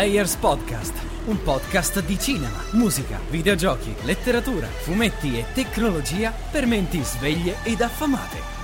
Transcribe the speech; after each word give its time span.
Players 0.00 0.36
Podcast, 0.36 0.94
un 1.26 1.42
podcast 1.42 2.02
di 2.06 2.18
cinema, 2.18 2.56
musica, 2.70 3.20
videogiochi, 3.28 3.94
letteratura, 4.04 4.66
fumetti 4.66 5.38
e 5.38 5.44
tecnologia 5.52 6.32
per 6.50 6.64
menti 6.64 7.02
sveglie 7.04 7.56
ed 7.64 7.82
affamate. 7.82 8.59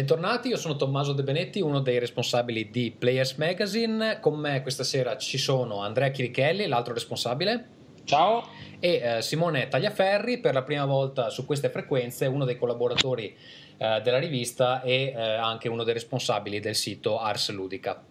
Bentornati, 0.00 0.48
io 0.48 0.56
sono 0.56 0.76
Tommaso 0.76 1.12
De 1.12 1.22
Benetti, 1.22 1.60
uno 1.60 1.80
dei 1.80 1.98
responsabili 1.98 2.70
di 2.70 2.90
Players 2.90 3.34
Magazine. 3.34 4.18
Con 4.18 4.38
me 4.38 4.62
questa 4.62 4.82
sera 4.82 5.18
ci 5.18 5.36
sono 5.36 5.82
Andrea 5.82 6.08
Chirichelli, 6.08 6.66
l'altro 6.66 6.94
responsabile. 6.94 7.66
Ciao. 8.04 8.48
E 8.78 8.94
eh, 8.94 9.20
Simone 9.20 9.68
Tagliaferri, 9.68 10.38
per 10.38 10.54
la 10.54 10.62
prima 10.62 10.86
volta 10.86 11.28
su 11.28 11.44
queste 11.44 11.68
frequenze, 11.68 12.24
uno 12.24 12.46
dei 12.46 12.56
collaboratori 12.56 13.36
eh, 13.76 14.00
della 14.02 14.18
rivista 14.18 14.80
e 14.80 15.12
eh, 15.14 15.20
anche 15.20 15.68
uno 15.68 15.84
dei 15.84 15.92
responsabili 15.92 16.60
del 16.60 16.76
sito 16.76 17.18
Ars 17.18 17.50
Ludica. 17.50 18.02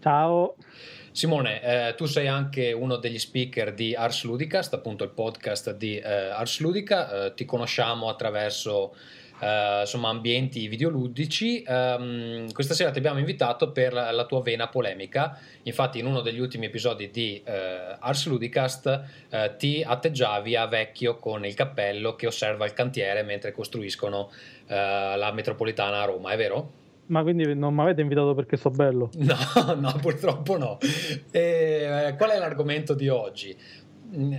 Ciao. 0.00 0.54
Simone, 1.10 1.60
eh, 1.60 1.94
tu 1.96 2.04
sei 2.04 2.28
anche 2.28 2.70
uno 2.70 2.98
degli 2.98 3.18
speaker 3.18 3.74
di 3.74 3.96
Ars 3.96 4.22
Ludicast, 4.22 4.74
appunto 4.74 5.02
il 5.02 5.10
podcast 5.10 5.74
di 5.74 5.98
eh, 5.98 6.08
Ars 6.08 6.60
Ludica. 6.60 7.24
Eh, 7.24 7.34
ti 7.34 7.44
conosciamo 7.44 8.08
attraverso 8.08 8.94
Uh, 9.42 9.80
insomma, 9.80 10.08
ambienti 10.08 10.68
videoludici. 10.68 11.64
Um, 11.66 12.52
questa 12.52 12.74
sera 12.74 12.92
ti 12.92 12.98
abbiamo 12.98 13.18
invitato 13.18 13.72
per 13.72 13.92
la, 13.92 14.12
la, 14.12 14.24
tua 14.24 14.40
vena 14.40 14.68
polemica. 14.68 15.36
Infatti, 15.64 15.98
in 15.98 16.06
uno 16.06 16.20
degli 16.20 16.38
ultimi 16.38 16.66
episodi 16.66 17.10
di 17.10 17.42
uh, 17.44 17.50
Ars 17.98 18.26
Ludicast 18.26 19.04
uh, 19.30 19.36
ti 19.56 19.82
atteggiavi 19.84 20.54
a 20.54 20.66
vecchio 20.66 21.16
con 21.16 21.44
il 21.44 21.54
cappello 21.54 22.14
che 22.14 22.28
osserva 22.28 22.66
il 22.66 22.72
cantiere 22.72 23.24
mentre 23.24 23.50
costruiscono 23.50 24.30
la 24.68 25.30
metropolitana 25.34 26.00
a 26.00 26.04
Roma, 26.06 26.30
è 26.30 26.36
vero? 26.36 26.80
Ma 27.06 27.22
quindi 27.22 27.54
non 27.54 27.74
mi 27.74 27.82
avete 27.82 28.00
invitato 28.00 28.32
perché 28.32 28.56
so 28.56 28.70
bello? 28.70 29.10
No, 29.18 29.74
no, 29.74 29.92
purtroppo 30.00 30.56
no. 30.56 30.78
E, 31.30 32.14
qual 32.16 32.30
è 32.30 32.38
l'argomento 32.38 32.94
di 32.94 33.08
oggi? 33.08 33.54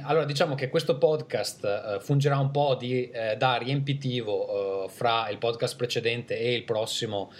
Allora, 0.03 0.25
diciamo 0.25 0.53
che 0.53 0.69
questo 0.69 0.99
podcast 0.99 1.63
uh, 1.63 1.99
fungerà 1.99 2.37
un 2.37 2.51
po' 2.51 2.75
di, 2.75 3.09
uh, 3.11 3.35
da 3.35 3.55
riempitivo 3.55 4.83
uh, 4.83 4.87
fra 4.87 5.29
il 5.29 5.39
podcast 5.39 5.75
precedente 5.75 6.37
e 6.37 6.53
il 6.53 6.63
prossimo 6.63 7.31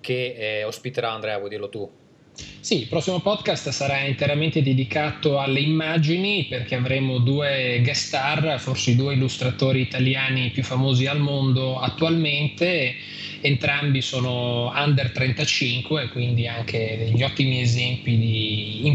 che 0.00 0.34
eh, 0.36 0.64
ospiterà 0.64 1.12
Andrea, 1.12 1.36
vuoi 1.36 1.50
dirlo 1.50 1.68
tu? 1.68 2.01
Sì, 2.34 2.80
il 2.80 2.86
prossimo 2.86 3.20
podcast 3.20 3.68
sarà 3.70 4.04
interamente 4.04 4.62
dedicato 4.62 5.38
alle 5.38 5.60
immagini 5.60 6.46
perché 6.48 6.76
avremo 6.76 7.18
due 7.18 7.80
guest 7.82 8.06
star, 8.06 8.58
forse 8.58 8.92
i 8.92 8.96
due 8.96 9.14
illustratori 9.14 9.80
italiani 9.80 10.50
più 10.50 10.62
famosi 10.62 11.06
al 11.06 11.18
mondo 11.18 11.78
attualmente. 11.78 12.94
Entrambi 13.40 14.00
sono 14.00 14.72
under 14.74 15.10
35, 15.10 16.08
quindi 16.08 16.46
anche 16.46 16.96
degli 16.98 17.22
ottimi 17.22 17.60
esempi 17.60 18.16
di 18.16 18.86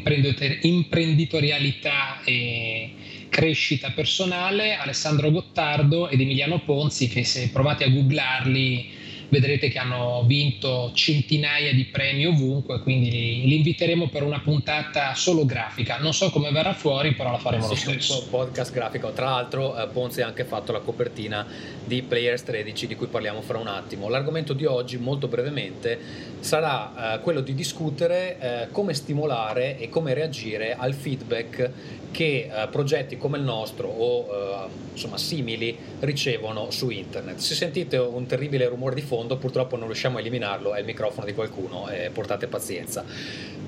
imprenditorialità 0.62 2.22
e 2.24 2.90
crescita 3.30 3.92
personale. 3.92 4.76
Alessandro 4.76 5.30
Gottardo 5.30 6.08
ed 6.10 6.22
Emiliano 6.22 6.60
Ponzi, 6.60 7.08
che 7.08 7.24
se 7.24 7.50
provate 7.50 7.84
a 7.84 7.90
googlarli 7.90 8.97
vedrete 9.30 9.70
che 9.70 9.78
hanno 9.78 10.24
vinto 10.26 10.92
centinaia 10.94 11.74
di 11.74 11.86
premi 11.86 12.26
ovunque, 12.26 12.82
quindi 12.82 13.10
li, 13.10 13.48
li, 13.48 13.56
inviteremo 13.58 14.08
per 14.08 14.24
una 14.24 14.40
puntata 14.40 15.14
solo 15.16 15.46
grafica. 15.46 15.98
Non 15.98 16.14
so 16.14 16.30
come 16.30 16.52
verrà 16.52 16.74
fuori, 16.74 17.14
però 17.14 17.32
la 17.32 17.38
faremo 17.38 17.64
sì, 17.64 17.70
lo 17.70 17.76
stesso. 17.76 18.24
Un 18.24 18.30
podcast 18.30 18.72
grafico. 18.72 19.12
Tra 19.12 19.26
l'altro, 19.26 19.78
eh, 19.82 19.88
Ponzi 19.88 20.22
ha 20.22 20.28
anche 20.28 20.46
fatto 20.46 20.72
la 20.72 20.80
copertina 20.80 21.46
di 21.84 22.02
Players 22.02 22.44
13, 22.44 22.88
di 22.88 22.96
cui 22.96 23.08
parliamo 23.08 23.42
fra 23.42 23.58
un 23.58 23.68
attimo. 23.68 24.10
L'argomento 24.10 24.54
di 24.54 24.66
oggi, 24.66 24.98
molto 24.98 25.28
brevemente, 25.28 26.00
sarà 26.40 27.16
eh, 27.16 27.20
quello 27.20 27.42
di 27.42 27.54
discutere 27.54 28.38
eh, 28.40 28.68
come 28.72 28.94
stimolare 28.94 29.78
e 29.78 29.90
come 29.90 30.14
reagire 30.14 30.76
al 30.76 30.94
feedback 30.94 31.72
che 32.12 32.50
eh, 32.52 32.68
progetti 32.70 33.18
come 33.18 33.38
il 33.38 33.44
nostro 33.44 33.88
o 33.88 34.28
eh, 34.30 34.68
insomma 34.94 35.18
simili 35.18 35.78
ricevono 36.00 36.72
su 36.72 36.90
internet. 36.90 37.38
Se 37.38 37.56
sentite 37.56 37.98
un 37.98 38.26
terribile 38.26 38.68
rumore 38.68 38.96
di 38.96 39.02
fondo, 39.02 39.38
purtroppo 39.38 39.76
non 39.76 39.88
riusciamo 39.88 40.18
a 40.18 40.20
eliminarlo, 40.20 40.74
è 40.74 40.80
il 40.80 40.86
microfono 40.86 41.26
di 41.26 41.34
qualcuno, 41.34 41.88
portate 42.14 42.48
pazienza. 42.48 43.04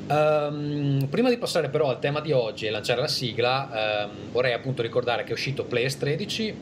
Um, 0.10 1.06
prima 1.08 1.30
di 1.30 1.38
passare 1.38 1.70
però 1.70 1.90
al 1.90 2.00
tema 2.00 2.20
di 2.20 2.32
oggi 2.32 2.66
e 2.66 2.72
lanciare 2.72 3.00
la 3.00 3.08
sigla, 3.08 4.08
um, 4.10 4.32
vorrei 4.32 4.54
appunto 4.54 4.82
ricordare 4.82 5.24
che 5.24 5.30
è 5.30 5.34
uscito 5.34 5.66
Players 5.66 5.98
13, 5.98 6.56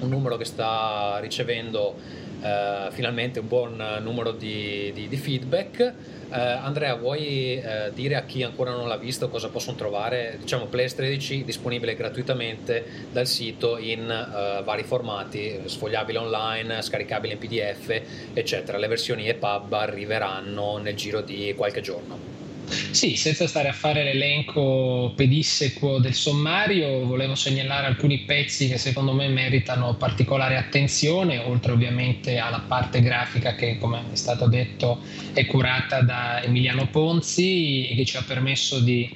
un 0.00 0.08
numero 0.08 0.36
che 0.36 0.44
sta 0.44 1.18
ricevendo 1.20 1.96
uh, 2.40 2.90
finalmente 2.90 3.40
un 3.40 3.48
buon 3.48 4.00
numero 4.02 4.32
di, 4.32 4.90
di, 4.94 5.08
di 5.08 5.16
feedback. 5.16 5.94
Uh, 6.28 6.34
Andrea, 6.34 6.94
vuoi 6.96 7.62
uh, 7.62 7.92
dire 7.94 8.16
a 8.16 8.22
chi 8.22 8.42
ancora 8.42 8.72
non 8.72 8.88
l'ha 8.88 8.96
visto 8.96 9.28
cosa 9.28 9.48
possono 9.48 9.76
trovare? 9.76 10.36
Diciamo 10.40 10.66
Players 10.66 10.94
13 10.96 11.44
disponibile 11.44 11.94
gratuitamente 11.94 12.84
dal 13.12 13.26
sito 13.26 13.78
in 13.78 14.00
uh, 14.00 14.64
vari 14.64 14.82
formati, 14.82 15.60
sfogliabile 15.64 16.18
online, 16.18 16.82
scaricabile 16.82 17.34
in 17.34 17.38
PDF, 17.38 18.02
eccetera. 18.32 18.76
Le 18.76 18.88
versioni 18.88 19.28
EPUB 19.28 19.72
arriveranno 19.72 20.78
nel 20.78 20.96
giro 20.96 21.20
di 21.20 21.54
qualche 21.56 21.80
giorno. 21.80 22.35
Sì, 22.68 23.14
senza 23.14 23.46
stare 23.46 23.68
a 23.68 23.72
fare 23.72 24.02
l'elenco 24.02 25.12
pedissequo 25.14 25.98
del 25.98 26.14
sommario, 26.14 27.04
volevo 27.04 27.34
segnalare 27.36 27.86
alcuni 27.86 28.18
pezzi 28.20 28.68
che 28.68 28.76
secondo 28.78 29.12
me 29.12 29.28
meritano 29.28 29.94
particolare 29.94 30.56
attenzione, 30.56 31.38
oltre 31.38 31.72
ovviamente 31.72 32.38
alla 32.38 32.64
parte 32.66 33.00
grafica 33.02 33.54
che, 33.54 33.78
come 33.78 34.02
è 34.10 34.16
stato 34.16 34.48
detto, 34.48 35.00
è 35.32 35.46
curata 35.46 36.00
da 36.02 36.42
Emiliano 36.42 36.88
Ponzi 36.88 37.88
e 37.88 37.94
che 37.94 38.04
ci 38.04 38.16
ha 38.16 38.22
permesso 38.22 38.80
di 38.80 39.08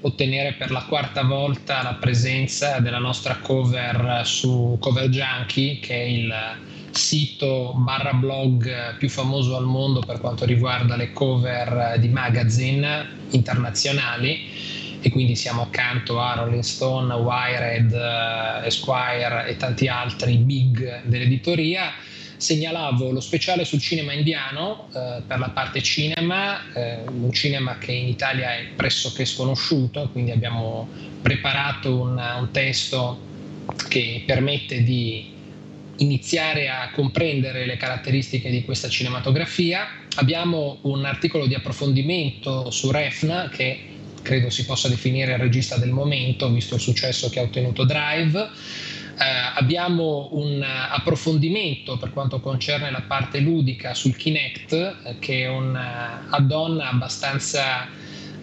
ottenere 0.00 0.54
per 0.54 0.70
la 0.70 0.82
quarta 0.82 1.22
volta 1.22 1.82
la 1.82 1.94
presenza 1.94 2.80
della 2.80 2.98
nostra 2.98 3.36
cover 3.36 4.22
su 4.24 4.76
Cover 4.80 5.08
Junkie, 5.08 5.78
che 5.78 5.94
è 5.94 6.04
il 6.04 6.34
sito 6.96 7.74
barra 7.76 8.14
blog 8.14 8.96
più 8.96 9.08
famoso 9.08 9.56
al 9.56 9.64
mondo 9.64 10.00
per 10.00 10.18
quanto 10.18 10.44
riguarda 10.44 10.96
le 10.96 11.12
cover 11.12 11.96
di 11.98 12.08
magazine 12.08 13.06
internazionali 13.30 14.96
e 15.06 15.10
quindi 15.10 15.36
siamo 15.36 15.62
accanto 15.62 16.20
a 16.20 16.34
Rolling 16.34 16.62
Stone, 16.62 17.14
Wired, 17.14 17.92
eh, 17.92 18.66
Esquire 18.66 19.46
e 19.46 19.56
tanti 19.56 19.86
altri 19.86 20.36
big 20.36 21.02
dell'editoria. 21.04 21.92
Segnalavo 22.36 23.12
lo 23.12 23.20
speciale 23.20 23.64
sul 23.64 23.78
cinema 23.78 24.12
indiano 24.12 24.88
eh, 24.92 25.22
per 25.24 25.38
la 25.38 25.50
parte 25.50 25.80
cinema, 25.80 26.72
eh, 26.72 27.02
un 27.06 27.30
cinema 27.32 27.78
che 27.78 27.92
in 27.92 28.08
Italia 28.08 28.56
è 28.56 28.66
pressoché 28.74 29.24
sconosciuto, 29.24 30.08
quindi 30.10 30.32
abbiamo 30.32 30.88
preparato 31.22 32.00
un, 32.00 32.18
un 32.18 32.50
testo 32.50 33.20
che 33.88 34.24
permette 34.26 34.82
di 34.82 35.34
iniziare 35.98 36.68
a 36.68 36.90
comprendere 36.92 37.66
le 37.66 37.76
caratteristiche 37.76 38.50
di 38.50 38.64
questa 38.64 38.88
cinematografia. 38.88 39.86
Abbiamo 40.16 40.78
un 40.82 41.04
articolo 41.04 41.46
di 41.46 41.54
approfondimento 41.54 42.70
su 42.70 42.90
Refna 42.90 43.48
che 43.48 43.94
credo 44.22 44.50
si 44.50 44.64
possa 44.64 44.88
definire 44.88 45.32
il 45.32 45.38
regista 45.38 45.76
del 45.76 45.90
momento, 45.90 46.50
visto 46.50 46.74
il 46.74 46.80
successo 46.80 47.30
che 47.30 47.38
ha 47.38 47.42
ottenuto 47.42 47.84
Drive. 47.84 48.40
Eh, 49.18 49.24
abbiamo 49.54 50.28
un 50.32 50.62
approfondimento 50.62 51.96
per 51.96 52.12
quanto 52.12 52.40
concerne 52.40 52.90
la 52.90 53.02
parte 53.06 53.38
ludica 53.38 53.94
sul 53.94 54.16
Kinect, 54.16 54.72
eh, 54.72 55.18
che 55.20 55.44
è 55.44 55.48
un 55.48 55.74
uh, 55.74 56.34
add-on 56.34 56.80
abbastanza 56.80 57.86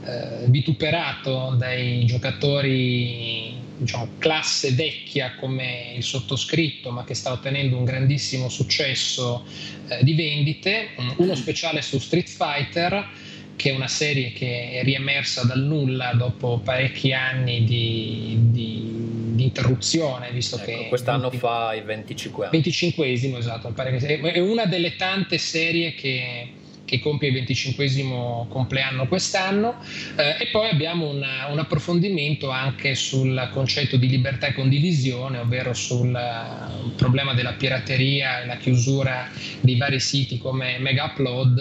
eh, 0.06 0.46
vituperato 0.48 1.56
dai 1.58 2.06
giocatori 2.06 3.63
diciamo, 3.78 4.10
classe 4.18 4.72
vecchia 4.72 5.36
come 5.40 5.94
il 5.96 6.04
sottoscritto, 6.04 6.92
ma 6.92 7.04
che 7.04 7.14
sta 7.14 7.32
ottenendo 7.32 7.78
un 7.78 7.84
grandissimo 7.84 8.50
successo 8.50 9.46
eh, 9.88 10.04
di 10.04 10.14
vendite, 10.14 10.90
uno 11.18 11.36
speciale 11.36 11.82
su 11.82 12.00
Street 12.00 12.28
Fighter, 12.28 13.10
che 13.56 13.70
è 13.70 13.76
una 13.76 13.88
serie 13.88 14.32
che 14.34 14.72
è 14.72 14.84
riemersa 14.84 15.44
dal 15.44 15.62
nulla 15.62 16.14
dopo 16.14 16.60
parecchi 16.64 17.14
anni 17.14 17.64
di, 17.64 18.38
di, 18.50 18.92
di 19.36 19.44
interruzione, 19.44 20.32
visto 20.32 20.58
ecco, 20.58 20.66
che... 20.66 20.88
Quest'anno 20.90 21.30
20, 21.30 21.38
fa 21.38 21.74
i 21.74 21.82
25 21.82 22.48
anni. 22.48 22.60
25esimo, 22.60 23.38
esatto, 23.38 23.74
è 23.76 24.40
una 24.40 24.66
delle 24.66 24.96
tante 24.96 25.38
serie 25.38 25.94
che 25.94 26.62
che 26.86 27.00
compie 27.00 27.30
il 27.30 27.36
25 27.36 28.48
compleanno 28.50 29.08
quest'anno 29.08 29.76
eh, 30.16 30.36
e 30.40 30.48
poi 30.52 30.70
abbiamo 30.70 31.10
una, 31.10 31.48
un 31.50 31.60
approfondimento 31.60 32.50
anche 32.50 32.96
sul 32.96 33.50
concetto 33.52 33.98
di 33.98 34.08
libertà 34.08 34.48
e 34.48 34.54
condivisione, 34.54 35.40
ovvero 35.40 35.74
sul 35.74 36.10
uh, 36.14 36.96
problema 36.96 37.34
della 37.34 37.54
pirateria 37.54 38.42
e 38.42 38.46
la 38.46 38.58
chiusura 38.58 39.30
di 39.62 39.78
vari 39.78 40.00
siti 40.00 40.38
come 40.38 40.78
Mega 40.80 41.06
Upload 41.06 41.58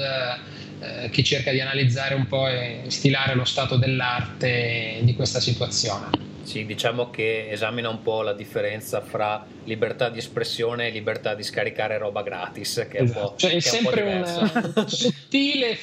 eh, 0.82 1.10
che 1.10 1.22
cerca 1.22 1.52
di 1.52 1.60
analizzare 1.60 2.14
un 2.14 2.26
po' 2.26 2.48
e 2.48 2.82
stilare 2.88 3.34
lo 3.34 3.44
stato 3.44 3.76
dell'arte 3.76 4.98
di 5.02 5.14
questa 5.14 5.38
situazione. 5.38 6.31
Sì, 6.42 6.64
diciamo 6.66 7.10
che 7.10 7.48
esamina 7.50 7.88
un 7.88 8.02
po' 8.02 8.22
la 8.22 8.32
differenza 8.32 9.00
fra 9.00 9.44
libertà 9.64 10.08
di 10.08 10.18
espressione 10.18 10.88
e 10.88 10.90
libertà 10.90 11.34
di 11.34 11.42
scaricare 11.42 11.98
roba 11.98 12.22
gratis, 12.22 12.86
che 12.90 12.98
è, 12.98 13.02
esatto. 13.02 13.20
un 13.20 13.26
po', 13.26 13.36
cioè, 13.36 13.52
è 13.52 13.60
sempre 13.60 14.02
un 14.02 14.22
una 14.22 14.88
sottile, 14.88 15.76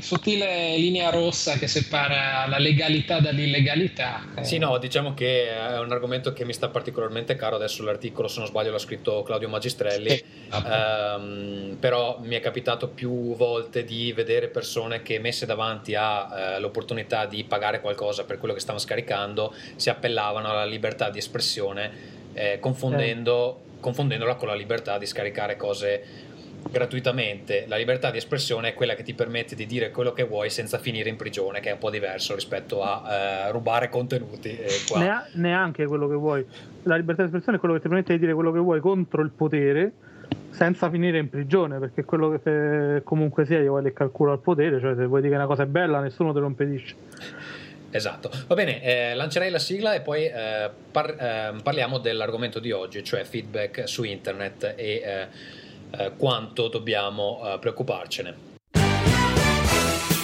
sottile, 0.00 0.76
linea 0.76 1.10
rossa 1.10 1.54
che 1.54 1.66
separa 1.66 2.46
la 2.46 2.58
legalità 2.58 3.20
dall'illegalità. 3.20 4.24
Sì, 4.40 4.58
no, 4.58 4.78
diciamo 4.78 5.14
che 5.14 5.48
è 5.48 5.78
un 5.78 5.92
argomento 5.92 6.32
che 6.32 6.44
mi 6.44 6.52
sta 6.52 6.68
particolarmente 6.68 7.36
caro. 7.36 7.56
Adesso 7.56 7.82
l'articolo, 7.82 8.28
se 8.28 8.38
non 8.38 8.48
sbaglio, 8.48 8.70
l'ha 8.70 8.78
scritto 8.78 9.22
Claudio 9.22 9.48
Magistrelli. 9.48 10.10
Sì. 10.10 10.24
Um, 10.52 11.76
però 11.78 12.18
mi 12.22 12.36
è 12.36 12.40
capitato 12.40 12.88
più 12.88 13.34
volte 13.34 13.84
di 13.84 14.12
vedere 14.12 14.48
persone 14.48 15.02
che 15.02 15.18
messe 15.18 15.46
davanti 15.46 15.94
all'opportunità 15.94 17.22
uh, 17.22 17.28
di 17.28 17.44
pagare 17.44 17.80
qualcosa 17.80 18.24
per 18.24 18.38
quello 18.38 18.54
che 18.54 18.60
stavano 18.60 18.82
scaricando 18.82 19.54
si 19.82 19.90
appellavano 19.90 20.48
alla 20.48 20.64
libertà 20.64 21.10
di 21.10 21.18
espressione 21.18 21.90
eh, 22.34 22.58
confondendo, 22.60 23.56
eh. 23.56 23.80
confondendola 23.80 24.36
con 24.36 24.46
la 24.46 24.54
libertà 24.54 24.96
di 24.96 25.06
scaricare 25.06 25.56
cose 25.56 26.30
gratuitamente. 26.70 27.64
La 27.66 27.74
libertà 27.74 28.12
di 28.12 28.18
espressione 28.18 28.68
è 28.68 28.74
quella 28.74 28.94
che 28.94 29.02
ti 29.02 29.12
permette 29.12 29.56
di 29.56 29.66
dire 29.66 29.90
quello 29.90 30.12
che 30.12 30.22
vuoi 30.22 30.50
senza 30.50 30.78
finire 30.78 31.08
in 31.08 31.16
prigione, 31.16 31.58
che 31.58 31.70
è 31.70 31.72
un 31.72 31.78
po' 31.80 31.90
diverso 31.90 32.36
rispetto 32.36 32.80
a 32.84 33.02
eh, 33.12 33.50
rubare 33.50 33.88
contenuti. 33.88 34.56
Nea- 34.94 35.26
neanche 35.32 35.84
quello 35.86 36.06
che 36.06 36.14
vuoi. 36.14 36.46
La 36.84 36.94
libertà 36.94 37.22
di 37.22 37.28
espressione 37.28 37.56
è 37.56 37.60
quello 37.60 37.74
che 37.74 37.80
ti 37.80 37.88
permette 37.88 38.12
di 38.12 38.20
dire 38.20 38.34
quello 38.34 38.52
che 38.52 38.60
vuoi 38.60 38.78
contro 38.78 39.20
il 39.22 39.30
potere 39.30 39.92
senza 40.50 40.88
finire 40.90 41.18
in 41.18 41.28
prigione, 41.28 41.80
perché 41.80 42.04
quello 42.04 42.38
che 42.38 43.00
comunque 43.02 43.44
sia 43.46 43.58
io 43.58 43.70
vuoi 43.70 43.82
le 43.82 43.92
calcolo 43.92 44.30
al 44.30 44.38
potere, 44.38 44.78
cioè 44.78 44.94
se 44.94 45.06
vuoi 45.06 45.22
dire 45.22 45.32
che 45.32 45.38
una 45.38 45.48
cosa 45.48 45.64
è 45.64 45.66
bella 45.66 45.98
nessuno 45.98 46.32
te 46.32 46.38
lo 46.38 46.46
impedisce. 46.46 46.94
Esatto, 47.94 48.30
va 48.46 48.54
bene, 48.54 48.82
eh, 48.82 49.14
lancerei 49.14 49.50
la 49.50 49.58
sigla 49.58 49.92
e 49.92 50.00
poi 50.00 50.24
eh, 50.24 50.70
par- 50.90 51.14
eh, 51.18 51.54
parliamo 51.62 51.98
dell'argomento 51.98 52.58
di 52.58 52.72
oggi, 52.72 53.04
cioè 53.04 53.22
feedback 53.24 53.86
su 53.86 54.02
internet 54.02 54.74
e 54.76 55.02
eh, 55.04 55.26
eh, 55.98 56.12
quanto 56.16 56.68
dobbiamo 56.68 57.42
eh, 57.44 57.58
preoccuparcene. 57.58 58.50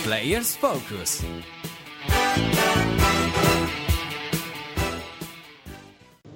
Players 0.03 0.57
Focus. 0.57 1.23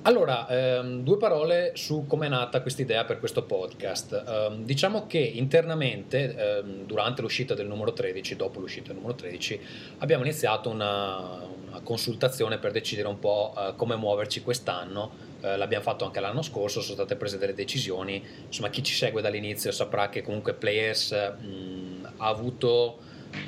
Allora, 0.04 0.48
ehm, 0.48 1.04
due 1.04 1.16
parole 1.16 1.72
su 1.76 2.06
come 2.08 2.26
è 2.26 2.28
nata 2.28 2.60
questa 2.60 2.82
idea 2.82 3.04
per 3.04 3.20
questo 3.20 3.44
podcast. 3.44 4.24
Um, 4.26 4.64
diciamo 4.64 5.06
che 5.06 5.18
internamente, 5.18 6.34
ehm, 6.34 6.86
durante 6.86 7.22
l'uscita 7.22 7.54
del 7.54 7.68
numero 7.68 7.92
13, 7.92 8.34
dopo 8.34 8.58
l'uscita 8.58 8.88
del 8.88 8.96
numero 8.96 9.14
13, 9.14 9.60
abbiamo 9.98 10.24
iniziato 10.24 10.70
una, 10.70 11.38
una 11.68 11.80
consultazione 11.84 12.58
per 12.58 12.72
decidere 12.72 13.06
un 13.06 13.20
po' 13.20 13.54
eh, 13.56 13.74
come 13.76 13.94
muoverci 13.94 14.42
quest'anno. 14.42 15.30
Eh, 15.40 15.56
l'abbiamo 15.56 15.84
fatto 15.84 16.04
anche 16.04 16.18
l'anno 16.18 16.42
scorso, 16.42 16.80
sono 16.80 16.94
state 16.94 17.14
prese 17.14 17.38
delle 17.38 17.54
decisioni. 17.54 18.20
Insomma, 18.46 18.70
chi 18.70 18.82
ci 18.82 18.94
segue 18.94 19.22
dall'inizio 19.22 19.70
saprà 19.70 20.08
che 20.08 20.22
comunque 20.22 20.54
Players 20.54 21.12
mh, 21.12 22.14
ha 22.16 22.26
avuto 22.26 22.98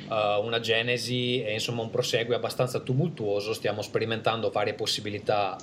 uh, 0.07 0.43
una 0.43 0.59
genesi 0.59 1.43
e 1.43 1.53
insomma 1.53 1.81
un 1.81 1.89
prosegue 1.89 2.35
abbastanza 2.35 2.79
tumultuoso, 2.79 3.53
stiamo 3.53 3.81
sperimentando 3.81 4.49
varie 4.49 4.73
possibilità 4.73 5.55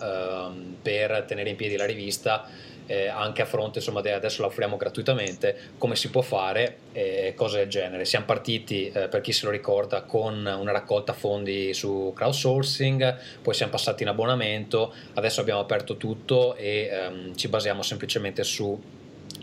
uh, 0.51 0.75
per 0.81 1.25
tenere 1.27 1.51
in 1.51 1.57
piedi 1.57 1.77
la 1.77 1.87
rivista. 1.87 2.49
Eh, 2.85 3.07
anche 3.07 3.43
a 3.43 3.45
fronte, 3.45 3.79
insomma, 3.79 4.01
adesso 4.01 4.43
la 4.43 4.49
offriamo 4.49 4.77
gratuitamente, 4.77 5.57
come 5.79 5.95
si 5.95 6.11
può 6.11 6.21
fare, 6.21 6.79
eh, 6.93 7.33
cose 7.37 7.59
del 7.59 7.69
genere. 7.69 8.05
Siamo 8.05 8.27
partiti, 8.27 8.89
eh, 8.89 9.07
per 9.07 9.21
chi 9.21 9.33
se 9.33 9.45
lo 9.47 9.53
ricorda, 9.53 10.03
con 10.03 10.45
una 10.45 10.73
raccolta 10.73 11.13
fondi 11.13 11.73
su 11.75 12.13
crowdsourcing, 12.15 13.19
poi 13.41 13.55
siamo 13.55 13.71
passati 13.71 14.03
in 14.03 14.09
abbonamento, 14.09 14.93
adesso 15.15 15.41
abbiamo 15.41 15.61
aperto 15.61 15.97
tutto 15.97 16.57
e 16.57 16.89
ehm, 16.93 17.37
ci 17.37 17.47
basiamo 17.49 17.83
semplicemente 17.83 18.43
su 18.43 18.79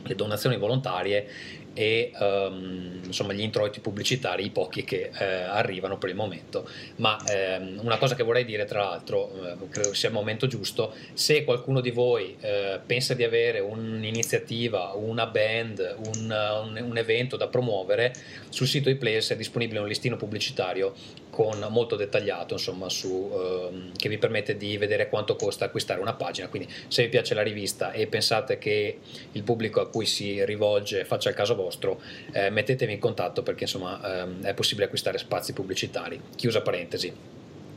le 0.03 0.15
donazioni 0.15 0.57
volontarie 0.57 1.27
e 1.73 2.11
um, 2.19 3.01
insomma 3.05 3.33
gli 3.33 3.41
introiti 3.41 3.79
pubblicitari, 3.79 4.45
i 4.45 4.49
pochi 4.49 4.83
che 4.83 5.11
eh, 5.17 5.25
arrivano 5.25 5.97
per 5.97 6.09
il 6.09 6.15
momento. 6.15 6.67
Ma 6.97 7.17
ehm, 7.27 7.79
una 7.81 7.97
cosa 7.97 8.15
che 8.15 8.23
vorrei 8.23 8.45
dire, 8.45 8.65
tra 8.65 8.83
l'altro, 8.83 9.31
eh, 9.45 9.69
credo 9.69 9.93
sia 9.93 10.09
il 10.09 10.15
momento 10.15 10.47
giusto, 10.47 10.93
se 11.13 11.43
qualcuno 11.43 11.81
di 11.81 11.91
voi 11.91 12.35
eh, 12.39 12.79
pensa 12.85 13.13
di 13.13 13.23
avere 13.23 13.59
un'iniziativa, 13.59 14.93
una 14.95 15.25
band, 15.25 15.95
un, 16.15 16.31
un, 16.65 16.83
un, 16.83 16.97
evento 16.97 17.37
da 17.37 17.47
promuovere, 17.47 18.13
sul 18.49 18.67
sito 18.67 18.89
di 18.89 18.95
Players 18.95 19.31
è 19.31 19.35
disponibile 19.35 19.79
un 19.79 19.87
listino 19.87 20.15
pubblicitario 20.15 20.93
con 21.29 21.65
molto 21.69 21.95
dettagliato, 21.95 22.55
insomma, 22.55 22.89
su, 22.89 23.31
ehm, 23.31 23.91
che 23.95 24.09
vi 24.09 24.17
permette 24.17 24.57
di 24.57 24.77
vedere 24.77 25.07
quanto 25.07 25.35
costa 25.35 25.65
acquistare 25.65 26.01
una 26.01 26.13
pagina. 26.13 26.49
Quindi 26.49 26.69
se 26.87 27.03
vi 27.03 27.09
piace 27.09 27.33
la 27.33 27.43
rivista 27.43 27.91
e 27.91 28.07
pensate 28.07 28.57
che 28.57 28.97
il 29.31 29.43
pubblico 29.43 29.79
a 29.79 29.87
cui 29.87 30.05
si 30.05 30.43
rivolge 30.43 31.05
faccia 31.05 31.29
il 31.29 31.35
caso 31.35 31.55
vostro, 31.63 32.01
eh, 32.31 32.49
mettetevi 32.49 32.93
in 32.93 32.99
contatto 32.99 33.43
perché 33.43 33.63
insomma 33.63 34.21
ehm, 34.21 34.43
è 34.43 34.53
possibile 34.53 34.85
acquistare 34.85 35.17
spazi 35.17 35.53
pubblicitari. 35.53 36.21
Chiusa 36.35 36.61
parentesi. 36.61 37.13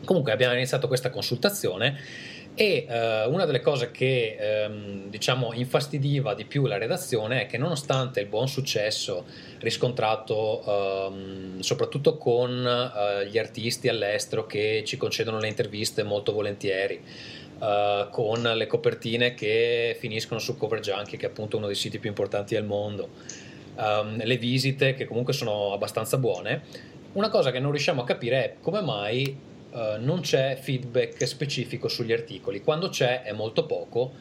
Comunque 0.04 0.32
abbiamo 0.32 0.54
iniziato 0.54 0.88
questa 0.88 1.10
consultazione 1.10 1.96
e 2.54 2.84
eh, 2.86 3.24
una 3.26 3.46
delle 3.46 3.62
cose 3.62 3.90
che 3.90 4.36
ehm, 4.38 5.08
diciamo 5.08 5.54
infastidiva 5.54 6.34
di 6.34 6.44
più 6.44 6.66
la 6.66 6.76
redazione 6.76 7.42
è 7.42 7.46
che 7.46 7.56
nonostante 7.56 8.20
il 8.20 8.26
buon 8.26 8.46
successo 8.46 9.24
riscontrato 9.60 10.62
ehm, 10.66 11.60
soprattutto 11.60 12.18
con 12.18 12.50
eh, 12.66 13.26
gli 13.28 13.38
artisti 13.38 13.88
all'estero 13.88 14.44
che 14.44 14.82
ci 14.84 14.98
concedono 14.98 15.38
le 15.38 15.48
interviste 15.48 16.02
molto 16.02 16.32
volentieri, 16.32 17.00
Uh, 17.62 18.10
con 18.10 18.42
le 18.42 18.66
copertine 18.66 19.34
che 19.34 19.96
finiscono 19.96 20.40
su 20.40 20.56
Cover 20.56 20.80
Junkie, 20.80 21.16
che 21.16 21.26
è 21.26 21.28
appunto 21.28 21.58
uno 21.58 21.66
dei 21.66 21.76
siti 21.76 22.00
più 22.00 22.08
importanti 22.08 22.56
al 22.56 22.64
mondo, 22.64 23.10
um, 23.76 24.22
le 24.22 24.36
visite 24.36 24.94
che 24.94 25.06
comunque 25.06 25.32
sono 25.32 25.72
abbastanza 25.72 26.18
buone. 26.18 26.62
Una 27.12 27.28
cosa 27.28 27.50
che 27.50 27.60
non 27.60 27.70
riusciamo 27.70 28.02
a 28.02 28.04
capire 28.04 28.44
è 28.44 28.54
come 28.60 28.80
mai 28.80 29.36
uh, 29.70 29.78
non 30.00 30.20
c'è 30.20 30.58
feedback 30.60 31.26
specifico 31.26 31.88
sugli 31.88 32.12
articoli. 32.12 32.62
Quando 32.62 32.88
c'è 32.88 33.22
è 33.22 33.32
molto 33.32 33.66
poco 33.66 34.12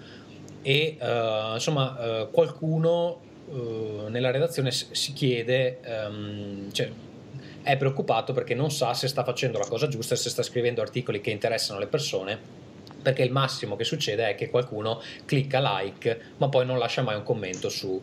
e 0.62 0.98
uh, 1.00 1.54
insomma 1.54 2.28
qualcuno 2.32 3.30
nella 3.52 4.32
redazione 4.32 4.72
si 4.72 5.12
chiede, 5.12 5.80
um, 5.86 6.72
cioè, 6.72 6.90
è 7.64 7.76
preoccupato 7.76 8.32
perché 8.32 8.56
non 8.56 8.72
sa 8.72 8.94
se 8.94 9.10
sta 9.10 9.26
facendo 9.26 9.58
la 9.58 9.66
cosa 9.66 9.90
giusta, 9.90 10.16
se 10.16 10.30
sta 10.30 10.42
scrivendo 10.42 10.82
articoli 10.82 11.20
che 11.20 11.32
interessano 11.32 11.78
le 11.78 11.88
persone 11.88 12.60
perché 13.02 13.24
il 13.24 13.32
massimo 13.32 13.76
che 13.76 13.84
succede 13.84 14.30
è 14.30 14.36
che 14.36 14.50
qualcuno 14.50 15.02
clicca 15.26 15.60
like 15.60 16.20
ma 16.38 16.50
poi 16.50 16.66
non 16.66 16.78
lascia 16.78 17.02
mai 17.02 17.16
un 17.16 17.24
commento 17.24 17.70
su, 17.70 18.02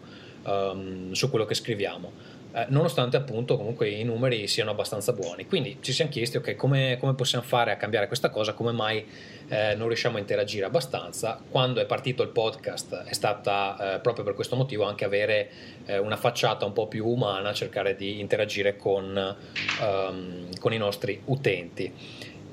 um, 0.48 1.12
su 1.12 1.30
quello 1.30 1.44
che 1.44 1.54
scriviamo. 1.54 2.36
Eh, 2.50 2.64
nonostante 2.70 3.18
appunto 3.18 3.58
comunque 3.58 3.90
i 3.90 4.02
numeri 4.04 4.46
siano 4.48 4.70
abbastanza 4.70 5.12
buoni. 5.12 5.46
Quindi 5.46 5.78
ci 5.80 5.92
siamo 5.92 6.10
chiesti 6.10 6.38
ok 6.38 6.56
come, 6.56 6.96
come 6.98 7.14
possiamo 7.14 7.44
fare 7.44 7.70
a 7.72 7.76
cambiare 7.76 8.06
questa 8.06 8.30
cosa, 8.30 8.54
come 8.54 8.72
mai 8.72 9.06
eh, 9.48 9.74
non 9.76 9.86
riusciamo 9.88 10.16
a 10.16 10.20
interagire 10.20 10.64
abbastanza. 10.64 11.40
Quando 11.50 11.80
è 11.80 11.86
partito 11.86 12.22
il 12.22 12.30
podcast 12.30 13.04
è 13.04 13.12
stata 13.12 13.96
eh, 13.96 14.00
proprio 14.00 14.24
per 14.24 14.34
questo 14.34 14.56
motivo 14.56 14.84
anche 14.84 15.04
avere 15.04 15.50
eh, 15.84 15.98
una 15.98 16.16
facciata 16.16 16.64
un 16.64 16.72
po' 16.72 16.86
più 16.86 17.06
umana, 17.06 17.52
cercare 17.52 17.94
di 17.94 18.18
interagire 18.18 18.76
con, 18.76 19.36
um, 19.80 20.48
con 20.58 20.72
i 20.72 20.78
nostri 20.78 21.20
utenti. 21.26 21.92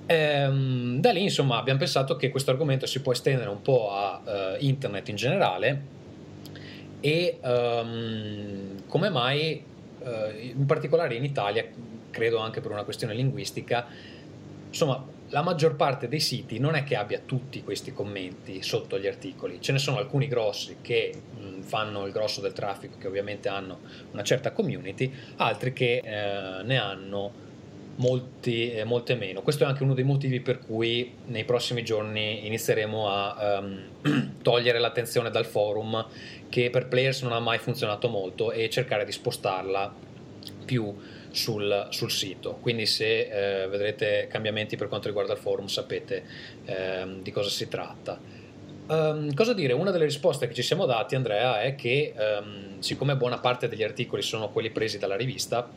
Ehm, 0.07 0.99
da 0.99 1.11
lì, 1.11 1.23
insomma, 1.23 1.57
abbiamo 1.57 1.79
pensato 1.79 2.15
che 2.15 2.29
questo 2.29 2.51
argomento 2.51 2.85
si 2.85 3.01
può 3.01 3.11
estendere 3.11 3.49
un 3.49 3.61
po' 3.61 3.91
a 3.91 4.21
uh, 4.23 4.55
internet 4.59 5.07
in 5.07 5.15
generale 5.15 5.93
e 7.05 7.37
um, 7.43 8.87
come 8.87 9.09
mai, 9.09 9.63
uh, 9.99 10.09
in 10.39 10.65
particolare 10.65 11.13
in 11.13 11.23
Italia, 11.23 11.63
credo 12.09 12.39
anche 12.39 12.61
per 12.61 12.71
una 12.71 12.83
questione 12.83 13.13
linguistica, 13.13 13.85
insomma, 14.67 15.05
la 15.29 15.43
maggior 15.43 15.75
parte 15.75 16.07
dei 16.07 16.19
siti 16.19 16.57
non 16.57 16.73
è 16.73 16.83
che 16.83 16.95
abbia 16.95 17.21
tutti 17.23 17.63
questi 17.63 17.93
commenti 17.93 18.63
sotto 18.63 18.97
gli 18.97 19.05
articoli, 19.05 19.61
ce 19.61 19.71
ne 19.71 19.77
sono 19.77 19.99
alcuni 19.99 20.27
grossi 20.27 20.77
che 20.81 21.13
mh, 21.37 21.61
fanno 21.61 22.07
il 22.07 22.11
grosso 22.11 22.41
del 22.41 22.53
traffico, 22.53 22.97
che 22.97 23.05
ovviamente 23.05 23.49
hanno 23.49 23.81
una 24.09 24.23
certa 24.23 24.51
community, 24.51 25.13
altri 25.35 25.73
che 25.73 26.01
eh, 26.03 26.63
ne 26.63 26.77
hanno 26.79 27.44
molti, 27.97 28.71
eh, 28.71 28.83
molte 28.83 29.15
meno. 29.15 29.41
Questo 29.41 29.63
è 29.63 29.67
anche 29.67 29.83
uno 29.83 29.93
dei 29.93 30.03
motivi 30.03 30.39
per 30.39 30.59
cui 30.59 31.13
nei 31.25 31.45
prossimi 31.45 31.83
giorni 31.83 32.45
inizieremo 32.45 33.09
a 33.09 33.59
um, 33.59 34.33
togliere 34.41 34.79
l'attenzione 34.79 35.29
dal 35.29 35.45
forum 35.45 36.05
che 36.49 36.69
per 36.69 36.87
players 36.87 37.21
non 37.21 37.33
ha 37.33 37.39
mai 37.39 37.57
funzionato 37.57 38.09
molto 38.09 38.51
e 38.51 38.69
cercare 38.69 39.05
di 39.05 39.11
spostarla 39.11 39.93
più 40.65 40.93
sul, 41.31 41.87
sul 41.89 42.11
sito. 42.11 42.57
Quindi 42.61 42.85
se 42.85 43.63
eh, 43.63 43.67
vedrete 43.67 44.27
cambiamenti 44.29 44.75
per 44.75 44.87
quanto 44.87 45.07
riguarda 45.07 45.33
il 45.33 45.39
forum 45.39 45.67
sapete 45.67 46.23
eh, 46.65 47.05
di 47.21 47.31
cosa 47.31 47.49
si 47.49 47.67
tratta. 47.67 48.19
Um, 48.87 49.33
cosa 49.33 49.53
dire? 49.53 49.73
Una 49.73 49.89
delle 49.89 50.05
risposte 50.05 50.47
che 50.47 50.53
ci 50.53 50.61
siamo 50.61 50.85
dati, 50.85 51.15
Andrea, 51.15 51.61
è 51.61 51.73
che 51.75 52.13
um, 52.15 52.79
siccome 52.79 53.15
buona 53.15 53.39
parte 53.39 53.67
degli 53.67 53.81
articoli 53.83 54.21
sono 54.21 54.49
quelli 54.49 54.69
presi 54.69 54.99
dalla 54.99 55.15
rivista, 55.15 55.67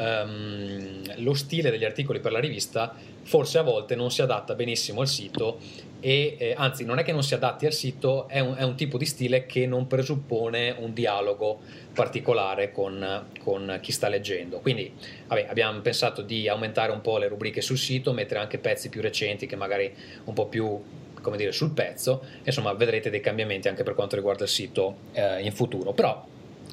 um, 0.00 1.02
lo 1.22 1.34
stile 1.34 1.70
degli 1.70 1.84
articoli 1.84 2.20
per 2.20 2.32
la 2.32 2.40
rivista 2.40 2.94
forse 3.22 3.58
a 3.58 3.62
volte 3.62 3.94
non 3.94 4.10
si 4.10 4.22
adatta 4.22 4.54
benissimo 4.54 5.00
al 5.02 5.08
sito 5.08 5.58
e 6.00 6.36
eh, 6.38 6.54
anzi 6.56 6.84
non 6.84 6.98
è 6.98 7.04
che 7.04 7.12
non 7.12 7.22
si 7.22 7.34
adatti 7.34 7.66
al 7.66 7.72
sito, 7.72 8.26
è 8.26 8.40
un, 8.40 8.54
è 8.56 8.62
un, 8.62 8.74
tipo 8.74 8.96
di 8.96 9.04
stile 9.04 9.44
che 9.44 9.66
non 9.66 9.86
presuppone 9.86 10.74
un 10.78 10.94
dialogo 10.94 11.60
particolare 11.92 12.72
con, 12.72 13.26
con 13.42 13.78
chi 13.82 13.92
sta 13.92 14.08
leggendo. 14.08 14.60
Quindi 14.60 14.92
vabbè, 15.26 15.46
abbiamo 15.48 15.78
pensato 15.80 16.22
di 16.22 16.48
aumentare 16.48 16.90
un 16.90 17.02
po' 17.02 17.18
le 17.18 17.28
rubriche 17.28 17.60
sul 17.60 17.76
sito, 17.76 18.12
mettere 18.12 18.40
anche 18.40 18.58
pezzi 18.58 18.88
più 18.88 19.02
recenti 19.02 19.46
che 19.46 19.56
magari 19.56 19.94
un 20.24 20.32
po' 20.32 20.46
più 20.46 20.82
come 21.20 21.36
dire, 21.36 21.52
sul 21.52 21.72
pezzo, 21.72 22.24
insomma 22.42 22.72
vedrete 22.72 23.10
dei 23.10 23.20
cambiamenti 23.20 23.68
anche 23.68 23.82
per 23.82 23.94
quanto 23.94 24.16
riguarda 24.16 24.44
il 24.44 24.48
sito 24.48 24.96
eh, 25.12 25.42
in 25.42 25.52
futuro. 25.52 25.92
Però 25.92 26.24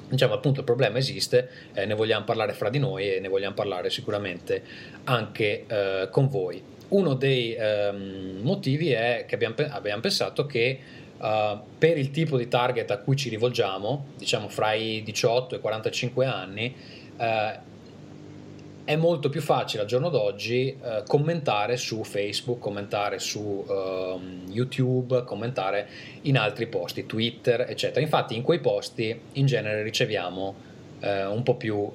diciamo 0.08 0.34
appunto 0.34 0.60
il 0.60 0.66
problema 0.66 0.98
esiste, 0.98 1.48
eh, 1.74 1.86
ne 1.86 1.94
vogliamo 1.94 2.24
parlare 2.24 2.52
fra 2.52 2.70
di 2.70 2.78
noi 2.78 3.14
e 3.14 3.20
ne 3.20 3.28
vogliamo 3.28 3.54
parlare 3.54 3.90
sicuramente 3.90 4.62
anche 5.04 5.64
eh, 5.66 6.08
con 6.10 6.28
voi. 6.28 6.62
Uno 6.88 7.14
dei 7.14 7.54
ehm, 7.54 8.38
motivi 8.40 8.92
è 8.92 9.24
che 9.28 9.34
abbiamo, 9.34 9.54
abbiamo 9.68 10.00
pensato 10.00 10.46
che 10.46 10.78
uh, 11.18 11.60
per 11.76 11.98
il 11.98 12.10
tipo 12.10 12.38
di 12.38 12.48
target 12.48 12.90
a 12.90 12.96
cui 12.96 13.14
ci 13.14 13.28
rivolgiamo, 13.28 14.06
diciamo 14.16 14.48
fra 14.48 14.72
i 14.72 15.02
18 15.02 15.54
e 15.54 15.58
i 15.58 15.60
45 15.60 16.24
anni, 16.24 16.74
uh, 17.18 17.24
è 18.88 18.96
molto 18.96 19.28
più 19.28 19.42
facile 19.42 19.82
al 19.82 19.86
giorno 19.86 20.08
d'oggi 20.08 20.74
uh, 20.80 21.02
commentare 21.06 21.76
su 21.76 22.02
Facebook, 22.04 22.58
commentare 22.58 23.18
su 23.18 23.38
uh, 23.38 24.18
YouTube, 24.48 25.24
commentare 25.24 25.86
in 26.22 26.38
altri 26.38 26.68
posti, 26.68 27.04
Twitter, 27.04 27.66
eccetera. 27.68 28.00
Infatti 28.00 28.34
in 28.34 28.40
quei 28.40 28.60
posti 28.60 29.20
in 29.32 29.44
genere 29.44 29.82
riceviamo 29.82 30.54
uh, 31.00 31.06
un 31.30 31.42
po' 31.42 31.56
più 31.56 31.92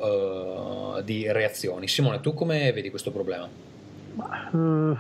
di 1.04 1.32
reazioni. 1.32 1.88
Simone, 1.88 2.20
tu 2.20 2.36
come 2.36 2.72
vedi 2.72 2.92
questo 2.92 3.10
problema? 3.10 3.50
Uh, 4.52 4.96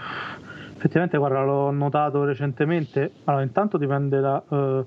effettivamente, 0.76 1.20
guarda, 1.20 1.44
l'ho 1.44 1.70
notato 1.70 2.24
recentemente. 2.24 3.12
Allora, 3.26 3.44
intanto 3.44 3.78
dipende 3.78 4.20
da 4.20 4.42
uh, 4.48 4.84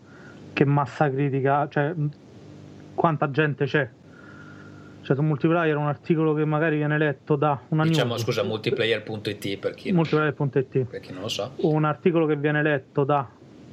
che 0.53 0.65
massa 0.65 1.09
critica, 1.09 1.69
cioè 1.71 1.95
quanta 2.97 3.31
gente 3.31 3.65
c'è. 3.65 3.89
Cioè, 5.07 5.15
su 5.15 5.23
multiplayer 5.23 5.77
un 5.77 5.87
articolo 5.87 6.35
che 6.35 6.45
magari 6.45 6.79
viene 6.79 6.99
letto 6.99 7.37
da 7.37 7.61
una 7.69 7.85
diciamo, 7.85 8.15
news. 8.15 8.23
scusa, 8.23 8.43
multiplayer.it 8.43 9.59
per 9.59 9.75
chi, 9.75 9.93
multiplayer.it. 9.93 10.79
per 10.81 10.99
chi 10.99 11.13
non 11.13 11.23
lo 11.23 11.29
sa. 11.29 11.49
Un 11.59 11.85
articolo 11.85 12.27
che 12.27 12.35
viene 12.35 12.61
letto 12.61 13.05
da 13.05 13.25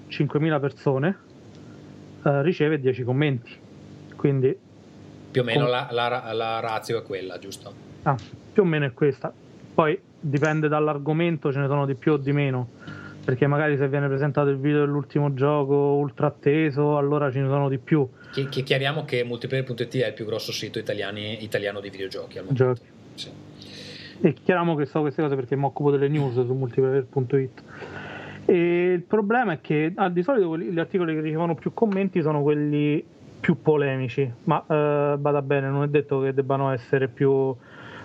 5.000 0.09 0.59
persone 0.59 1.17
uh, 2.21 2.41
riceve 2.41 2.79
10 2.79 3.03
commenti. 3.03 3.51
Quindi 4.15 4.55
più 5.31 5.41
o 5.41 5.43
meno 5.43 5.61
com- 5.61 5.71
la, 5.71 5.87
la, 5.89 6.33
la 6.33 6.59
razio 6.59 6.99
è 6.99 7.01
quella, 7.01 7.39
giusto? 7.39 7.73
Ah, 8.03 8.15
più 8.53 8.61
o 8.61 8.65
meno 8.65 8.85
è 8.85 8.93
questa. 8.93 9.33
Poi 9.73 9.99
dipende 10.19 10.67
dall'argomento, 10.67 11.51
ce 11.51 11.57
ne 11.57 11.65
sono 11.65 11.87
di 11.87 11.95
più 11.95 12.11
o 12.11 12.17
di 12.17 12.31
meno. 12.31 12.69
Perché 13.25 13.47
magari 13.47 13.75
se 13.75 13.87
viene 13.87 14.07
presentato 14.07 14.49
il 14.49 14.57
video 14.57 14.81
dell'ultimo 14.81 15.33
gioco 15.33 15.73
ultra 15.73 16.27
atteso, 16.27 16.95
allora 16.95 17.31
ce 17.31 17.39
ne 17.39 17.47
sono 17.47 17.69
di 17.69 17.79
più. 17.79 18.07
Chi, 18.33 18.63
chiariamo 18.63 19.05
che 19.05 19.23
multiplayer.it 19.23 19.97
è 19.97 20.07
il 20.07 20.13
più 20.13 20.25
grosso 20.25 20.51
sito 20.51 20.79
italiani, 20.79 21.43
italiano 21.43 21.79
di 21.79 21.89
videogiochi 21.91 22.39
al 22.39 22.45
momento. 22.45 22.75
Sì. 23.13 23.29
E 24.21 24.33
chiariamo 24.33 24.75
che 24.75 24.85
so 24.85 25.01
queste 25.01 25.21
cose 25.21 25.35
perché 25.35 25.55
mi 25.55 25.65
occupo 25.65 25.91
delle 25.91 26.07
news 26.07 26.33
su 26.33 26.53
multiplayer.it. 26.53 27.63
E 28.45 28.91
il 28.93 29.01
problema 29.03 29.53
è 29.53 29.61
che 29.61 29.91
ah, 29.95 30.09
di 30.09 30.23
solito 30.23 30.57
gli 30.57 30.79
articoli 30.79 31.13
che 31.13 31.21
ricevono 31.21 31.53
più 31.53 31.73
commenti 31.73 32.21
sono 32.21 32.41
quelli 32.41 33.03
più 33.39 33.61
polemici, 33.61 34.29
ma 34.45 34.61
eh, 34.61 35.15
vada 35.19 35.41
bene, 35.41 35.69
non 35.69 35.83
è 35.83 35.87
detto 35.87 36.19
che 36.21 36.33
debbano 36.33 36.71
essere 36.71 37.09
più 37.09 37.55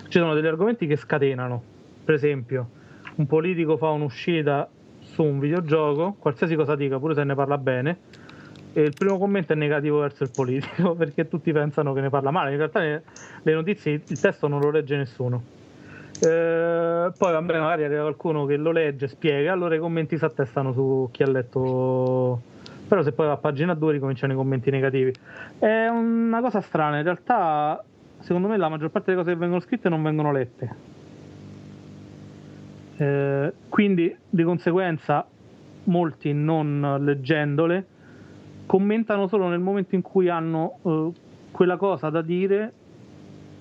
ci 0.08 0.18
sono 0.18 0.34
degli 0.34 0.46
argomenti 0.46 0.86
che 0.86 0.96
scatenano. 0.96 1.62
Per 2.04 2.14
esempio, 2.14 2.68
un 3.16 3.26
politico 3.26 3.76
fa 3.76 3.88
un'uscita 3.90 4.68
su 5.00 5.22
un 5.22 5.38
videogioco, 5.38 6.16
qualsiasi 6.18 6.54
cosa 6.54 6.74
dica, 6.74 6.98
pure 6.98 7.14
se 7.14 7.24
ne 7.24 7.34
parla 7.34 7.58
bene, 7.58 7.98
il 8.82 8.94
primo 8.94 9.18
commento 9.18 9.52
è 9.52 9.56
negativo 9.56 9.98
verso 9.98 10.22
il 10.24 10.30
politico 10.34 10.94
perché 10.96 11.28
tutti 11.28 11.52
pensano 11.52 11.92
che 11.92 12.00
ne 12.00 12.10
parla 12.10 12.30
male. 12.30 12.52
In 12.52 12.56
realtà 12.58 12.80
le 12.80 13.02
notizie, 13.42 14.00
il 14.06 14.20
testo 14.20 14.48
non 14.48 14.60
lo 14.60 14.70
legge 14.70 14.96
nessuno. 14.96 15.42
Eh, 16.20 17.12
poi 17.16 17.32
vabbè, 17.32 17.58
magari 17.58 17.84
arriva 17.84 18.02
qualcuno 18.02 18.44
che 18.44 18.56
lo 18.56 18.72
legge, 18.72 19.06
spiega, 19.06 19.52
allora 19.52 19.76
i 19.76 19.78
commenti 19.78 20.18
si 20.18 20.24
attestano 20.24 20.72
su 20.72 21.08
chi 21.12 21.22
ha 21.22 21.30
letto. 21.30 22.40
Però 22.88 23.02
se 23.02 23.12
poi 23.12 23.26
va 23.26 23.32
a 23.32 23.36
pagina 23.36 23.74
2 23.74 23.92
ricominciano 23.92 24.32
i 24.32 24.36
commenti 24.36 24.70
negativi. 24.70 25.12
È 25.58 25.86
una 25.86 26.40
cosa 26.40 26.60
strana, 26.60 26.96
in 26.98 27.04
realtà 27.04 27.82
secondo 28.20 28.48
me 28.48 28.56
la 28.56 28.68
maggior 28.68 28.90
parte 28.90 29.10
delle 29.10 29.22
cose 29.22 29.32
che 29.32 29.38
vengono 29.38 29.60
scritte 29.60 29.88
non 29.88 30.02
vengono 30.02 30.32
lette. 30.32 30.96
Eh, 32.96 33.52
quindi 33.68 34.16
di 34.28 34.42
conseguenza 34.42 35.24
molti 35.84 36.32
non 36.32 36.98
leggendole 37.00 37.86
commentano 38.68 39.28
solo 39.28 39.48
nel 39.48 39.60
momento 39.60 39.94
in 39.94 40.02
cui 40.02 40.28
hanno 40.28 40.78
eh, 40.84 41.20
quella 41.50 41.78
cosa 41.78 42.10
da 42.10 42.20
dire 42.20 42.72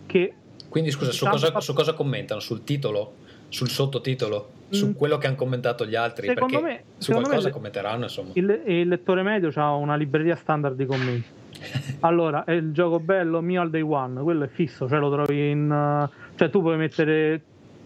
che... 0.05 0.33
Quindi 0.67 0.91
scusa, 0.91 1.11
su 1.11 1.25
cosa, 1.25 1.47
fatto... 1.47 1.61
su 1.61 1.73
cosa 1.73 1.93
commentano? 1.93 2.41
Sul 2.41 2.65
titolo? 2.65 3.13
Sul 3.47 3.69
sottotitolo? 3.69 4.49
Su 4.69 4.87
mm. 4.87 4.91
quello 4.91 5.17
che 5.17 5.27
hanno 5.27 5.37
commentato 5.37 5.85
gli 5.85 5.95
altri? 5.95 6.27
Secondo 6.27 6.59
Perché 6.59 6.75
me, 6.75 6.83
su 6.97 7.13
qualcosa 7.13 7.47
me 7.47 7.53
commenteranno 7.53 8.03
insomma. 8.03 8.31
Il, 8.33 8.61
il 8.65 8.87
lettore 8.89 9.23
medio 9.23 9.49
ha 9.55 9.73
una 9.73 9.95
libreria 9.95 10.35
standard 10.35 10.75
di 10.75 10.85
commenti 10.85 11.27
allora, 12.01 12.43
è 12.43 12.51
il 12.51 12.71
gioco 12.73 12.99
bello 12.99 13.41
mio 13.41 13.61
al 13.61 13.69
day 13.69 13.81
one, 13.81 14.21
quello 14.21 14.43
è 14.43 14.47
fisso, 14.47 14.87
cioè 14.89 14.99
lo 14.99 15.09
trovi 15.09 15.49
in... 15.49 15.69
Uh, 15.69 16.35
cioè 16.35 16.49
tu 16.49 16.61
puoi 16.61 16.77
mettere 16.77 17.41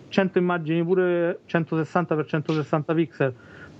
100 0.09 0.39
immagini 0.39 0.83
pure 0.83 1.39
160 1.45 2.23
x 2.23 3.31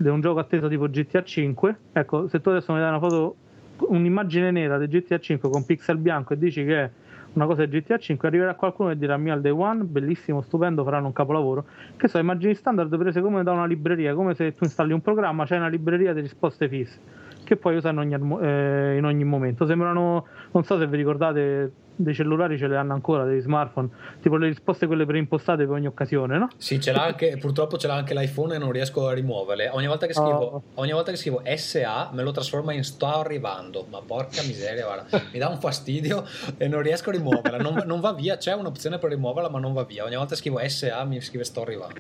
160 0.02 0.04
pixel 0.04 0.04
di 0.04 0.10
un 0.10 0.22
gioco 0.22 0.40
atteso 0.40 0.68
tipo 0.68 0.90
GTA 0.90 1.24
5. 1.24 1.78
Ecco, 1.94 2.28
se 2.28 2.42
tu 2.42 2.50
adesso 2.50 2.74
mi 2.74 2.80
dai 2.80 2.90
una 2.90 3.00
foto, 3.00 3.36
un'immagine 3.78 4.52
nera 4.52 4.78
di 4.78 4.88
GTA 4.88 5.20
5 5.20 5.50
con 5.50 5.66
pixel 5.66 5.98
bianco 5.98 6.34
e 6.34 6.38
dici 6.38 6.66
che 6.66 6.84
è 6.84 6.90
una 7.34 7.46
cosa 7.46 7.66
di 7.66 7.80
GTA 7.80 7.98
5, 7.98 8.28
arriverà 8.28 8.56
qualcuno 8.56 8.92
e 8.92 8.98
dirà 8.98 9.16
mio 9.16 9.32
al 9.32 9.40
day 9.40 9.52
one, 9.52 9.84
bellissimo, 9.84 10.42
stupendo, 10.42 10.84
faranno 10.84 11.08
un 11.08 11.14
capolavoro. 11.14 11.66
Che 11.96 12.08
so, 12.10 12.18
immagini 12.18 12.54
standard 12.56 12.96
prese 12.98 13.22
come 13.22 13.44
da 13.44 13.52
una 13.54 13.66
libreria, 13.66 14.14
come 14.14 14.34
se 14.34 14.54
tu 14.54 14.66
installi 14.66 14.92
un 14.92 15.02
programma, 15.02 15.46
c'è 15.46 15.56
una 15.56 15.70
libreria 15.70 16.14
di 16.14 16.22
risposte 16.22 16.68
fisse 16.68 17.00
che 17.44 17.58
in 17.64 17.98
ogni, 17.98 18.14
eh, 18.42 18.98
in 18.98 19.06
ogni 19.06 19.24
momento. 19.24 19.66
Sembrano, 19.66 20.26
non 20.52 20.64
so 20.64 20.78
se 20.78 20.88
vi 20.88 20.98
ricordate, 20.98 21.72
dei 22.04 22.14
cellulari 22.14 22.58
ce 22.58 22.68
le 22.68 22.78
hanno 22.78 22.94
ancora, 22.94 23.24
dei 23.24 23.40
smartphone, 23.40 23.90
tipo 24.22 24.38
le 24.38 24.48
risposte 24.48 24.88
quelle 24.88 25.06
preimpostate 25.06 25.66
per 25.66 25.76
ogni 25.76 25.88
occasione, 25.88 26.38
no? 26.38 26.50
Sì, 26.58 26.80
ce 26.80 26.92
l'ha 26.92 27.04
anche, 27.04 27.38
purtroppo 27.38 27.78
ce 27.78 27.88
l'ha 27.88 27.96
anche 27.96 28.14
l'iPhone 28.14 28.56
e 28.56 28.58
non 28.58 28.72
riesco 28.72 29.08
a 29.08 29.14
rimuoverle. 29.14 29.70
Ogni 29.70 29.88
volta 29.88 30.06
che 30.08 30.14
scrivo, 30.14 30.38
oh. 30.38 30.64
ogni 30.76 30.92
volta 30.92 31.12
che 31.12 31.18
scrivo 31.18 31.42
SA 31.56 32.10
me 32.14 32.24
lo 32.24 32.32
trasforma 32.32 32.74
in 32.74 32.84
sto 32.84 33.08
arrivando, 33.08 33.86
ma 33.90 34.02
porca 34.06 34.42
miseria, 34.44 34.86
guarda, 34.86 35.22
mi 35.32 35.40
dà 35.40 35.48
un 35.50 35.60
fastidio 35.60 36.26
e 36.58 36.68
non 36.68 36.82
riesco 36.82 37.10
a 37.10 37.14
rimuoverla, 37.14 37.58
non, 37.58 37.84
non 37.86 38.00
va 38.00 38.14
via, 38.14 38.38
c'è 38.38 38.54
un'opzione 38.54 38.98
per 38.98 39.10
rimuoverla 39.10 39.50
ma 39.50 39.60
non 39.60 39.74
va 39.74 39.84
via. 39.84 40.04
Ogni 40.04 40.16
volta 40.16 40.32
che 40.32 40.42
scrivo 40.42 40.60
SA 40.68 41.04
mi 41.06 41.22
scrive 41.22 41.44
sto 41.44 41.62
arrivando. 41.62 41.96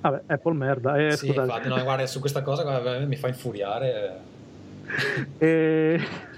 Vabbè, 0.00 0.22
Apple 0.26 0.52
merda. 0.52 0.96
Eh, 0.96 1.16
sì, 1.16 1.28
infatti, 1.28 1.68
no, 1.68 1.82
guarda, 1.82 2.06
su 2.06 2.20
questa 2.20 2.42
cosa 2.42 2.62
guarda, 2.62 2.98
mi 2.98 3.16
fa 3.16 3.28
infuriare. 3.28 4.20
E... 5.38 6.32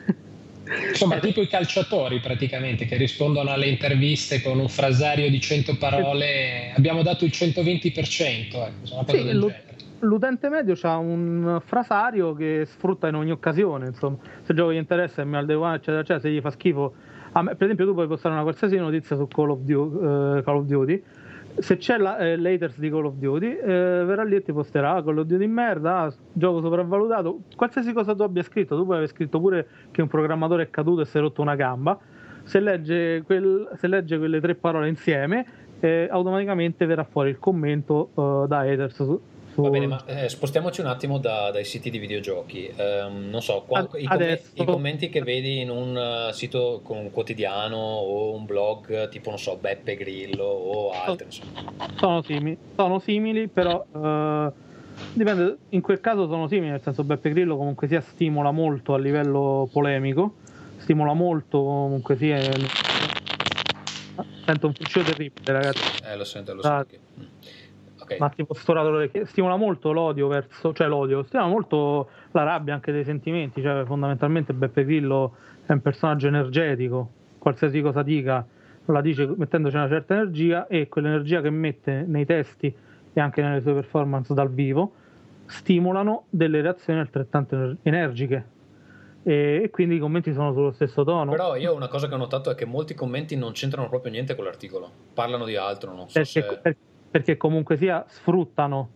Insomma, 0.88 1.18
tipo 1.18 1.40
i 1.40 1.46
calciatori 1.46 2.20
praticamente 2.20 2.86
che 2.86 2.96
rispondono 2.96 3.50
alle 3.50 3.66
interviste 3.66 4.42
con 4.42 4.58
un 4.58 4.68
frasario 4.68 5.30
di 5.30 5.40
100 5.40 5.76
parole. 5.76 6.72
Abbiamo 6.76 7.02
dato 7.02 7.24
il 7.24 7.30
120%. 7.32 8.68
Ecco, 8.90 9.04
sì, 9.06 9.32
lo, 9.32 9.52
l'utente 10.00 10.48
medio 10.48 10.76
ha 10.82 10.96
un 10.96 11.60
frasario 11.64 12.34
che 12.34 12.64
sfrutta 12.66 13.08
in 13.08 13.14
ogni 13.14 13.30
occasione. 13.30 13.86
Insomma, 13.86 14.16
se 14.42 14.52
il 14.52 14.56
gioco 14.56 14.72
gli 14.72 14.76
interessa, 14.76 15.22
il 15.22 15.44
Day 15.46 15.56
One, 15.56 15.76
eccetera, 15.76 16.00
eccetera, 16.00 16.20
se 16.20 16.30
gli 16.30 16.40
fa 16.40 16.50
schifo. 16.50 16.94
Me, 17.34 17.54
per 17.54 17.64
esempio, 17.64 17.84
tu 17.86 17.92
puoi 17.92 18.06
postare 18.06 18.34
una 18.34 18.42
qualsiasi 18.42 18.76
notizia 18.76 19.14
su 19.14 19.28
Call 19.28 19.50
of 19.50 19.58
Duty, 19.60 19.96
uh, 19.96 20.42
Call 20.42 20.56
of 20.56 20.64
Duty 20.64 21.02
se 21.58 21.76
c'è 21.76 21.96
la, 21.96 22.18
eh, 22.18 22.36
l'haters 22.36 22.78
di 22.78 22.90
Call 22.90 23.06
of 23.06 23.14
Duty, 23.14 23.56
eh, 23.56 23.66
verrà 23.66 24.24
lì 24.24 24.36
e 24.36 24.42
ti 24.42 24.52
posterà. 24.52 24.94
Ah, 24.94 25.02
Call 25.02 25.18
of 25.18 25.26
Duty 25.26 25.44
in 25.44 25.52
merda, 25.52 26.00
ah, 26.00 26.14
gioco 26.32 26.60
sopravvalutato, 26.60 27.40
qualsiasi 27.54 27.92
cosa 27.92 28.14
tu 28.14 28.22
abbia 28.22 28.42
scritto, 28.42 28.76
tu 28.76 28.84
puoi 28.84 28.96
aver 28.96 29.08
scritto 29.08 29.40
pure 29.40 29.66
che 29.90 30.02
un 30.02 30.08
programmatore 30.08 30.64
è 30.64 30.70
caduto 30.70 31.02
e 31.02 31.04
si 31.04 31.16
è 31.16 31.20
rotto 31.20 31.42
una 31.42 31.54
gamba, 31.54 31.98
se 32.42 32.60
legge, 32.60 33.22
quel, 33.24 33.68
se 33.74 33.88
legge 33.88 34.18
quelle 34.18 34.40
tre 34.40 34.54
parole 34.54 34.88
insieme, 34.88 35.46
eh, 35.80 36.08
automaticamente 36.10 36.86
verrà 36.86 37.04
fuori 37.04 37.30
il 37.30 37.38
commento 37.38 38.10
uh, 38.14 38.46
da 38.46 38.60
haters 38.60 39.18
Va 39.56 39.70
bene, 39.70 39.86
ma 39.86 40.04
eh, 40.06 40.28
spostiamoci 40.28 40.80
un 40.80 40.86
attimo 40.86 41.18
da, 41.18 41.50
dai 41.50 41.64
siti 41.64 41.90
di 41.90 41.98
videogiochi. 41.98 42.72
Um, 42.76 43.28
non 43.30 43.42
so, 43.42 43.64
qua, 43.66 43.88
i, 43.94 44.04
commenti, 44.04 44.42
i, 44.54 44.64
commenti, 44.64 45.08
che 45.08 45.22
vedi 45.22 45.60
in 45.60 45.70
un 45.70 46.28
uh, 46.28 46.32
sito 46.32 46.80
con 46.82 46.98
un 46.98 47.10
quotidiano 47.10 47.76
o 47.76 48.34
un 48.34 48.44
blog 48.44 49.08
tipo, 49.08 49.30
non 49.30 49.38
so, 49.38 49.56
Beppe 49.56 49.96
Grillo 49.96 50.44
o 50.44 50.90
altri. 50.90 51.26
Sono 51.96 52.22
simili, 52.22 52.58
sono 52.74 52.98
simili 52.98 53.48
però 53.48 53.84
uh, 53.90 54.52
dipende, 55.14 55.56
in 55.70 55.80
quel 55.80 56.00
caso 56.00 56.28
sono 56.28 56.48
simili, 56.48 56.70
nel 56.70 56.82
senso 56.82 57.02
Beppe 57.04 57.30
Grillo 57.30 57.56
comunque 57.56 57.88
sia 57.88 58.00
stimola 58.00 58.50
molto 58.50 58.94
a 58.94 58.98
livello 58.98 59.68
polemico, 59.72 60.34
stimola 60.76 61.14
molto 61.14 61.62
comunque 61.62 62.16
sia 62.16 62.38
Sento 64.46 64.68
un 64.68 64.74
fruscio 64.74 65.02
terribile, 65.02 65.52
ragazzi. 65.52 66.02
Eh, 66.04 66.16
lo 66.16 66.24
sento, 66.24 66.54
lo 66.54 66.62
sento. 66.62 66.86
Che... 66.86 67.00
Okay. 68.06 68.18
Ma 68.18 68.30
tipo 68.30 68.54
storato 68.54 68.90
l'orecchio. 68.90 69.26
Stimola 69.26 69.56
molto 69.56 69.90
l'odio 69.90 70.28
verso, 70.28 70.72
cioè 70.72 70.86
l'odio, 70.86 71.24
stimola 71.24 71.48
molto 71.48 72.08
la 72.30 72.44
rabbia 72.44 72.74
anche 72.74 72.92
dei 72.92 73.02
sentimenti. 73.02 73.60
Cioè, 73.60 73.84
fondamentalmente 73.84 74.52
Beppe 74.52 74.84
Grillo 74.84 75.34
è 75.66 75.72
un 75.72 75.80
personaggio 75.80 76.28
energetico, 76.28 77.10
qualsiasi 77.38 77.80
cosa 77.80 78.02
dica 78.02 78.46
la 78.92 79.00
dice 79.00 79.26
mettendoci 79.36 79.74
una 79.74 79.88
certa 79.88 80.14
energia 80.14 80.68
e 80.68 80.88
quell'energia 80.88 81.40
che 81.40 81.50
mette 81.50 82.04
nei 82.06 82.24
testi 82.24 82.72
e 83.12 83.20
anche 83.20 83.42
nelle 83.42 83.60
sue 83.60 83.74
performance 83.74 84.32
dal 84.32 84.48
vivo 84.48 84.92
stimolano 85.46 86.26
delle 86.30 86.60
reazioni 86.60 87.00
altrettanto 87.00 87.78
energiche 87.82 88.54
e, 89.28 89.70
quindi 89.72 89.96
i 89.96 89.98
commenti 89.98 90.32
sono 90.32 90.52
sullo 90.52 90.70
stesso 90.70 91.02
tono. 91.02 91.32
Però 91.32 91.56
io 91.56 91.74
una 91.74 91.88
cosa 91.88 92.06
che 92.06 92.14
ho 92.14 92.16
notato 92.16 92.48
è 92.48 92.54
che 92.54 92.64
molti 92.64 92.94
commenti 92.94 93.34
non 93.34 93.50
c'entrano 93.50 93.88
proprio 93.88 94.12
niente 94.12 94.36
con 94.36 94.44
l'articolo, 94.44 94.88
parlano 95.14 95.44
di 95.44 95.56
altro, 95.56 95.92
non 95.92 96.08
so 96.08 96.20
perché, 96.20 96.60
se... 96.62 96.76
perché 97.16 97.38
comunque 97.38 97.78
sia 97.78 98.04
sfruttano 98.08 98.90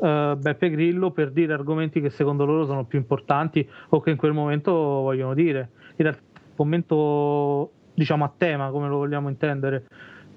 uh, 0.00 0.34
Beppe 0.34 0.70
Grillo 0.70 1.12
per 1.12 1.30
dire 1.30 1.52
argomenti 1.52 2.00
che 2.00 2.10
secondo 2.10 2.44
loro 2.44 2.66
sono 2.66 2.84
più 2.84 2.98
importanti 2.98 3.64
o 3.90 4.00
che 4.00 4.10
in 4.10 4.16
quel 4.16 4.32
momento 4.32 4.72
vogliono 4.72 5.34
dire. 5.34 5.70
In 5.94 6.04
realtà 6.04 6.20
il 6.32 6.56
commento 6.56 7.70
diciamo 7.94 8.24
a 8.24 8.32
tema, 8.36 8.70
come 8.70 8.88
lo 8.88 8.96
vogliamo 8.96 9.28
intendere, 9.28 9.84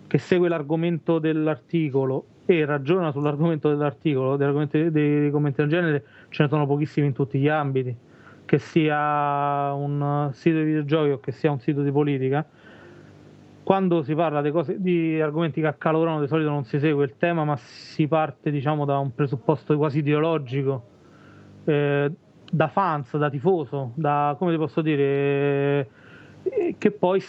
che 0.05 0.19
segue 0.19 0.47
l'argomento 0.47 1.17
dell'articolo 1.17 2.25
e 2.45 2.65
ragiona 2.65 3.11
sull'argomento 3.11 3.67
dell'articolo, 3.67 4.35
dei 4.35 5.31
commenti 5.31 5.61
del 5.61 5.69
genere, 5.69 6.05
ce 6.29 6.43
ne 6.43 6.49
sono 6.49 6.67
pochissimi 6.67 7.07
in 7.07 7.13
tutti 7.13 7.39
gli 7.39 7.47
ambiti 7.47 7.97
che 8.45 8.59
sia 8.59 9.73
un 9.73 10.29
sito 10.33 10.57
di 10.57 10.65
videogiochi 10.65 11.09
o 11.09 11.19
che 11.19 11.31
sia 11.31 11.49
un 11.49 11.59
sito 11.59 11.81
di 11.81 11.91
politica, 11.91 12.45
quando 13.63 14.03
si 14.03 14.13
parla 14.13 14.41
di, 14.41 14.51
cose, 14.51 14.81
di 14.81 15.19
argomenti 15.19 15.61
che 15.61 15.67
accalorano, 15.67 16.19
di 16.21 16.27
solito 16.27 16.49
non 16.49 16.65
si 16.65 16.79
segue 16.79 17.05
il 17.05 17.15
tema, 17.17 17.43
ma 17.43 17.55
si 17.57 18.07
parte 18.07 18.51
diciamo, 18.51 18.85
da 18.85 18.97
un 18.97 19.13
presupposto 19.13 19.75
quasi 19.77 19.99
ideologico, 19.99 20.83
eh, 21.65 22.11
da 22.51 22.67
fans, 22.67 23.17
da 23.17 23.29
tifoso, 23.29 23.91
da 23.95 24.35
come 24.37 24.51
ti 24.51 24.57
posso 24.57 24.81
dire, 24.81 25.89
eh, 26.43 26.75
che 26.77 26.91
poi 26.91 27.23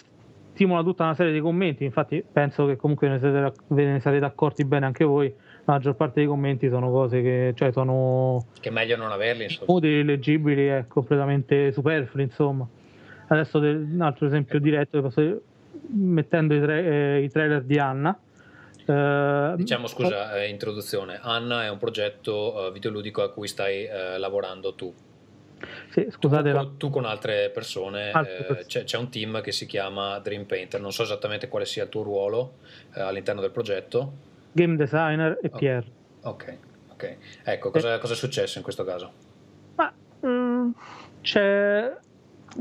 stimola 0.53 0.83
tutta 0.83 1.05
una 1.05 1.15
serie 1.15 1.33
di 1.33 1.41
commenti. 1.41 1.85
Infatti, 1.85 2.25
penso 2.31 2.67
che 2.67 2.77
comunque 2.77 3.09
ne 3.09 3.19
siete, 3.19 3.53
ve 3.69 3.85
ne 3.85 4.01
sarete 4.01 4.25
accorti 4.25 4.65
bene 4.65 4.87
anche 4.87 5.05
voi 5.05 5.33
la 5.65 5.73
maggior 5.73 5.95
parte 5.97 6.21
dei 6.21 6.29
commenti 6.29 6.69
sono 6.69 6.91
cose 6.91 7.23
che 7.23 7.53
cioè 7.57 7.73
sono 7.73 8.45
che 8.61 8.69
è 8.69 8.73
meglio 8.73 8.97
non 8.97 9.11
averli 9.11 9.45
insomma. 9.45 9.73
utili, 9.73 10.05
leggibili 10.05 10.69
e 10.69 10.85
completamente 10.89 11.73
superflui 11.73 12.25
insomma 12.25 12.69
adesso 13.29 13.59
un 13.59 13.99
altro 14.01 14.27
esempio 14.27 14.61
diretto 14.61 15.01
posso, 15.01 15.41
mettendo 15.89 16.55
i, 16.55 16.61
tra- 16.61 16.79
eh, 16.79 17.23
i, 17.23 17.29
trailer 17.31 17.63
di 17.63 17.79
Anna 17.79 18.19
eh, 18.87 19.55
diciamo 19.57 19.87
scusa 19.87 20.37
eh, 20.37 20.49
introduzione 20.49 21.19
Anna 21.23 21.65
è 21.65 21.71
un 21.71 21.79
progetto 21.79 22.55
uh, 22.55 22.73
videoludico 22.73 23.23
a 23.23 23.31
cui 23.31 23.49
stai 23.49 23.85
uh, 23.85 24.19
lavorando 24.19 24.75
tu 24.75 24.93
sì, 25.91 26.07
scusate 26.11 26.51
tu, 26.51 26.57
la... 26.57 26.71
tu, 26.77 26.91
con 26.91 27.05
altre 27.07 27.49
persone, 27.49 28.11
altre 28.11 28.35
persone. 28.35 28.61
Eh, 28.61 28.67
c'è, 28.67 28.85
c'è, 28.85 28.99
un 28.99 29.09
team 29.09 29.41
che 29.41 29.53
si 29.53 29.65
chiama 29.65 30.19
Dream 30.19 30.45
Painter 30.45 30.81
non 30.81 30.93
so 30.93 31.03
esattamente 31.05 31.49
quale 31.49 31.65
sia 31.65 31.85
il 31.85 31.89
tuo 31.89 32.03
ruolo 32.03 32.57
eh, 32.95 33.01
all'interno 33.01 33.41
del 33.41 33.51
progetto 33.51 34.33
game 34.55 34.77
designer 34.77 35.39
e 35.43 35.51
PR. 35.51 35.85
Ok, 36.23 36.57
ok. 36.93 37.17
Ecco, 37.43 37.71
cosa, 37.71 37.95
eh. 37.95 37.99
cosa 37.99 38.15
è 38.15 38.17
successo 38.17 38.59
in 38.59 38.65
questo 38.65 38.85
caso? 38.85 39.13
Ma 39.75 39.93
mm, 40.25 40.71
c'è 41.21 41.93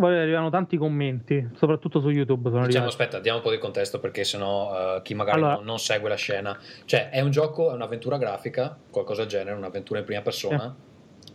arrivano 0.01 0.49
tanti 0.49 0.77
commenti, 0.77 1.49
soprattutto 1.55 1.99
su 1.99 2.09
YouTube. 2.09 2.49
Sono 2.49 2.65
diciamo, 2.65 2.87
aspetta, 2.87 3.19
diamo 3.19 3.37
un 3.37 3.43
po' 3.43 3.51
di 3.51 3.57
contesto 3.57 3.99
perché 3.99 4.23
sennò 4.23 4.97
uh, 4.97 5.01
chi 5.01 5.13
magari 5.13 5.39
allora, 5.39 5.55
non, 5.55 5.65
non, 5.65 5.79
segue 5.79 6.09
la 6.09 6.15
scena. 6.15 6.57
Cioè, 6.85 7.09
è 7.09 7.21
un 7.21 7.31
gioco, 7.31 7.71
è 7.71 7.73
un'avventura 7.73 8.17
grafica, 8.17 8.77
qualcosa 8.89 9.21
del 9.21 9.29
genere, 9.29 9.55
un'avventura 9.55 9.99
in 9.99 10.05
prima 10.05 10.21
persona. 10.21 10.75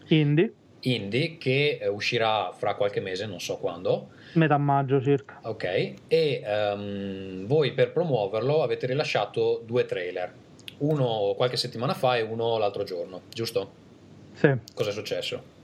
Eh. 0.09 0.17
Indie. 0.17 0.53
Indie 0.81 1.39
che 1.39 1.81
uh, 1.83 1.93
uscirà 1.93 2.53
fra 2.53 2.75
qualche 2.75 3.01
mese, 3.01 3.27
non 3.27 3.41
so 3.41 3.57
quando. 3.57 4.11
Metà 4.35 4.59
maggio 4.59 5.01
circa. 5.01 5.41
Ok, 5.43 5.95
e 6.07 6.43
um, 6.45 7.47
voi 7.47 7.73
per 7.73 7.93
promuoverlo 7.93 8.63
avete 8.63 8.87
rilasciato 8.87 9.63
due 9.65 9.85
trailer 9.87 10.33
uno 10.79 11.35
qualche 11.37 11.57
settimana 11.57 11.95
fa 11.95 12.17
e 12.17 12.23
uno 12.23 12.59
l'altro 12.59 12.85
giorno, 12.85 13.23
giusto? 13.31 13.87
Sì. 14.35 14.55
Cosa 14.75 14.91
è 14.91 14.93
successo? 14.93 15.57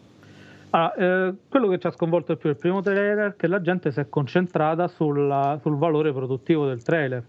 Allora, 0.75 0.95
eh, 0.95 1.35
quello 1.49 1.69
che 1.69 1.79
ci 1.79 1.87
ha 1.87 1.93
sconvolto 1.93 2.33
di 2.33 2.39
più 2.41 2.51
il 2.51 2.57
primo 2.57 2.83
trailer 2.83 3.31
è 3.31 3.37
che 3.37 3.47
la 3.47 3.61
gente 3.61 3.93
si 3.93 4.01
è 4.01 4.09
concentrata 4.09 4.89
sulla, 4.89 5.57
sul 5.63 5.79
valore 5.79 6.13
produttivo 6.13 6.67
del 6.67 6.83
trailer. 6.83 7.23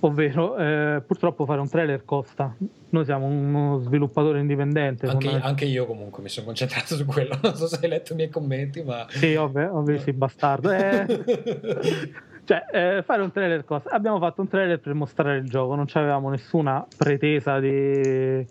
Ovvero, 0.00 0.54
eh, 0.58 1.02
purtroppo 1.06 1.46
fare 1.46 1.60
un 1.60 1.68
trailer 1.70 2.04
costa. 2.04 2.54
Noi 2.90 3.04
siamo 3.06 3.24
uno 3.24 3.78
sviluppatore 3.78 4.40
indipendente. 4.40 5.06
Anche, 5.06 5.40
anche, 5.40 5.64
io 5.64 5.86
comunque 5.86 6.22
mi 6.22 6.28
sono 6.28 6.44
concentrato 6.44 6.94
su 6.94 7.06
quello. 7.06 7.34
Non 7.40 7.54
so 7.54 7.66
se 7.66 7.78
hai 7.80 7.88
letto 7.88 8.12
i 8.12 8.16
miei 8.16 8.28
commenti, 8.28 8.82
ma... 8.82 9.06
Sì, 9.08 9.34
ovvio, 9.34 9.78
ovvio 9.78 9.98
sì, 9.98 10.12
bastardo. 10.12 10.70
Eh... 10.70 11.06
Cioè, 12.44 12.66
eh, 12.70 13.02
fare 13.02 13.22
un 13.22 13.32
trailer 13.32 13.64
costa. 13.64 13.88
Abbiamo 13.88 14.18
fatto 14.18 14.42
un 14.42 14.48
trailer 14.48 14.78
per 14.78 14.92
mostrare 14.92 15.38
il 15.38 15.48
gioco, 15.48 15.74
non 15.76 15.86
avevamo 15.94 16.28
nessuna 16.28 16.86
pretesa 16.94 17.58
di, 17.58 17.70
eh, 17.70 18.46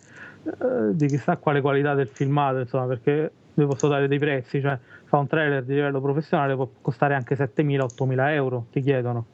di 0.93 1.06
chissà 1.06 1.38
quale 1.38 1.62
qualità 1.62 1.93
del 1.93 2.08
filmato, 2.08 2.58
insomma, 2.58 2.88
perché 2.88 3.32
vi 3.53 3.65
posso 3.65 3.87
dare 3.87 4.07
dei 4.07 4.19
prezzi, 4.19 4.61
cioè 4.61 4.77
fa 5.05 5.17
un 5.17 5.27
trailer 5.27 5.63
di 5.63 5.75
livello 5.75 6.01
professionale 6.01 6.55
può 6.55 6.69
costare 6.81 7.13
anche 7.13 7.35
7.000-8.000 7.35 8.29
euro, 8.31 8.65
ti 8.71 8.81
chiedono. 8.81 9.25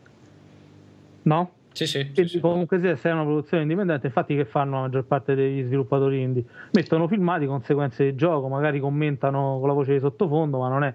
No? 1.24 1.52
Sì, 1.72 1.86
sì. 1.86 2.12
Quindi 2.12 2.32
sì, 2.32 2.40
comunque 2.40 2.80
sia, 2.80 2.96
se 2.96 3.10
è 3.10 3.14
una 3.14 3.24
produzione 3.24 3.64
indipendente, 3.64 4.08
infatti 4.08 4.36
che 4.36 4.46
fanno 4.46 4.76
la 4.76 4.82
maggior 4.82 5.06
parte 5.06 5.36
degli 5.36 5.64
sviluppatori 5.64 6.22
indie? 6.22 6.44
Mettono 6.72 7.08
filmati, 7.08 7.46
conseguenze 7.46 8.04
di 8.04 8.16
gioco, 8.16 8.48
magari 8.48 8.80
commentano 8.80 9.58
con 9.60 9.68
la 9.68 9.74
voce 9.74 9.94
di 9.94 10.00
sottofondo, 10.00 10.60
ma 10.60 10.68
non 10.68 10.84
è 10.84 10.94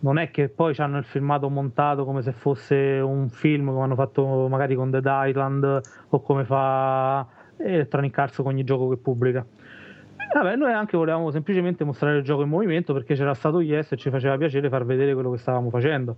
non 0.00 0.18
è 0.18 0.30
che 0.30 0.48
poi 0.48 0.74
hanno 0.78 0.98
il 0.98 1.04
filmato 1.04 1.48
montato 1.48 2.04
come 2.04 2.22
se 2.22 2.32
fosse 2.32 2.74
un 2.74 3.28
film 3.30 3.66
come 3.68 3.82
hanno 3.82 3.96
fatto 3.96 4.46
magari 4.48 4.74
con 4.74 4.90
Dead 4.90 5.04
Island 5.04 5.80
o 6.08 6.20
come 6.20 6.44
fa 6.44 7.26
Electronic 7.56 8.16
Arts 8.16 8.36
con 8.36 8.46
ogni 8.46 8.62
gioco 8.62 8.88
che 8.88 8.96
pubblica. 8.96 9.44
Vabbè, 10.32 10.56
noi 10.56 10.72
anche 10.72 10.96
volevamo 10.96 11.30
semplicemente 11.30 11.84
mostrare 11.84 12.18
il 12.18 12.22
gioco 12.22 12.42
in 12.42 12.48
movimento 12.48 12.92
perché 12.92 13.14
c'era 13.14 13.34
stato 13.34 13.60
Yes 13.60 13.92
e 13.92 13.96
ci 13.96 14.10
faceva 14.10 14.36
piacere 14.36 14.68
far 14.68 14.84
vedere 14.84 15.14
quello 15.14 15.30
che 15.30 15.38
stavamo 15.38 15.70
facendo. 15.70 16.16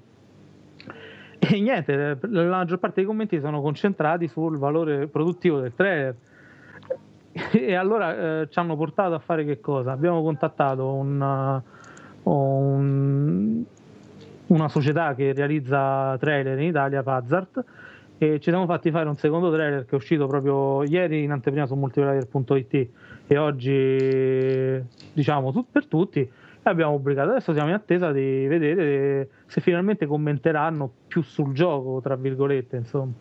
E 1.39 1.61
niente, 1.61 2.19
la 2.21 2.45
maggior 2.45 2.79
parte 2.79 2.97
dei 2.97 3.05
commenti 3.05 3.41
sono 3.41 3.61
concentrati 3.63 4.29
sul 4.29 4.59
valore 4.59 5.07
produttivo 5.07 5.61
del 5.61 5.75
trailer. 5.75 6.15
E 7.53 7.75
allora 7.75 8.41
eh, 8.41 8.49
ci 8.51 8.59
hanno 8.59 8.77
portato 8.77 9.15
a 9.15 9.21
fare 9.21 9.45
che 9.45 9.61
cosa? 9.61 9.93
Abbiamo 9.93 10.21
contattato 10.23 10.93
un 10.93 11.63
un, 12.25 13.63
una 14.47 14.69
società 14.69 15.15
che 15.15 15.33
realizza 15.33 16.17
trailer 16.19 16.59
in 16.59 16.69
Italia, 16.69 17.03
Pazart, 17.03 17.65
e 18.19 18.39
ci 18.41 18.51
siamo 18.51 18.67
fatti 18.67 18.91
fare 18.91 19.09
un 19.09 19.17
secondo 19.17 19.51
trailer 19.51 19.85
che 19.87 19.93
è 19.93 19.95
uscito 19.95 20.27
proprio 20.27 20.83
ieri 20.85 21.23
in 21.23 21.31
anteprima 21.31 21.67
su 21.67 21.75
multiplayer.it 21.75 22.89
e 23.33 23.39
oggi 23.39 24.85
diciamo 25.13 25.53
tu, 25.53 25.65
per 25.71 25.87
tutti 25.87 26.29
abbiamo 26.65 26.97
pubblicato 26.97 27.31
adesso 27.31 27.53
siamo 27.53 27.69
in 27.69 27.77
attesa 27.77 28.11
di 28.11 28.45
vedere 28.49 29.29
se 29.47 29.61
finalmente 29.61 30.05
commenteranno 30.05 30.91
più 31.07 31.23
sul 31.23 31.53
gioco 31.53 32.01
tra 32.03 32.17
virgolette 32.17 32.77
insomma 32.79 33.13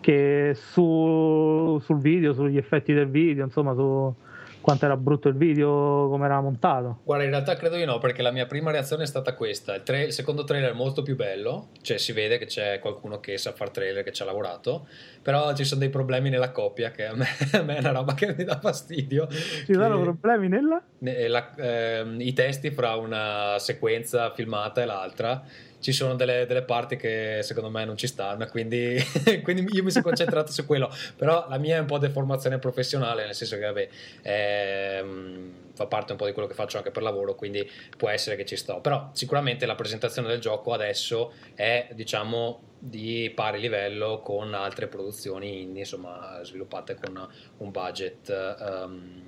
che 0.00 0.52
su, 0.54 1.78
sul 1.82 1.98
video 1.98 2.32
sugli 2.32 2.56
effetti 2.56 2.94
del 2.94 3.10
video 3.10 3.44
insomma 3.44 3.74
su, 3.74 4.14
quanto 4.60 4.84
era 4.84 4.96
brutto 4.96 5.28
il 5.28 5.36
video, 5.36 6.08
come 6.08 6.24
era 6.26 6.40
montato. 6.40 7.00
Guarda, 7.04 7.24
in 7.24 7.30
realtà 7.30 7.56
credo 7.56 7.76
di 7.76 7.84
no, 7.84 7.98
perché 7.98 8.22
la 8.22 8.30
mia 8.30 8.46
prima 8.46 8.70
reazione 8.70 9.04
è 9.04 9.06
stata 9.06 9.34
questa. 9.34 9.74
Il, 9.74 9.82
tra- 9.82 10.02
il, 10.02 10.12
secondo 10.12 10.44
trailer 10.44 10.70
è 10.70 10.74
molto 10.74 11.02
più 11.02 11.16
bello, 11.16 11.68
cioè 11.82 11.98
si 11.98 12.12
vede 12.12 12.38
che 12.38 12.46
c'è 12.46 12.78
qualcuno 12.78 13.20
che 13.20 13.38
sa 13.38 13.52
fare 13.52 13.70
trailer, 13.70 14.04
che 14.04 14.12
ci 14.12 14.22
ha 14.22 14.24
lavorato, 14.24 14.86
però 15.22 15.54
ci 15.54 15.64
sono 15.64 15.80
dei 15.80 15.90
problemi 15.90 16.30
nella 16.30 16.50
coppia, 16.50 16.90
che 16.90 17.06
a 17.06 17.14
me, 17.14 17.26
a 17.52 17.62
me 17.62 17.76
è 17.76 17.78
una 17.80 17.92
roba 17.92 18.14
che 18.14 18.34
mi 18.34 18.44
dà 18.44 18.58
fastidio. 18.58 19.28
Ci 19.28 19.72
sono 19.72 20.00
problemi 20.00 20.48
nella? 20.48 20.82
La, 20.98 21.54
eh, 21.56 22.04
I 22.18 22.32
testi 22.32 22.70
fra 22.70 22.96
una 22.96 23.56
sequenza 23.58 24.32
filmata 24.32 24.82
e 24.82 24.84
l'altra 24.84 25.42
ci 25.80 25.92
sono 25.92 26.14
delle, 26.14 26.46
delle, 26.46 26.62
parti 26.62 26.96
che 26.96 27.40
secondo 27.42 27.70
me 27.70 27.84
non 27.84 27.96
ci 27.96 28.06
stanno, 28.06 28.46
quindi, 28.46 28.96
quindi, 29.42 29.66
io 29.72 29.82
mi 29.82 29.90
sono 29.90 30.04
concentrato 30.04 30.52
su 30.52 30.66
quello. 30.66 30.90
Però 31.16 31.46
la 31.48 31.58
mia 31.58 31.76
è 31.76 31.80
un 31.80 31.86
po' 31.86 31.98
deformazione 31.98 32.58
professionale, 32.58 33.24
nel 33.24 33.34
senso 33.34 33.56
che 33.56 33.62
vabbè, 33.62 33.88
ehm, 34.22 35.52
fa 35.74 35.86
parte 35.86 36.12
un 36.12 36.18
po' 36.18 36.26
di 36.26 36.32
quello 36.32 36.46
che 36.46 36.54
faccio 36.54 36.76
anche 36.76 36.90
per 36.90 37.02
lavoro, 37.02 37.34
quindi 37.34 37.68
può 37.96 38.08
essere 38.08 38.36
che 38.36 38.44
ci 38.44 38.56
sto. 38.56 38.80
Però 38.80 39.10
sicuramente 39.12 39.66
la 39.66 39.74
presentazione 39.74 40.28
del 40.28 40.38
gioco 40.38 40.72
adesso 40.72 41.32
è, 41.54 41.88
diciamo, 41.92 42.60
di 42.78 43.32
pari 43.34 43.60
livello 43.60 44.20
con 44.20 44.54
altre 44.54 44.86
produzioni 44.86 45.62
indie, 45.62 45.80
insomma, 45.80 46.40
sviluppate 46.42 46.94
con 46.94 47.28
un 47.58 47.70
budget 47.70 48.56
um, 48.60 49.22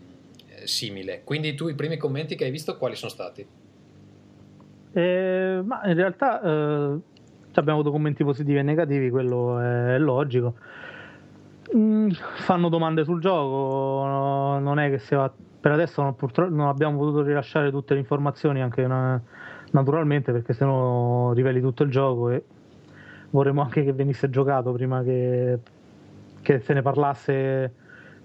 simile. 0.64 1.22
Quindi 1.24 1.54
tu 1.54 1.68
i 1.68 1.74
primi 1.74 1.96
commenti 1.96 2.34
che 2.36 2.44
hai 2.44 2.50
visto 2.50 2.76
quali 2.76 2.94
sono 2.94 3.10
stati? 3.10 3.61
Eh, 4.92 5.62
ma 5.64 5.86
in 5.86 5.94
realtà 5.94 6.42
eh, 6.42 7.00
abbiamo 7.54 7.80
avuto 7.80 7.90
commenti 7.90 8.24
positivi 8.24 8.58
e 8.58 8.62
negativi, 8.62 9.10
quello 9.10 9.58
è 9.58 9.98
logico. 9.98 10.54
Mm, 11.74 12.10
fanno 12.10 12.68
domande 12.68 13.04
sul 13.04 13.20
gioco, 13.20 14.58
non 14.58 14.78
è 14.78 14.90
che 14.90 14.98
si 14.98 15.14
va. 15.14 15.32
Per 15.60 15.70
adesso 15.70 16.02
non, 16.02 16.16
purtroppo 16.16 16.52
non 16.52 16.68
abbiamo 16.68 16.98
potuto 16.98 17.22
rilasciare 17.22 17.70
tutte 17.70 17.94
le 17.94 18.00
informazioni, 18.00 18.60
anche 18.60 18.86
naturalmente, 19.70 20.32
perché 20.32 20.52
sennò 20.52 21.32
riveli 21.32 21.60
tutto 21.60 21.84
il 21.84 21.90
gioco 21.90 22.30
e 22.30 22.44
vorremmo 23.30 23.62
anche 23.62 23.84
che 23.84 23.92
venisse 23.92 24.28
giocato 24.28 24.72
prima 24.72 25.02
che, 25.02 25.58
che 26.42 26.60
se 26.60 26.74
ne 26.74 26.82
parlasse 26.82 27.74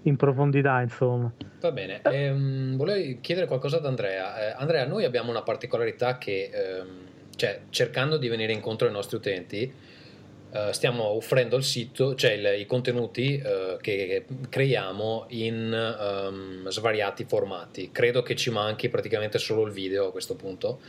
in 0.04 0.16
profondità, 0.16 0.82
insomma. 0.82 1.32
Va 1.60 1.72
bene, 1.72 2.02
ehm, 2.04 2.76
volevo 2.78 3.18
chiedere 3.22 3.48
qualcosa 3.48 3.78
ad 3.78 3.86
Andrea. 3.86 4.50
Eh, 4.50 4.56
Andrea, 4.58 4.86
noi 4.86 5.04
abbiamo 5.04 5.30
una 5.30 5.42
particolarità 5.42 6.18
che, 6.18 6.50
ehm, 6.52 6.88
cioè, 7.36 7.62
cercando 7.70 8.18
di 8.18 8.28
venire 8.28 8.54
incontro 8.54 8.88
ai 8.88 8.94
nostri 8.94 9.18
utenti, 9.18 9.74
eh, 10.50 10.72
stiamo 10.72 11.04
offrendo 11.04 11.58
il 11.58 11.64
sito, 11.64 12.16
cioè 12.16 12.32
il, 12.32 12.62
i 12.62 12.66
contenuti 12.66 13.38
eh, 13.38 13.78
che 13.82 14.26
creiamo 14.50 15.26
in 15.30 15.96
um, 16.00 16.68
svariati 16.70 17.26
formati. 17.26 17.92
Credo 17.92 18.24
che 18.24 18.36
ci 18.36 18.50
manchi 18.50 18.88
praticamente 18.88 19.40
solo 19.40 19.66
il 19.66 19.72
video 19.72 20.08
a 20.08 20.12
questo 20.12 20.36
punto. 20.36 20.80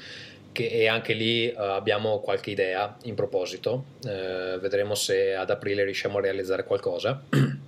Che, 0.53 0.67
e 0.67 0.87
anche 0.87 1.13
lì 1.13 1.53
uh, 1.55 1.61
abbiamo 1.61 2.21
qualche 2.21 2.51
idea 2.51 2.97
in 3.03 3.15
proposito. 3.15 3.85
Uh, 4.05 4.59
vedremo 4.59 4.95
se 4.95 5.35
ad 5.35 5.51
aprile 5.51 5.85
riusciamo 5.85 6.19
a 6.19 6.21
realizzare 6.21 6.65
qualcosa. 6.65 7.21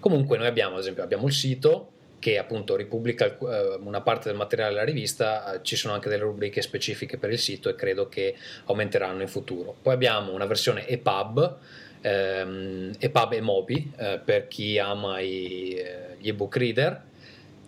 Comunque 0.00 0.36
noi 0.38 0.46
abbiamo, 0.46 0.74
ad 0.74 0.80
esempio, 0.80 1.02
abbiamo 1.02 1.26
il 1.26 1.32
sito 1.32 1.92
che 2.18 2.36
appunto 2.36 2.76
ripubblica 2.76 3.36
uh, 3.38 3.86
una 3.86 4.00
parte 4.00 4.28
del 4.28 4.36
materiale 4.36 4.72
della 4.74 4.84
rivista, 4.84 5.54
uh, 5.54 5.62
ci 5.62 5.76
sono 5.76 5.94
anche 5.94 6.08
delle 6.08 6.22
rubriche 6.22 6.62
specifiche 6.62 7.16
per 7.16 7.30
il 7.30 7.38
sito 7.38 7.68
e 7.68 7.74
credo 7.74 8.08
che 8.08 8.34
aumenteranno 8.66 9.22
in 9.22 9.28
futuro. 9.28 9.76
Poi 9.80 9.94
abbiamo 9.94 10.32
una 10.32 10.46
versione 10.46 10.86
EPUB, 10.86 11.56
ehm, 12.00 12.94
EPUB 12.98 13.32
e 13.32 13.40
Mobi 13.40 13.92
uh, 13.96 14.20
per 14.24 14.48
chi 14.48 14.78
ama 14.78 15.20
i, 15.20 15.80
gli 16.18 16.28
ebook 16.28 16.56
reader, 16.56 17.02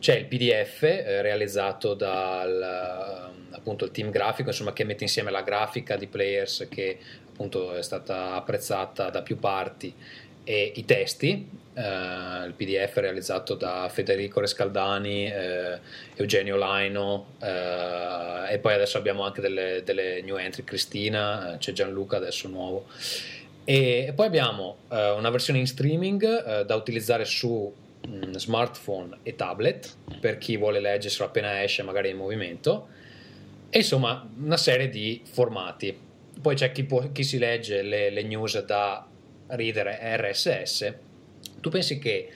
c'è 0.01 0.17
il 0.17 0.25
PDF 0.25 0.81
realizzato 0.81 1.93
dal 1.93 3.29
appunto 3.51 3.91
team 3.91 4.11
grafico, 4.11 4.49
insomma 4.49 4.73
che 4.73 4.85
mette 4.85 5.05
insieme 5.05 5.31
la 5.31 5.43
grafica 5.43 5.97
di 5.97 6.07
Players 6.07 6.67
che 6.71 6.99
appunto 7.29 7.75
è 7.75 7.83
stata 7.83 8.33
apprezzata 8.35 9.11
da 9.11 9.21
più 9.21 9.39
parti 9.39 9.95
e 10.43 10.73
i 10.75 10.85
testi, 10.85 11.49
eh, 11.81 12.47
il 12.47 12.53
PDF 12.53 12.97
realizzato 12.97 13.55
da 13.55 13.89
Federico 13.91 14.41
Rescaldani, 14.41 15.27
eh, 15.27 15.79
Eugenio 16.17 16.57
Laino 16.57 17.35
eh, 17.41 18.53
e 18.53 18.59
poi 18.59 18.75
adesso 18.75 18.99
abbiamo 18.99 19.25
anche 19.25 19.41
delle, 19.41 19.83
delle 19.85 20.21
new 20.23 20.37
entry, 20.37 20.65
Cristina, 20.65 21.55
eh, 21.55 21.59
c'è 21.59 21.73
Gianluca 21.73 22.19
adesso 22.19 22.49
nuovo. 22.49 22.87
E, 23.65 24.07
e 24.09 24.13
poi 24.13 24.27
abbiamo 24.27 24.79
eh, 24.91 25.11
una 25.11 25.31
versione 25.31 25.59
in 25.59 25.67
streaming 25.67 26.63
da 26.63 26.75
utilizzare 26.75 27.25
su 27.25 27.73
mh, 28.07 28.27
mm, 28.27 28.33
smartphone 28.35 29.19
e 29.23 29.35
tablet 29.35 29.95
per 30.21 30.39
chi 30.39 30.57
vuole 30.57 30.81
leggerselo 30.81 31.27
appena 31.27 31.63
esce 31.63 31.83
magari 31.83 32.11
in 32.11 32.17
movimento 32.17 32.89
e 33.71 33.79
insomma 33.79 34.29
una 34.43 34.57
serie 34.57 34.89
di 34.89 35.23
formati. 35.25 36.09
Poi 36.41 36.55
c'è 36.55 36.73
chi, 36.73 36.85
può, 36.85 37.11
chi 37.13 37.23
si 37.23 37.39
legge 37.39 37.83
le, 37.83 38.11
le 38.11 38.23
news 38.23 38.63
da 38.65 39.07
reader 39.49 39.87
RSS, 39.87 40.95
tu 41.61 41.71
pensi 41.71 41.99
che 41.99 42.31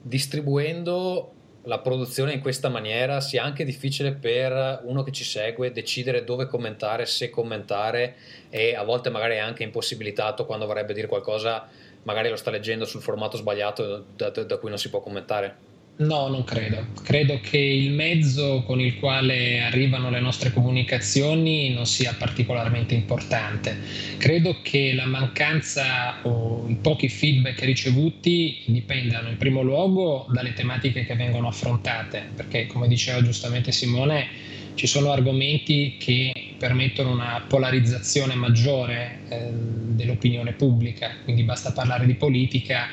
distribuendo 0.00 1.32
la 1.66 1.78
produzione 1.78 2.34
in 2.34 2.40
questa 2.40 2.68
maniera 2.68 3.20
sia 3.20 3.42
anche 3.42 3.64
difficile 3.64 4.12
per 4.12 4.80
uno 4.84 5.02
che 5.02 5.12
ci 5.12 5.24
segue 5.24 5.72
decidere 5.72 6.24
dove 6.24 6.46
commentare, 6.46 7.06
se 7.06 7.30
commentare 7.30 8.16
e 8.50 8.74
a 8.74 8.82
volte 8.84 9.08
magari 9.08 9.36
è 9.36 9.38
anche 9.38 9.62
impossibilitato 9.62 10.44
quando 10.44 10.66
vorrebbe 10.66 10.92
dire 10.92 11.06
qualcosa, 11.06 11.66
magari 12.02 12.28
lo 12.28 12.36
sta 12.36 12.50
leggendo 12.50 12.84
sul 12.84 13.00
formato 13.00 13.38
sbagliato 13.38 14.04
da, 14.14 14.28
da 14.30 14.58
cui 14.58 14.68
non 14.68 14.78
si 14.78 14.90
può 14.90 15.00
commentare? 15.00 15.72
No, 15.96 16.26
non 16.26 16.42
credo. 16.42 16.88
Credo 17.04 17.38
che 17.40 17.56
il 17.56 17.92
mezzo 17.92 18.64
con 18.66 18.80
il 18.80 18.98
quale 18.98 19.60
arrivano 19.60 20.10
le 20.10 20.18
nostre 20.18 20.52
comunicazioni 20.52 21.72
non 21.72 21.86
sia 21.86 22.12
particolarmente 22.18 22.94
importante. 22.94 23.78
Credo 24.18 24.56
che 24.60 24.92
la 24.92 25.06
mancanza 25.06 26.16
o 26.22 26.66
i 26.68 26.74
pochi 26.74 27.08
feedback 27.08 27.60
ricevuti 27.60 28.62
dipendano 28.66 29.28
in 29.28 29.36
primo 29.36 29.62
luogo 29.62 30.26
dalle 30.30 30.52
tematiche 30.52 31.06
che 31.06 31.14
vengono 31.14 31.46
affrontate, 31.46 32.28
perché 32.34 32.66
come 32.66 32.88
diceva 32.88 33.22
giustamente 33.22 33.70
Simone, 33.70 34.26
ci 34.74 34.88
sono 34.88 35.12
argomenti 35.12 35.94
che 35.96 36.32
permettono 36.58 37.12
una 37.12 37.44
polarizzazione 37.46 38.34
maggiore 38.34 39.20
eh, 39.28 39.48
dell'opinione 39.52 40.54
pubblica, 40.54 41.12
quindi 41.22 41.44
basta 41.44 41.70
parlare 41.70 42.04
di 42.04 42.14
politica 42.14 42.88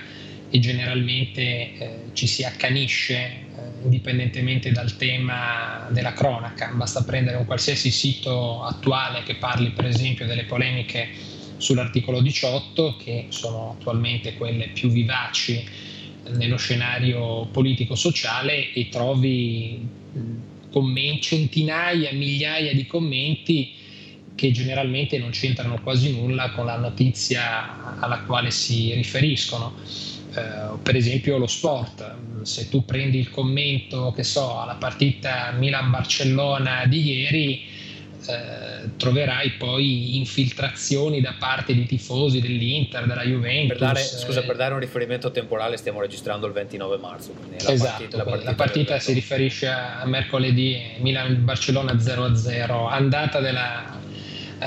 e 0.51 0.59
generalmente 0.59 1.41
eh, 1.41 1.99
ci 2.13 2.27
si 2.27 2.43
accanisce 2.43 3.15
eh, 3.15 3.41
indipendentemente 3.83 4.71
dal 4.71 4.95
tema 4.97 5.87
della 5.89 6.13
cronaca. 6.13 6.71
Basta 6.73 7.03
prendere 7.03 7.37
un 7.37 7.45
qualsiasi 7.45 7.89
sito 7.89 8.61
attuale 8.63 9.23
che 9.23 9.35
parli 9.35 9.71
per 9.71 9.85
esempio 9.85 10.25
delle 10.27 10.43
polemiche 10.43 11.07
sull'articolo 11.57 12.21
18, 12.21 12.97
che 12.97 13.27
sono 13.29 13.75
attualmente 13.79 14.33
quelle 14.33 14.67
più 14.67 14.89
vivaci 14.89 15.63
nello 16.31 16.57
scenario 16.57 17.47
politico-sociale 17.51 18.73
e 18.73 18.89
trovi 18.89 19.87
commenti, 20.69 21.21
centinaia, 21.21 22.11
migliaia 22.13 22.73
di 22.73 22.85
commenti 22.85 23.73
che 24.35 24.51
generalmente 24.51 25.17
non 25.17 25.29
c'entrano 25.29 25.79
quasi 25.81 26.11
nulla 26.11 26.51
con 26.51 26.65
la 26.65 26.77
notizia 26.77 27.99
alla 27.99 28.21
quale 28.21 28.49
si 28.49 28.93
riferiscono 28.93 29.73
eh, 30.33 30.77
per 30.81 30.95
esempio 30.95 31.37
lo 31.37 31.47
sport, 31.47 32.15
se 32.43 32.69
tu 32.69 32.85
prendi 32.85 33.19
il 33.19 33.29
commento, 33.29 34.13
che 34.15 34.23
so, 34.23 34.59
alla 34.59 34.75
partita 34.75 35.51
Milan-Barcellona 35.57 36.85
di 36.85 37.01
ieri, 37.01 37.69
eh, 38.27 38.89
troverai 38.97 39.51
poi 39.53 40.17
infiltrazioni 40.17 41.21
da 41.21 41.33
parte 41.37 41.73
di 41.73 41.85
tifosi 41.85 42.39
dell'Inter, 42.39 43.05
della 43.07 43.23
Juventus. 43.23 43.77
Per 43.77 43.87
dare, 43.87 44.01
scusa, 44.03 44.43
per 44.43 44.55
dare 44.55 44.73
un 44.73 44.79
riferimento 44.79 45.31
temporale, 45.31 45.75
stiamo 45.75 45.99
registrando 45.99 46.47
il 46.47 46.53
29 46.53 46.97
marzo. 46.97 47.33
La 47.49 47.71
esatto, 47.71 47.89
partita, 47.89 48.17
la 48.17 48.23
partita, 48.23 48.49
la 48.49 48.55
partita 48.55 48.99
si 48.99 49.13
riferisce 49.13 49.67
a 49.67 50.03
mercoledì 50.05 50.79
Milan-Barcellona 50.99 51.93
0-0, 51.93 52.89
andata 52.89 53.39
della 53.39 53.85
eh, 53.85 54.10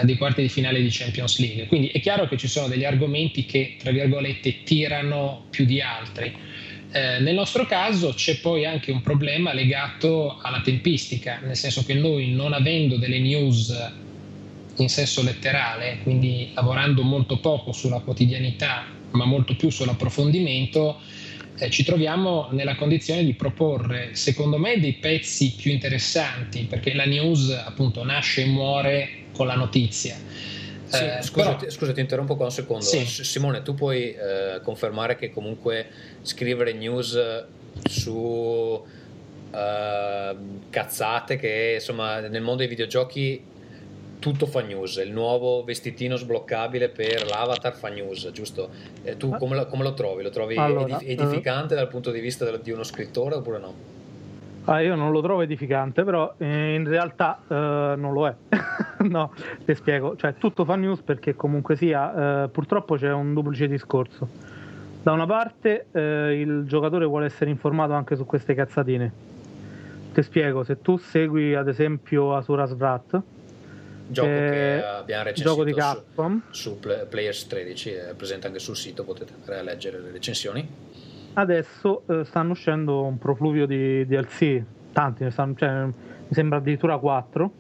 dei 0.03 0.17
quarti 0.17 0.43
di 0.43 0.49
finale 0.49 0.83
di 0.83 0.89
Champions 0.91 1.39
League. 1.39 1.67
Quindi 1.67 1.89
è 1.89 2.01
chiaro 2.01 2.27
che 2.27 2.37
ci 2.37 2.49
sono 2.49 2.67
degli 2.67 2.85
argomenti 2.85 3.45
che, 3.45 3.77
tra 3.79 3.93
virgolette, 3.93 4.63
tirano 4.65 5.45
più 5.51 5.65
di 5.65 5.81
altri. 5.81 6.33
Eh, 6.91 7.19
nel 7.21 7.35
nostro 7.35 7.67
caso 7.67 8.13
c'è 8.15 8.39
poi 8.39 8.65
anche 8.65 8.93
un 8.93 9.01
problema 9.01 9.53
legato 9.53 10.39
alla 10.41 10.61
tempistica, 10.61 11.41
nel 11.43 11.57
senso 11.57 11.85
che 11.85 11.95
noi 11.95 12.31
non 12.31 12.53
avendo 12.53 12.97
delle 12.97 13.19
news 13.19 13.93
in 14.77 14.89
senso 14.89 15.23
letterale, 15.23 15.99
quindi 16.03 16.51
lavorando 16.55 17.03
molto 17.03 17.39
poco 17.39 17.73
sulla 17.73 18.01
quotidianità, 18.01 18.87
ma 19.11 19.25
molto 19.25 19.55
più 19.57 19.71
sull'approfondimento, 19.71 21.01
eh, 21.59 21.71
ci 21.71 21.85
troviamo 21.85 22.49
nella 22.51 22.75
condizione 22.75 23.25
di 23.25 23.35
proporre, 23.35 24.11
secondo 24.15 24.59
me, 24.59 24.79
dei 24.81 24.95
pezzi 24.95 25.55
più 25.57 25.71
interessanti, 25.71 26.65
perché 26.65 26.95
la 26.95 27.07
news 27.07 27.51
appunto 27.51 28.05
nasce 28.05 28.43
e 28.43 28.47
muore 28.47 29.24
con 29.35 29.47
la 29.47 29.55
notizia. 29.55 30.17
Sì, 30.87 31.05
eh, 31.05 31.23
scusa, 31.23 31.55
però... 31.55 31.71
scusa, 31.71 31.93
ti 31.93 32.01
interrompo 32.01 32.37
qua 32.37 32.47
un 32.47 32.53
secondo. 32.53 32.85
Sì. 32.85 33.05
Simone, 33.05 33.63
tu 33.63 33.75
puoi 33.75 34.15
eh, 34.15 34.61
confermare 34.63 35.17
che 35.17 35.31
comunque 35.31 35.87
scrivere 36.23 36.73
news 36.73 37.45
su 37.89 38.83
eh, 39.51 40.37
cazzate 40.71 41.37
che 41.37 41.73
insomma 41.75 42.21
nel 42.21 42.43
mondo 42.43 42.59
dei 42.59 42.69
videogiochi 42.69 43.53
tutto 44.25 44.47
fa 44.47 44.63
news, 44.63 44.97
il 44.97 45.13
nuovo 45.13 45.65
vestitino 45.65 46.17
sbloccabile 46.17 46.89
per 46.89 47.27
l'avatar 47.27 47.75
fa 47.75 47.89
news, 47.89 48.31
giusto? 48.33 48.71
Eh, 49.03 49.19
tu 49.19 49.29
come 49.37 49.55
lo, 49.55 49.67
come 49.67 49.83
lo, 49.83 49.93
trovi? 49.93 50.23
Lo 50.23 50.31
trovi 50.31 50.57
allora, 50.57 50.99
edificante 50.99 51.75
uh, 51.75 51.77
dal 51.77 51.89
punto 51.89 52.11
di 52.11 52.21
vista 52.21 52.51
di 52.57 52.71
uno 52.71 52.85
scrittore 52.85 53.35
oppure 53.35 53.59
no? 53.59 53.75
Ah, 54.67 54.81
io 54.81 54.95
non 54.95 55.13
lo 55.13 55.21
trovo 55.21 55.43
edificante, 55.43 56.05
però 56.05 56.35
eh, 56.39 56.75
in 56.75 56.89
realtà 56.89 57.39
uh, 57.47 57.55
non 57.55 58.13
lo 58.13 58.27
è. 58.27 58.35
no, 59.05 59.33
ti 59.65 59.75
spiego. 59.75 60.17
Cioè, 60.17 60.37
tutto 60.37 60.65
fa 60.65 60.75
news 60.77 61.03
perché 61.03 61.35
comunque 61.35 61.77
sia, 61.77 62.45
uh, 62.45 62.51
purtroppo 62.51 62.97
c'è 62.97 63.13
un 63.13 63.35
duplice 63.35 63.69
discorso. 63.69 64.27
Da 65.03 65.13
una 65.13 65.27
parte 65.27 65.89
il 65.93 66.65
giocatore 66.65 67.05
vuole 67.05 67.27
essere 67.27 67.51
informato 67.51 67.93
anche 67.93 68.17
su 68.17 68.25
queste 68.25 68.55
cazzatine. 68.55 69.13
Ti 70.15 70.23
spiego, 70.23 70.65
se 70.65 70.81
tu 70.81 70.97
segui 70.97 71.55
ad 71.55 71.69
esempio 71.69 72.35
Asura 72.35 72.65
Svrat, 72.65 73.21
gioco 74.07 74.29
eh, 74.29 74.49
che 74.51 74.85
abbiamo 74.85 75.25
recensito 75.25 75.65
di 75.65 75.75
Capcom. 75.75 76.43
su, 76.51 76.79
su 76.79 77.07
Players 77.09 77.47
13, 77.49 77.91
è 77.91 78.15
presente 78.15 78.47
anche 78.47 78.59
sul 78.59 78.77
sito, 78.77 79.05
potete 79.05 79.33
andare 79.35 79.59
a 79.59 79.63
leggere 79.63 80.01
le 80.01 80.11
recensioni. 80.11 80.69
Adesso 81.35 82.03
eh, 82.07 82.25
stanno 82.25 82.53
uscendo 82.53 83.03
un 83.03 83.19
profluvio 83.19 83.67
di 83.67 84.07
DLC, 84.07 84.63
tanti, 84.93 85.29
stanno, 85.31 85.55
cioè, 85.57 85.85
mi 85.85 85.93
sembra 86.31 86.59
addirittura 86.59 86.97
4, 86.99 87.53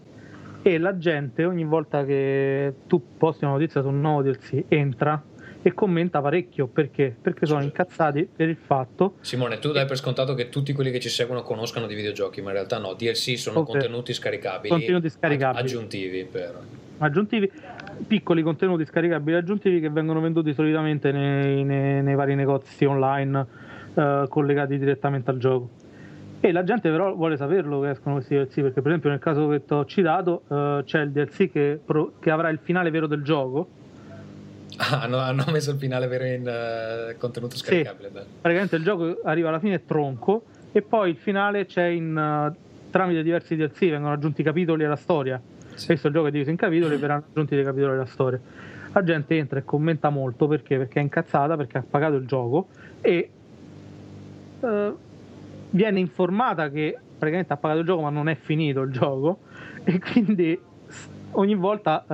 e 0.62 0.78
la 0.78 0.96
gente 0.96 1.44
ogni 1.44 1.64
volta 1.64 2.04
che 2.04 2.72
tu 2.86 3.02
posti 3.18 3.44
una 3.44 3.54
notizia 3.54 3.82
su 3.82 3.88
un 3.88 4.00
nuovo 4.00 4.22
DLC 4.22 4.64
entra 4.68 5.22
e 5.60 5.72
commenta 5.72 6.20
parecchio 6.20 6.68
perché? 6.68 7.16
Perché 7.20 7.46
sono 7.46 7.62
incazzati 7.62 8.28
per 8.34 8.48
il 8.48 8.56
fatto. 8.56 9.14
Simone, 9.20 9.58
tu 9.58 9.72
dai 9.72 9.86
per 9.86 9.96
scontato 9.96 10.34
che 10.34 10.48
tutti 10.50 10.72
quelli 10.72 10.90
che 10.90 11.00
ci 11.00 11.08
seguono 11.08 11.42
conoscano 11.42 11.86
di 11.86 11.94
videogiochi, 11.94 12.42
ma 12.42 12.50
in 12.50 12.56
realtà 12.56 12.78
no. 12.78 12.94
DLC 12.94 13.36
sono 13.36 13.60
okay. 13.60 13.72
contenuti 13.72 14.12
scaricabili, 14.12 14.68
contenuti 14.68 15.10
scaricabili 15.10 15.62
aggiuntivi 15.62 16.24
per 16.24 16.60
aggiuntivi, 16.98 17.50
piccoli 18.06 18.42
contenuti 18.42 18.84
scaricabili 18.84 19.36
aggiuntivi 19.36 19.80
che 19.80 19.90
vengono 19.90 20.20
venduti 20.20 20.54
solitamente 20.54 21.10
nei, 21.10 21.64
nei, 21.64 22.02
nei 22.02 22.14
vari 22.14 22.36
negozi 22.36 22.84
online 22.84 23.63
eh, 23.94 24.26
collegati 24.28 24.78
direttamente 24.78 25.30
al 25.30 25.38
gioco. 25.38 25.68
E 26.40 26.52
la 26.52 26.62
gente 26.62 26.90
però 26.90 27.14
vuole 27.14 27.36
saperlo 27.36 27.80
che 27.80 27.90
escono 27.90 28.16
questi 28.16 28.36
DLC, 28.36 28.60
perché 28.60 28.82
per 28.82 28.88
esempio 28.88 29.10
nel 29.10 29.18
caso 29.18 29.48
che 29.48 29.64
ti 29.64 29.72
ho 29.72 29.84
citato 29.86 30.42
eh, 30.48 30.82
c'è 30.84 31.00
il 31.00 31.10
DLC 31.10 31.50
che, 31.50 31.80
pro, 31.82 32.12
che 32.20 32.30
avrà 32.30 32.50
il 32.50 32.58
finale 32.62 32.90
vero 32.90 33.06
del 33.06 33.22
gioco, 33.22 33.68
Ah, 34.76 35.02
hanno, 35.02 35.18
hanno, 35.18 35.44
messo 35.52 35.70
il 35.70 35.78
finale 35.78 36.06
vero 36.08 36.24
in 36.24 36.42
uh, 36.42 37.16
contenuto 37.18 37.56
scaricabile. 37.56 38.08
Sì, 38.08 38.24
praticamente 38.40 38.76
il 38.76 38.82
gioco 38.82 39.20
arriva 39.22 39.48
alla 39.48 39.60
fine 39.60 39.84
tronco 39.84 40.44
e 40.72 40.82
poi 40.82 41.10
il 41.10 41.16
finale 41.16 41.66
c'è 41.66 41.86
in 41.86 42.16
uh, 42.16 42.90
tramite 42.90 43.22
diversi 43.22 43.54
DLC, 43.54 43.78
vengono 43.90 44.12
aggiunti 44.12 44.42
capitoli 44.42 44.84
alla 44.84 44.96
storia. 44.96 45.40
Sì. 45.74 45.86
Questo 45.86 46.10
gioco 46.10 46.26
è 46.26 46.30
diviso 46.30 46.50
in 46.50 46.56
capitoli 46.56 46.94
e 46.94 46.98
verranno 46.98 47.24
aggiunti 47.30 47.54
dei 47.54 47.64
capitoli 47.64 47.92
alla 47.92 48.06
storia. 48.06 48.40
La 48.92 49.02
gente 49.02 49.36
entra 49.36 49.58
e 49.58 49.64
commenta 49.64 50.10
molto 50.10 50.46
perché? 50.48 50.76
Perché 50.76 50.98
è 50.98 51.02
incazzata, 51.02 51.56
perché 51.56 51.78
ha 51.78 51.84
pagato 51.88 52.14
il 52.14 52.26
gioco 52.26 52.68
e 53.00 53.30
uh, 54.64 54.96
viene 55.70 56.00
informata 56.00 56.70
che 56.70 56.96
praticamente 57.18 57.52
ha 57.52 57.56
pagato 57.56 57.80
il 57.80 57.86
gioco 57.86 58.02
ma 58.02 58.10
non 58.10 58.28
è 58.28 58.34
finito 58.34 58.80
il 58.82 58.90
gioco 58.90 59.38
e 59.84 59.98
quindi 59.98 60.58
ogni 61.32 61.54
volta 61.54 62.04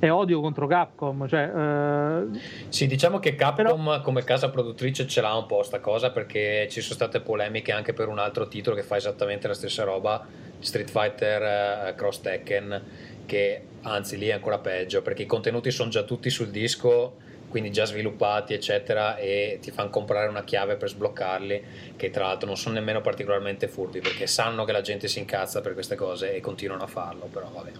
è 0.00 0.10
odio 0.10 0.40
contro 0.40 0.66
Capcom. 0.66 1.28
Cioè, 1.28 1.44
uh... 1.44 2.38
Sì, 2.68 2.86
diciamo 2.86 3.20
che 3.20 3.36
Capcom 3.36 3.84
Però... 3.84 4.00
come 4.00 4.24
casa 4.24 4.48
produttrice 4.48 5.06
ce 5.06 5.20
l'ha 5.20 5.34
un 5.36 5.46
po' 5.46 5.62
sta 5.62 5.78
cosa 5.78 6.10
perché 6.10 6.66
ci 6.70 6.80
sono 6.80 6.94
state 6.94 7.20
polemiche 7.20 7.70
anche 7.70 7.92
per 7.92 8.08
un 8.08 8.18
altro 8.18 8.48
titolo 8.48 8.74
che 8.74 8.82
fa 8.82 8.96
esattamente 8.96 9.46
la 9.46 9.54
stessa 9.54 9.84
roba, 9.84 10.26
Street 10.58 10.90
Fighter 10.90 11.92
uh, 11.92 11.94
Cross 11.94 12.22
Tekken, 12.22 12.82
che 13.26 13.62
anzi 13.82 14.16
lì 14.18 14.28
è 14.28 14.32
ancora 14.32 14.58
peggio 14.58 15.02
perché 15.02 15.22
i 15.22 15.26
contenuti 15.26 15.70
sono 15.70 15.90
già 15.90 16.02
tutti 16.02 16.30
sul 16.30 16.48
disco 16.48 17.28
quindi 17.50 17.72
già 17.72 17.84
sviluppati 17.84 18.54
eccetera 18.54 19.16
e 19.16 19.58
ti 19.60 19.72
fanno 19.72 19.90
comprare 19.90 20.28
una 20.28 20.44
chiave 20.44 20.76
per 20.76 20.88
sbloccarli 20.88 21.62
che 21.96 22.10
tra 22.10 22.26
l'altro 22.26 22.46
non 22.46 22.56
sono 22.56 22.76
nemmeno 22.76 23.00
particolarmente 23.00 23.66
furbi 23.66 24.00
perché 24.00 24.28
sanno 24.28 24.64
che 24.64 24.72
la 24.72 24.80
gente 24.80 25.08
si 25.08 25.18
incazza 25.18 25.60
per 25.60 25.74
queste 25.74 25.96
cose 25.96 26.32
e 26.32 26.40
continuano 26.40 26.84
a 26.84 26.86
farlo 26.86 27.28
però 27.30 27.50
vabbè. 27.52 27.70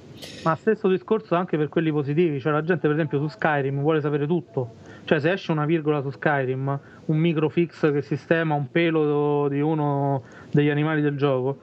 Ma 0.42 0.56
stesso 0.56 0.88
discorso 0.88 1.36
anche 1.36 1.56
per 1.56 1.68
quelli 1.68 1.92
positivi 1.92 2.40
cioè 2.40 2.52
la 2.52 2.64
gente 2.64 2.82
per 2.82 2.96
esempio 2.96 3.20
su 3.20 3.28
Skyrim 3.28 3.80
vuole 3.80 4.00
sapere 4.00 4.26
tutto. 4.26 4.74
Cioè 5.04 5.20
se 5.20 5.32
esce 5.32 5.52
una 5.52 5.64
virgola 5.64 6.02
su 6.02 6.10
Skyrim 6.10 6.80
un 7.06 7.16
microfix 7.16 7.92
che 7.92 8.02
sistema 8.02 8.54
un 8.54 8.70
pelo 8.70 9.48
di 9.48 9.60
uno 9.60 10.24
degli 10.50 10.68
animali 10.68 11.00
del 11.00 11.16
gioco 11.16 11.58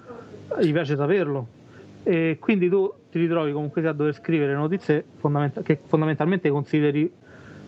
gli 0.60 0.72
piace 0.72 0.96
saperlo. 0.96 1.48
E 2.04 2.38
quindi 2.40 2.70
tu 2.70 2.92
ti 3.12 3.20
ritrovi 3.20 3.52
comunque 3.52 3.86
a 3.86 3.92
dover 3.92 4.14
scrivere 4.14 4.54
notizie 4.54 5.04
fondament- 5.18 5.62
che 5.62 5.80
fondamentalmente 5.86 6.50
consideri 6.50 7.12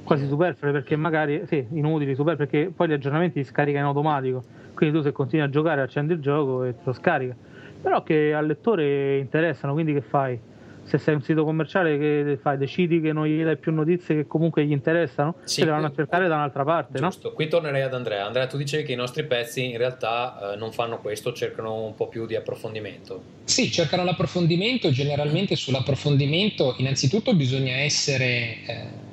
quasi 0.10 0.26
superflue 0.26 0.72
perché 0.72 0.96
magari 0.96 1.44
sì, 1.46 1.64
inutili, 1.74 2.16
super 2.16 2.36
perché 2.36 2.72
poi 2.76 2.88
gli 2.88 2.94
aggiornamenti 2.94 3.44
si 3.44 3.50
scaricano 3.52 3.84
in 3.84 3.90
automatico. 3.90 4.44
Quindi 4.74 4.98
tu 4.98 5.04
se 5.04 5.12
continui 5.12 5.46
a 5.46 5.50
giocare 5.50 5.82
accendi 5.82 6.14
il 6.14 6.20
gioco 6.20 6.64
e 6.64 6.74
te 6.74 6.82
lo 6.86 6.94
scarica. 6.94 7.36
Però 7.80 8.02
che 8.02 8.34
al 8.34 8.48
lettore 8.48 9.18
interessano, 9.18 9.74
quindi 9.74 9.94
che 9.94 10.02
fai? 10.02 10.40
Se 10.84 10.98
sei 10.98 11.14
un 11.14 11.22
sito 11.22 11.44
commerciale 11.44 12.00
che 12.00 12.40
fai? 12.42 12.58
Decidi 12.58 13.00
che 13.00 13.14
non 13.14 13.28
gli 13.28 13.44
dai 13.44 13.58
più 13.58 13.72
notizie 13.72 14.16
che 14.16 14.26
comunque 14.26 14.66
gli 14.66 14.72
interessano, 14.72 15.36
sì, 15.44 15.60
se 15.60 15.66
le 15.66 15.72
vanno 15.72 15.86
a 15.86 15.92
cercare 15.94 16.28
da 16.28 16.34
un'altra 16.34 16.64
parte, 16.64 16.98
giusto. 16.98 17.28
no? 17.28 17.36
Qui 17.36 17.48
tornerei 17.48 17.84
ad 17.84 17.94
Andrea. 17.94 18.26
Andrea, 18.26 18.48
tu 18.48 18.58
dicevi 18.58 18.84
che 18.84 18.94
i 18.94 18.96
nostri 18.96 19.24
pezzi 19.26 19.70
in 19.70 19.78
realtà 19.78 20.54
eh, 20.54 20.56
non 20.56 20.72
fanno 20.72 20.98
questo, 20.98 21.34
cercano 21.34 21.84
un 21.84 21.94
po' 21.94 22.08
più 22.08 22.26
di 22.26 22.36
approfondimento. 22.36 23.22
Sì, 23.44 23.70
cercano 23.70 24.04
l'approfondimento, 24.04 24.90
generalmente 24.90 25.56
sull'approfondimento 25.56 26.74
innanzitutto 26.80 27.36
bisogna 27.36 27.76
essere... 27.76 28.26
Eh, 28.66 29.08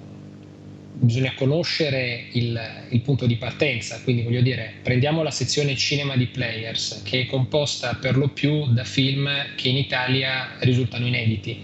bisogna 0.98 1.34
conoscere 1.34 2.28
il, 2.32 2.58
il, 2.90 3.00
punto 3.02 3.26
di 3.26 3.36
partenza, 3.36 4.00
quindi 4.02 4.22
voglio 4.22 4.40
dire, 4.40 4.74
prendiamo 4.82 5.22
la 5.22 5.30
sezione 5.30 5.76
cinema 5.76 6.16
di 6.16 6.26
Players, 6.26 7.02
che 7.04 7.22
è 7.22 7.26
composta 7.26 7.94
per 7.94 8.16
lo 8.16 8.28
più 8.28 8.72
da 8.72 8.84
film 8.84 9.28
che 9.56 9.68
in 9.68 9.76
Italia 9.76 10.56
risultano 10.60 11.06
inediti. 11.06 11.60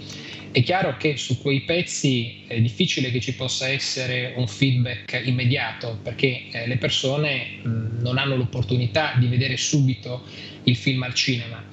È 0.52 0.62
chiaro 0.62 0.98
che 0.98 1.16
su 1.16 1.40
quei 1.40 1.62
pezzi 1.62 2.42
è 2.46 2.60
difficile 2.60 3.10
che 3.10 3.20
ci 3.20 3.34
possa 3.34 3.68
essere 3.68 4.34
un 4.36 4.46
feedback 4.46 5.22
immediato, 5.24 5.98
perché 6.02 6.42
eh, 6.52 6.66
le 6.66 6.76
persone 6.76 7.56
mh, 7.62 8.02
non 8.02 8.18
hanno 8.18 8.36
l'opportunità 8.36 9.14
di 9.18 9.28
vedere 9.28 9.56
subito 9.56 10.24
il 10.64 10.76
film 10.76 11.04
al 11.04 11.14
cinema. 11.14 11.64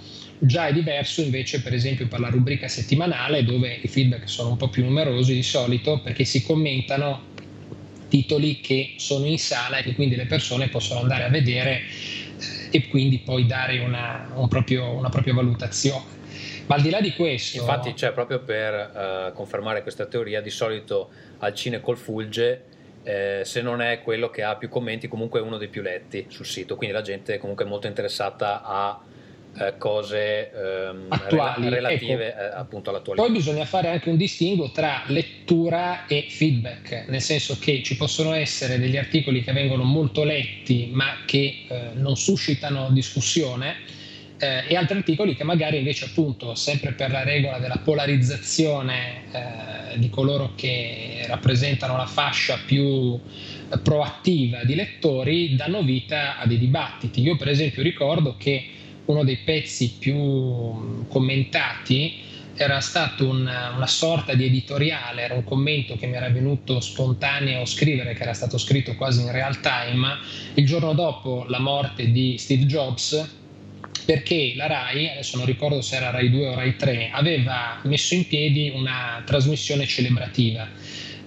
Già 0.42 0.68
è 0.68 0.74
diverso 0.74 1.22
invece 1.22 1.62
per 1.62 1.74
esempio 1.74 2.08
per 2.08 2.22
la 2.22 2.30
rubrica 2.30 2.70
settimanale 2.70 3.44
dove 3.44 3.78
i 3.82 3.90
feedback 3.90 4.30
sono 4.30 4.52
un 4.52 4.56
po' 4.56 4.70
più 4.70 4.86
numerosi 4.86 5.34
di 5.34 5.44
solito 5.44 6.00
perché 6.00 6.24
si 6.24 6.42
commentano 6.44 7.24
titoli 8.10 8.60
che 8.60 8.96
sono 8.98 9.26
in 9.26 9.40
sala 9.40 9.78
e 9.78 9.84
che 9.84 9.96
quindi 9.96 10.16
le 10.16 10.26
persone 10.26 10.68
possono 10.68 11.00
andare 11.00 11.24
a 11.24 11.30
vedere 11.30 11.82
eh, 12.72 12.78
e 12.78 12.88
quindi 12.90 13.20
poi 13.20 13.46
dare 13.46 13.80
una, 13.80 14.30
un 14.36 14.48
proprio, 14.50 14.92
una 14.92 15.10
propria 15.10 15.34
valutazione. 15.34 16.18
Ma 16.66 16.76
al 16.76 16.82
di 16.82 16.90
là 16.90 17.02
di 17.02 17.14
questo... 17.14 17.58
Infatti, 17.58 17.96
cioè, 17.96 18.12
proprio 18.12 18.42
per 18.42 19.30
uh, 19.32 19.34
confermare 19.34 19.82
questa 19.82 20.06
teoria, 20.06 20.40
di 20.40 20.52
solito 20.52 21.10
al 21.40 21.56
Cine 21.56 21.82
col 21.82 21.98
Fulge, 21.98 22.64
eh, 23.04 23.42
se 23.44 23.62
non 23.62 23.82
è 23.82 24.02
quello 24.02 24.30
che 24.30 24.44
ha 24.44 24.56
più 24.56 24.70
commenti, 24.70 25.08
comunque 25.08 25.40
è 25.40 25.44
uno 25.44 25.58
dei 25.58 25.68
più 25.68 25.82
letti 25.82 26.26
sul 26.28 26.46
sito, 26.46 26.76
quindi 26.76 26.94
la 26.94 27.02
gente 27.02 27.34
è 27.34 27.38
comunque 27.40 27.66
molto 27.66 27.88
interessata 27.88 28.62
a 28.64 29.00
eh, 29.58 29.78
cose 29.78 30.52
ehm, 30.52 31.06
attuali 31.10 31.70
relative 31.70 32.28
ecco. 32.28 32.42
eh, 32.42 32.58
appunto 32.60 32.90
all'attualità. 32.90 33.26
Poi 33.26 33.36
bisogna 33.36 33.66
fare 33.66 33.90
anche 33.90 34.10
un 34.10 34.18
distinguo 34.18 34.72
tra 34.72 35.04
lettura 35.08 36.06
e 36.06 36.28
feedback, 36.30 37.06
nel 37.08 37.22
senso 37.22 37.58
che 37.60 37.82
ci 37.84 37.96
possono 37.98 38.34
essere 38.34 38.80
degli 38.80 38.98
articoli 38.98 39.44
che 39.44 39.52
vengono 39.52 39.84
molto 39.84 40.24
letti 40.24 40.90
ma 40.92 41.18
che 41.26 41.66
eh, 41.68 41.90
non 41.94 42.16
suscitano 42.16 42.90
discussione 42.92 43.98
eh, 44.40 44.64
e 44.68 44.76
altri 44.76 44.98
articoli 44.98 45.36
che 45.36 45.44
magari 45.44 45.78
invece 45.78 46.06
appunto 46.06 46.56
sempre 46.56 46.94
per 46.94 47.12
la 47.12 47.24
regola 47.24 47.60
della 47.60 47.82
polarizzazione 47.84 49.24
eh, 49.32 50.00
di 50.00 50.10
coloro 50.10 50.54
che 50.56 51.26
rappresentano 51.28 51.98
la 51.98 52.06
fascia 52.06 52.58
più 52.66 53.20
proattiva 53.84 54.64
di 54.64 54.76
lettori 54.76 55.56
danno 55.56 55.84
vita 55.84 56.38
a 56.38 56.48
dei 56.48 56.58
dibattiti. 56.58 57.22
Io 57.22 57.36
per 57.36 57.50
esempio 57.50 57.84
ricordo 57.84 58.36
che 58.38 58.78
uno 59.10 59.24
dei 59.24 59.38
pezzi 59.38 59.96
più 59.98 61.08
commentati 61.08 62.28
era 62.56 62.80
stato 62.80 63.28
una, 63.28 63.74
una, 63.76 63.88
sorta 63.88 64.34
di 64.34 64.46
editoriale, 64.46 65.24
era 65.24 65.34
un 65.34 65.44
commento 65.44 65.96
che 65.96 66.08
mi 66.08 66.16
era 66.16 66.30
venuto 66.30 66.80
spontaneo 66.80 67.66
scrivere, 67.66 68.14
che 68.14 68.24
era 68.24 68.34
stato 68.34 68.58
scritto 68.58 68.96
quasi 68.96 69.22
in 69.22 69.32
real 69.32 69.60
time, 69.62 70.18
il 70.56 70.66
giorno 70.66 70.94
dopo 70.94 71.46
la 71.48 71.60
morte 71.60 72.12
di 72.12 72.38
Steve 72.38 72.66
Jobs, 72.66 73.38
perché 74.06 74.54
la 74.56 74.68
RAI, 74.68 75.10
adesso 75.10 75.38
non 75.38 75.46
ricordo 75.46 75.82
se 75.82 75.96
era 75.96 76.10
RAI 76.10 76.30
2 76.30 76.48
o 76.48 76.56
RAI 76.56 76.76
3, 76.76 77.10
aveva 77.12 77.80
messo 77.84 78.14
in 78.14 78.28
piedi 78.28 78.72
una 78.76 79.24
trasmissione 79.26 79.88
celebrativa 79.88 80.68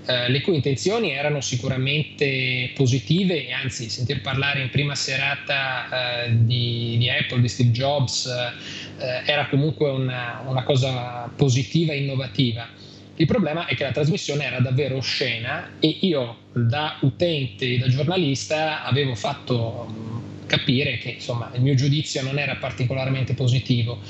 eh, 0.05 0.29
le 0.29 0.41
cui 0.41 0.57
intenzioni 0.57 1.13
erano 1.13 1.41
sicuramente 1.41 2.71
positive 2.75 3.47
e 3.47 3.53
anzi 3.53 3.89
sentir 3.89 4.21
parlare 4.21 4.61
in 4.61 4.71
prima 4.71 4.95
serata 4.95 6.25
eh, 6.25 6.45
di, 6.45 6.97
di, 6.99 7.09
Apple, 7.09 7.41
di 7.41 7.49
Steve 7.49 7.71
Jobs, 7.71 8.27
eh, 8.27 9.23
era 9.27 9.47
comunque 9.47 9.91
una, 9.91 10.43
una 10.47 10.65
cosa 10.65 11.31
positiva 11.37 11.93
e 11.93 11.99
innovativa. 11.99 12.69
Il 13.15 13.27
problema 13.27 13.67
è 13.67 13.77
che 13.77 13.85
la 13.85 13.93
trasmissione 13.93 14.45
era 14.45 14.59
davvero 14.59 14.97
oscena 14.97 15.73
e 15.79 15.99
io 16.01 16.39
da 16.53 16.97
utente 17.03 17.79
da 17.79 17.87
giornalista 17.87 18.83
avevo 18.83 19.15
fatto 19.15 19.87
mm, 19.89 20.47
capire 20.47 20.99
che 20.99 21.11
insomma, 21.11 21.51
il 21.55 21.61
mio 21.63 21.75
giudizio 21.75 22.23
non 22.23 22.39
era 22.39 22.57
particolarmente 22.57 23.35
positivo 23.35 24.01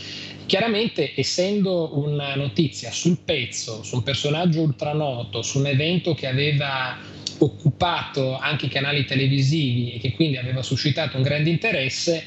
Chiaramente, 0.46 1.12
essendo 1.14 1.98
una 1.98 2.35
notizia 2.35 2.90
sul 2.90 3.18
pezzo, 3.24 3.83
su 3.83 3.96
un 3.96 4.02
personaggio 4.02 4.61
ultranoto, 4.61 5.42
su 5.42 5.59
un 5.59 5.66
evento 5.66 6.14
che 6.14 6.26
aveva 6.26 6.98
occupato 7.38 8.37
anche 8.37 8.66
i 8.66 8.68
canali 8.68 9.05
televisivi 9.05 9.94
e 9.94 9.98
che 9.98 10.12
quindi 10.12 10.37
aveva 10.37 10.62
suscitato 10.62 11.16
un 11.16 11.22
grande 11.22 11.50
interesse, 11.50 12.22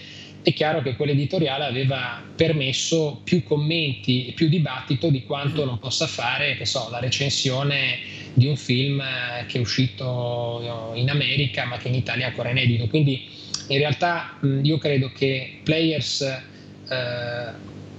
è 0.46 0.54
chiaro 0.54 0.82
che 0.82 0.96
quell'editoriale 0.96 1.66
aveva 1.66 2.22
permesso 2.36 3.22
più 3.24 3.44
commenti 3.44 4.28
e 4.28 4.32
più 4.34 4.48
dibattito 4.48 5.10
di 5.10 5.24
quanto 5.24 5.66
non 5.66 5.80
possa 5.80 6.06
fare 6.06 6.64
so, 6.66 6.88
la 6.92 7.00
recensione 7.00 7.98
di 8.34 8.46
un 8.46 8.56
film 8.56 9.02
eh, 9.02 9.46
che 9.48 9.58
è 9.58 9.62
uscito 9.62 10.92
in 10.94 11.10
America 11.10 11.66
ma 11.66 11.78
che 11.78 11.88
in 11.88 11.96
Italia 11.96 12.26
è 12.26 12.30
ancora 12.30 12.52
inedito. 12.52 12.86
Quindi 12.88 13.28
in 13.70 13.78
realtà 13.80 14.38
io 14.62 14.78
credo 14.78 15.12
che 15.12 15.62
Players 15.64 16.22
eh, 16.22 17.54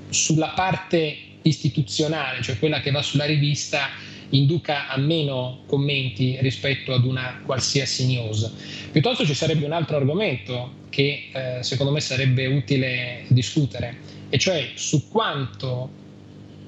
sulla 0.09 0.49
parte 0.49 1.17
istituzionale, 1.43 2.43
cioè 2.43 2.59
quella 2.59 2.81
che 2.81 2.91
va 2.91 3.03
sulla 3.03 3.25
rivista, 3.25 3.89
induca 4.31 4.89
a 4.89 4.97
meno 4.97 5.61
commenti 5.67 6.37
rispetto 6.41 6.93
ad 6.93 7.05
una 7.05 7.41
qualsiasi 7.45 8.07
news. 8.07 8.51
Piuttosto 8.91 9.25
ci 9.25 9.35
sarebbe 9.35 9.65
un 9.65 9.73
altro 9.73 9.97
argomento 9.97 10.85
che 10.91 11.29
eh, 11.33 11.63
secondo 11.63 11.93
me 11.93 12.01
sarebbe 12.01 12.47
utile 12.47 13.25
discutere, 13.29 13.97
e 14.29 14.39
cioè 14.39 14.71
su 14.75 15.09
quanto 15.09 15.91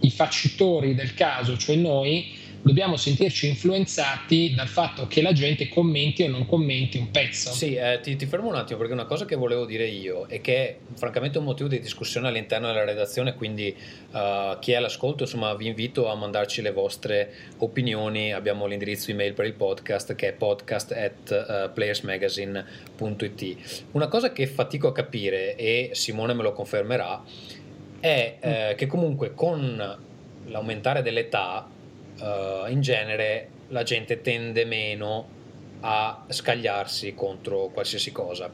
i 0.00 0.10
faccitori 0.10 0.94
del 0.94 1.14
caso, 1.14 1.56
cioè 1.56 1.74
noi, 1.76 2.36
dobbiamo 2.68 2.96
sentirci 2.96 3.48
influenzati 3.48 4.52
dal 4.54 4.68
fatto 4.68 5.06
che 5.06 5.22
la 5.22 5.32
gente 5.32 5.70
commenti 5.70 6.22
o 6.22 6.28
non 6.28 6.44
commenti 6.44 6.98
un 6.98 7.10
pezzo. 7.10 7.50
Sì, 7.50 7.74
eh, 7.74 7.98
ti, 8.02 8.14
ti, 8.14 8.26
fermo 8.26 8.48
un 8.48 8.56
attimo 8.56 8.78
perché 8.78 8.92
una 8.92 9.06
cosa 9.06 9.24
che 9.24 9.36
volevo 9.36 9.64
dire 9.64 9.86
io 9.86 10.28
e 10.28 10.42
che 10.42 10.56
è 10.56 10.76
francamente 10.94 11.38
un 11.38 11.44
motivo 11.44 11.70
di 11.70 11.80
discussione 11.80 12.28
all'interno 12.28 12.66
della 12.66 12.84
redazione, 12.84 13.34
quindi 13.34 13.74
uh, 14.10 14.58
chi 14.58 14.72
è 14.72 14.74
all'ascolto, 14.74 15.22
insomma, 15.22 15.54
vi 15.54 15.66
invito 15.66 16.10
a 16.10 16.14
mandarci 16.14 16.60
le 16.60 16.72
vostre 16.72 17.32
opinioni. 17.56 18.34
Abbiamo 18.34 18.66
l'indirizzo 18.66 19.10
email 19.10 19.32
per 19.32 19.46
il 19.46 19.54
podcast 19.54 20.14
che 20.14 20.28
è 20.28 20.32
podcast 20.34 20.92
at 20.92 21.30
uh, 21.30 21.72
playersmagazine.it. 21.72 23.56
Una 23.92 24.08
cosa 24.08 24.30
che 24.30 24.46
fatico 24.46 24.88
a 24.88 24.92
capire 24.92 25.56
e 25.56 25.92
Simone 25.94 26.34
me 26.34 26.42
lo 26.42 26.52
confermerà 26.52 27.22
è 27.98 28.36
eh, 28.38 28.74
che 28.76 28.86
comunque 28.86 29.32
con 29.32 29.96
l'aumentare 30.44 31.00
dell'età 31.02 31.66
uh, 32.20 32.70
in 32.70 32.80
genere 32.80 33.48
la 33.68 33.82
gente 33.82 34.20
tende 34.20 34.64
meno 34.64 35.36
a 35.80 36.24
scagliarsi 36.28 37.14
contro 37.14 37.68
qualsiasi 37.68 38.12
cosa. 38.12 38.50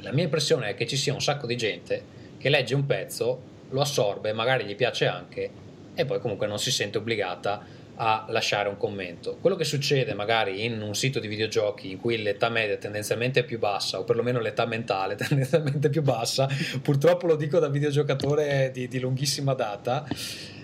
La 0.00 0.12
mia 0.12 0.24
impressione 0.24 0.70
è 0.70 0.74
che 0.74 0.86
ci 0.86 0.96
sia 0.96 1.12
un 1.12 1.20
sacco 1.20 1.46
di 1.46 1.56
gente 1.56 2.18
che 2.38 2.48
legge 2.48 2.74
un 2.74 2.86
pezzo, 2.86 3.48
lo 3.70 3.80
assorbe, 3.80 4.32
magari 4.32 4.64
gli 4.64 4.74
piace 4.74 5.06
anche 5.06 5.50
e 5.94 6.04
poi 6.06 6.20
comunque 6.20 6.46
non 6.46 6.58
si 6.58 6.70
sente 6.70 6.98
obbligata 6.98 7.78
a 8.02 8.24
lasciare 8.30 8.70
un 8.70 8.78
commento. 8.78 9.36
Quello 9.38 9.56
che 9.56 9.64
succede 9.64 10.14
magari 10.14 10.64
in 10.64 10.80
un 10.80 10.94
sito 10.94 11.20
di 11.20 11.28
videogiochi 11.28 11.90
in 11.90 12.00
cui 12.00 12.22
l'età 12.22 12.48
media 12.48 12.74
è 12.74 12.78
tendenzialmente 12.78 13.44
più 13.44 13.58
bassa, 13.58 13.98
o 13.98 14.04
perlomeno 14.04 14.40
l'età 14.40 14.64
mentale 14.64 15.14
è 15.14 15.16
tendenzialmente 15.28 15.90
più 15.90 16.00
bassa, 16.00 16.48
purtroppo 16.80 17.26
lo 17.26 17.36
dico 17.36 17.58
da 17.58 17.68
videogiocatore 17.68 18.70
di, 18.72 18.88
di 18.88 18.98
lunghissima 18.98 19.52
data, 19.52 20.06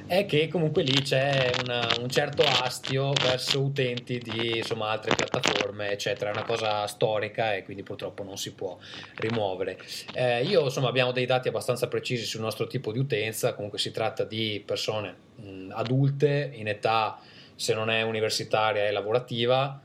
è 0.06 0.24
che 0.24 0.46
comunque 0.48 0.82
lì 0.82 1.02
c'è 1.02 1.50
una, 1.64 1.88
un 2.00 2.08
certo 2.08 2.42
astio 2.44 3.12
verso 3.12 3.60
utenti 3.60 4.18
di 4.18 4.58
insomma, 4.58 4.90
altre 4.90 5.14
piattaforme, 5.14 5.90
eccetera. 5.90 6.30
È 6.30 6.32
una 6.32 6.44
cosa 6.44 6.86
storica 6.86 7.54
e 7.54 7.64
quindi 7.64 7.82
purtroppo 7.82 8.22
non 8.22 8.36
si 8.36 8.52
può 8.52 8.78
rimuovere. 9.16 9.78
Eh, 10.14 10.44
io 10.44 10.64
insomma 10.64 10.88
abbiamo 10.88 11.10
dei 11.10 11.26
dati 11.26 11.48
abbastanza 11.48 11.88
precisi 11.88 12.24
sul 12.24 12.40
nostro 12.40 12.66
tipo 12.66 12.92
di 12.92 12.98
utenza, 12.98 13.54
comunque 13.54 13.78
si 13.78 13.90
tratta 13.90 14.24
di 14.24 14.62
persone 14.64 15.14
mh, 15.36 15.72
adulte 15.72 16.50
in 16.54 16.68
età 16.68 17.18
se 17.56 17.74
non 17.74 17.90
è 17.90 18.02
universitaria 18.02 18.86
e 18.86 18.92
lavorativa 18.92 19.80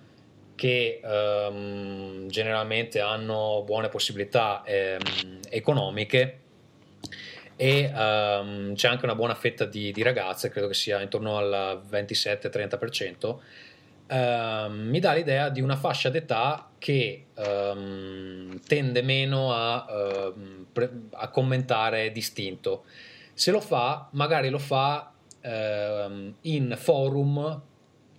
che 0.53 0.99
ehm, 1.03 2.27
generalmente 2.27 2.99
hanno 2.99 3.63
buone 3.65 3.89
possibilità 3.89 4.61
ehm, 4.63 4.99
economiche 5.49 6.41
e 7.61 7.91
um, 7.93 8.73
c'è 8.73 8.87
anche 8.87 9.05
una 9.05 9.13
buona 9.13 9.35
fetta 9.35 9.65
di, 9.65 9.91
di, 9.91 10.01
ragazze, 10.01 10.49
credo 10.49 10.65
che 10.65 10.73
sia 10.73 10.99
intorno 10.99 11.37
al 11.37 11.83
27-30%, 11.87 13.27
uh, 13.27 14.71
mi 14.71 14.99
dà 14.99 15.13
l'idea 15.13 15.49
di 15.49 15.61
una 15.61 15.75
fascia 15.75 16.09
d'età 16.09 16.71
che 16.79 17.27
um, 17.35 18.59
tende 18.65 19.03
meno 19.03 19.53
a, 19.53 19.85
uh, 19.87 20.65
pre- 20.73 20.91
a, 21.11 21.29
commentare 21.29 22.11
distinto. 22.11 22.85
Se 23.35 23.51
lo 23.51 23.61
fa, 23.61 24.07
magari 24.13 24.49
lo 24.49 24.57
fa 24.57 25.11
uh, 25.43 26.33
in 26.41 26.75
forum 26.79 27.61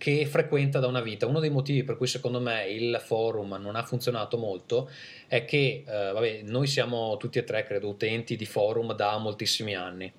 che 0.03 0.27
frequenta 0.27 0.81
da 0.81 0.89
una 0.89 1.01
vita. 1.01 1.29
Uno 1.29 1.39
dei 1.39 1.49
motivi 1.49 1.85
per 1.85 1.97
cui 1.97 2.09
secondo 2.09 2.41
me 2.41 2.67
il 2.67 3.01
forum 3.01 3.57
non 3.61 3.77
ha 3.77 3.85
funzionato 3.85 4.37
molto 4.37 4.91
è 5.29 5.45
che 5.45 5.85
eh, 5.87 6.11
vabbè, 6.13 6.41
noi 6.43 6.67
siamo 6.67 7.17
tutti 7.19 7.39
e 7.39 7.45
tre, 7.45 7.63
credo, 7.63 7.91
utenti 7.91 8.35
di 8.35 8.45
forum 8.45 8.95
da 8.95 9.17
moltissimi 9.19 9.77
anni. 9.77 10.13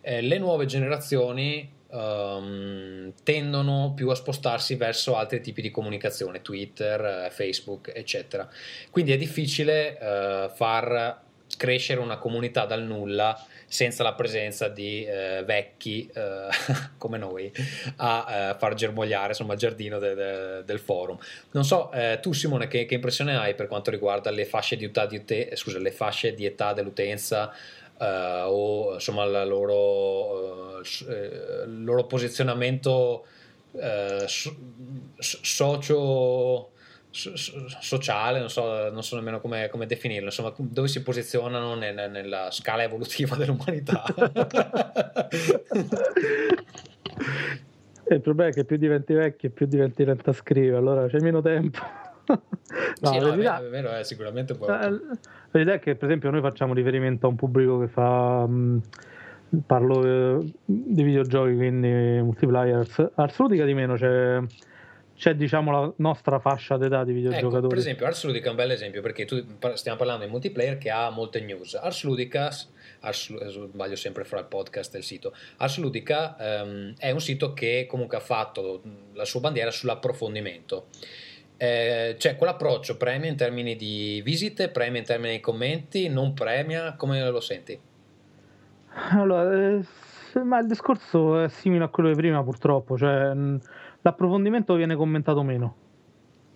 Eh, 0.00 0.22
le 0.22 0.38
nuove 0.38 0.64
generazioni 0.64 1.70
um, 1.88 3.12
tendono 3.22 3.92
più 3.94 4.08
a 4.08 4.14
spostarsi 4.14 4.74
verso 4.76 5.16
altri 5.16 5.42
tipi 5.42 5.60
di 5.60 5.70
comunicazione, 5.70 6.40
Twitter, 6.40 7.26
eh, 7.26 7.30
Facebook, 7.30 7.92
eccetera. 7.94 8.48
Quindi 8.90 9.12
è 9.12 9.18
difficile 9.18 9.98
eh, 9.98 10.50
far 10.54 11.24
crescere 11.56 12.00
una 12.00 12.18
comunità 12.18 12.66
dal 12.66 12.82
nulla 12.82 13.44
senza 13.66 14.02
la 14.02 14.14
presenza 14.14 14.68
di 14.68 15.04
eh, 15.04 15.42
vecchi 15.44 16.08
eh, 16.14 16.48
come 16.98 17.18
noi 17.18 17.52
a 17.96 18.26
eh, 18.28 18.58
far 18.58 18.74
germogliare 18.74 19.28
insomma, 19.28 19.54
il 19.54 19.58
giardino 19.58 19.98
de, 19.98 20.14
de, 20.14 20.64
del 20.64 20.78
forum. 20.78 21.18
Non 21.52 21.64
so, 21.64 21.90
eh, 21.92 22.18
tu 22.20 22.32
Simone, 22.32 22.68
che, 22.68 22.86
che, 22.86 22.94
impressione 22.94 23.36
hai 23.36 23.54
per 23.54 23.66
quanto 23.66 23.90
riguarda 23.90 24.30
le 24.30 24.44
fasce 24.44 24.76
di 24.76 24.84
età, 24.84 25.06
di 25.06 25.16
ute- 25.16 25.54
scusa, 25.56 25.78
le 25.78 25.92
fasce 25.92 26.34
di 26.34 26.44
età 26.44 26.72
dell'utenza? 26.72 27.52
Uh, 27.98 28.44
o 28.44 28.94
insomma 28.94 29.24
il 29.24 29.48
loro, 29.48 30.82
loro 31.64 32.04
posizionamento 32.04 33.24
so- 34.26 34.56
socio 35.18 36.72
sociale, 37.16 38.38
non 38.38 38.50
so, 38.50 38.90
non 38.90 39.02
so 39.02 39.16
nemmeno 39.16 39.40
come, 39.40 39.68
come, 39.68 39.86
definirlo, 39.86 40.26
insomma, 40.26 40.52
dove 40.56 40.88
si 40.88 41.02
posizionano 41.02 41.74
nel, 41.74 42.10
nella 42.10 42.50
scala 42.50 42.82
evolutiva 42.82 43.34
dell'umanità. 43.40 44.04
Il 48.08 48.20
problema 48.20 48.50
è 48.50 48.52
che 48.52 48.64
più 48.64 48.76
diventi 48.76 49.14
vecchio, 49.14 49.50
più 49.50 49.66
diventi 49.66 50.04
lento 50.04 50.30
a 50.30 50.32
scrivere, 50.32 50.76
allora 50.76 51.08
c'è 51.08 51.18
meno 51.20 51.40
tempo. 51.42 51.78
no, 52.26 52.38
sì, 53.10 53.18
no, 53.18 53.34
vero, 53.34 53.56
è 53.56 53.68
vero 53.68 53.90
è 53.90 54.04
sicuramente 54.04 54.54
poi. 54.54 54.68
La 54.68 55.00
verità 55.50 55.72
è 55.72 55.78
che, 55.80 55.96
per 55.96 56.04
esempio, 56.08 56.30
noi 56.30 56.40
facciamo 56.40 56.72
riferimento 56.74 57.26
a 57.26 57.30
un 57.30 57.36
pubblico 57.36 57.80
che 57.80 57.88
fa. 57.88 58.46
Mh, 58.46 58.80
parlo 59.64 60.04
eh, 60.38 60.52
di 60.64 61.02
videogiochi, 61.02 61.54
quindi 61.54 61.88
multiplayer. 62.22 63.12
Arsludica 63.14 63.64
di 63.64 63.74
meno 63.74 63.94
c'è 63.94 64.40
c'è 65.16 65.34
diciamo 65.34 65.70
la 65.70 65.92
nostra 65.96 66.38
fascia 66.38 66.76
d'età 66.76 67.02
di 67.02 67.12
videogiocatori. 67.12 67.56
Ecco, 67.56 67.68
per 67.68 67.78
esempio, 67.78 68.06
Ars 68.06 68.24
Ludica 68.24 68.46
è 68.48 68.50
un 68.50 68.56
bel 68.56 68.70
esempio 68.70 69.00
perché 69.00 69.24
tu, 69.24 69.42
stiamo 69.74 69.96
parlando 69.96 70.24
di 70.24 70.30
multiplayer 70.30 70.76
che 70.78 70.90
ha 70.90 71.08
molte 71.10 71.40
news. 71.40 71.74
Ars 71.74 72.04
Ludica, 72.04 72.50
Ars, 73.00 73.30
eh, 73.30 73.48
sbaglio 73.48 73.96
sempre 73.96 74.24
fra 74.24 74.38
il 74.38 74.44
podcast 74.44 74.94
e 74.94 74.98
il 74.98 75.04
sito, 75.04 75.34
Ars 75.56 75.78
Ludica 75.78 76.36
um, 76.38 76.94
è 76.98 77.10
un 77.10 77.20
sito 77.20 77.54
che 77.54 77.86
comunque 77.88 78.18
ha 78.18 78.20
fatto 78.20 78.82
la 79.14 79.24
sua 79.24 79.40
bandiera 79.40 79.70
sull'approfondimento. 79.70 80.88
Eh, 81.58 82.16
cioè 82.18 82.36
quell'approccio 82.36 82.98
premia 82.98 83.30
in 83.30 83.36
termini 83.36 83.76
di 83.76 84.20
visite, 84.22 84.68
premia 84.68 85.00
in 85.00 85.06
termini 85.06 85.36
di 85.36 85.40
commenti, 85.40 86.08
non 86.10 86.34
premia, 86.34 86.94
come 86.94 87.26
lo 87.30 87.40
senti? 87.40 87.78
Allora, 89.12 89.50
eh, 89.52 89.82
ma 90.42 90.58
il 90.58 90.66
discorso 90.66 91.40
è 91.40 91.48
simile 91.48 91.84
a 91.84 91.88
quello 91.88 92.10
di 92.10 92.14
prima 92.14 92.42
purtroppo, 92.42 92.98
cioè 92.98 93.32
l'approfondimento 94.06 94.74
viene 94.74 94.94
commentato 94.94 95.42
meno. 95.42 95.76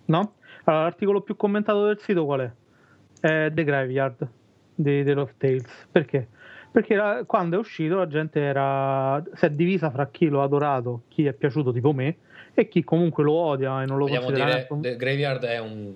No? 0.05 0.35
Allora, 0.63 0.83
l'articolo 0.83 1.21
più 1.21 1.35
commentato 1.35 1.85
del 1.85 1.99
sito 1.99 2.23
qual 2.23 2.39
è? 2.39 2.51
È 3.19 3.51
The 3.51 3.63
Graveyard 3.63 4.27
di 4.73 5.03
The 5.03 5.13
Love 5.13 5.33
Tales. 5.37 5.87
Perché? 5.91 6.27
Perché 6.71 6.95
la, 6.95 7.23
quando 7.25 7.57
è 7.57 7.59
uscito 7.59 7.97
la 7.97 8.07
gente 8.07 8.39
era, 8.39 9.21
si 9.33 9.45
è 9.45 9.49
divisa 9.49 9.91
fra 9.91 10.07
chi 10.07 10.27
lo 10.27 10.39
ha 10.41 10.45
adorato, 10.45 11.03
chi 11.09 11.25
è 11.25 11.33
piaciuto 11.33 11.73
tipo 11.73 11.91
me, 11.91 12.15
e 12.53 12.69
chi 12.69 12.83
comunque 12.85 13.23
lo 13.23 13.33
odia 13.33 13.81
e 13.81 13.85
non 13.85 13.97
lo 13.97 14.05
Vogliamo 14.05 14.27
considera 14.27 14.55
dire, 14.55 14.67
The 14.79 14.95
Graveyard 14.95 15.43
è 15.43 15.59
un 15.59 15.93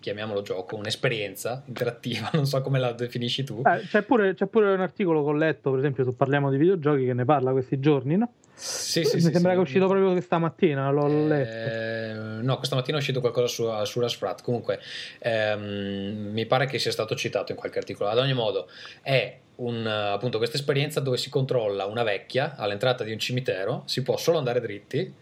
chiamiamolo 0.00 0.40
gioco, 0.40 0.76
un'esperienza 0.76 1.62
interattiva, 1.66 2.30
non 2.34 2.46
so 2.46 2.62
come 2.62 2.78
la 2.78 2.92
definisci 2.92 3.44
tu. 3.44 3.62
Eh, 3.64 3.80
c'è, 3.80 4.02
pure, 4.02 4.32
c'è, 4.32 4.46
pure, 4.46 4.72
un 4.72 4.80
articolo 4.80 5.22
che 5.22 5.28
ho 5.28 5.34
letto, 5.34 5.68
per 5.68 5.80
esempio, 5.80 6.04
su 6.04 6.16
Parliamo 6.16 6.50
di 6.50 6.56
videogiochi 6.56 7.04
che 7.04 7.14
ne 7.14 7.26
parla 7.26 7.52
questi 7.52 7.78
giorni, 7.78 8.16
no? 8.16 8.32
Sì, 8.54 9.04
sì, 9.04 9.16
Mi 9.16 9.20
sembra 9.20 9.52
che 9.52 9.58
è 9.58 9.60
uscito 9.60 9.86
proprio 9.86 10.12
questa 10.12 10.38
mattina, 10.38 10.88
l'ho, 10.90 11.06
eh, 11.06 11.26
letto. 11.26 12.42
No, 12.42 12.56
questa 12.56 12.76
mattina 12.76 12.96
è 12.96 13.00
uscito 13.00 13.20
qualcosa 13.20 13.46
su, 13.48 13.68
su 13.84 14.00
Rasprat. 14.00 14.42
Comunque, 14.42 14.80
ehm, 15.18 16.30
mi 16.32 16.46
pare 16.46 16.66
che 16.66 16.78
sia 16.78 16.92
stato 16.92 17.14
citato 17.16 17.52
in 17.52 17.58
qualche 17.58 17.78
articolo. 17.78 18.08
Ad 18.08 18.18
ogni 18.18 18.32
modo, 18.32 18.68
è 19.02 19.38
un, 19.56 19.86
appunto 19.86 20.38
questa 20.38 20.56
esperienza 20.56 21.00
dove 21.00 21.16
si 21.16 21.30
controlla 21.30 21.86
una 21.86 22.02
vecchia 22.02 22.54
all'entrata 22.56 23.04
di 23.04 23.12
un 23.12 23.18
cimitero, 23.18 23.82
si 23.86 24.02
può 24.02 24.16
solo 24.16 24.38
andare 24.38 24.60
dritti, 24.60 25.12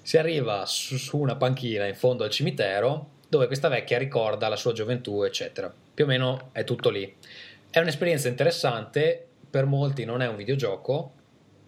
si 0.00 0.16
arriva 0.18 0.64
su, 0.66 0.96
su 0.96 1.18
una 1.18 1.34
panchina 1.34 1.86
in 1.86 1.94
fondo 1.96 2.22
al 2.22 2.30
cimitero 2.30 3.14
dove 3.28 3.46
questa 3.46 3.68
vecchia 3.68 3.98
ricorda 3.98 4.48
la 4.48 4.56
sua 4.56 4.72
gioventù, 4.72 5.22
eccetera. 5.22 5.72
Più 5.92 6.04
o 6.04 6.06
meno 6.06 6.50
è 6.52 6.62
tutto 6.62 6.90
lì. 6.90 7.12
È 7.68 7.80
un'esperienza 7.80 8.28
interessante, 8.28 9.26
per 9.50 9.66
molti 9.66 10.04
non 10.04 10.22
è 10.22 10.28
un 10.28 10.36
videogioco, 10.36 11.12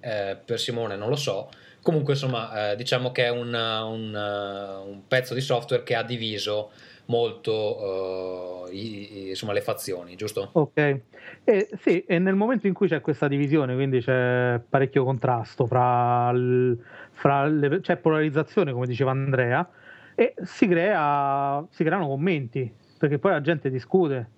eh, 0.01 0.37
per 0.45 0.59
Simone 0.59 0.97
non 0.97 1.09
lo 1.09 1.17
so. 1.17 1.49
Comunque, 1.83 2.15
insomma, 2.15 2.73
eh, 2.73 2.77
diciamo 2.77 3.13
che 3.13 3.25
è 3.25 3.31
un, 3.31 3.55
un, 3.55 4.15
un, 4.15 5.07
pezzo 5.07 5.33
di 5.33 5.41
software 5.41 5.85
che 5.85 5.95
ha 5.95 6.03
diviso 6.03 6.71
molto 7.07 8.67
uh, 8.67 8.69
i, 8.71 9.29
insomma, 9.29 9.53
le 9.53 9.63
fazioni, 9.63 10.15
giusto? 10.17 10.51
Ok, 10.53 11.01
e, 11.45 11.69
sì, 11.81 12.05
e 12.05 12.19
nel 12.19 12.35
momento 12.35 12.67
in 12.67 12.75
cui 12.75 12.89
c'è 12.89 13.01
questa 13.01 13.29
divisione, 13.29 13.75
quindi 13.75 14.01
c'è 14.01 14.61
parecchio 14.69 15.05
contrasto 15.05 15.67
fra, 15.67 16.31
il, 16.35 16.79
fra 17.13 17.47
le, 17.47 17.81
c'è 17.81 17.97
polarizzazione, 17.97 18.73
come 18.73 18.87
diceva 18.87 19.13
Andrea, 19.13 19.67
e 20.15 20.35
si, 20.43 20.67
crea, 20.67 21.65
si 21.71 21.85
creano 21.85 22.09
commenti, 22.09 22.71
perché 22.99 23.19
poi 23.19 23.31
la 23.33 23.41
gente 23.41 23.71
discute 23.71 24.31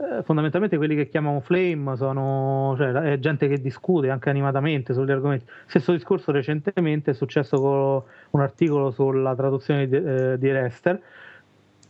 eh, 0.00 0.22
fondamentalmente 0.22 0.76
quelli 0.76 0.94
che 0.94 1.08
chiamano 1.08 1.40
flame 1.40 1.96
sono 1.96 2.74
cioè, 2.76 2.92
è 2.92 3.18
gente 3.18 3.48
che 3.48 3.60
discute 3.60 4.10
anche 4.10 4.30
animatamente 4.30 4.94
sugli 4.94 5.10
argomenti. 5.10 5.44
Stesso 5.66 5.92
discorso 5.92 6.30
recentemente 6.30 7.10
è 7.10 7.14
successo 7.14 7.58
con 7.60 8.02
un 8.30 8.40
articolo 8.40 8.92
sulla 8.92 9.34
traduzione 9.34 9.88
di, 9.88 9.96
eh, 9.96 10.38
di 10.38 10.52
Rester, 10.52 11.02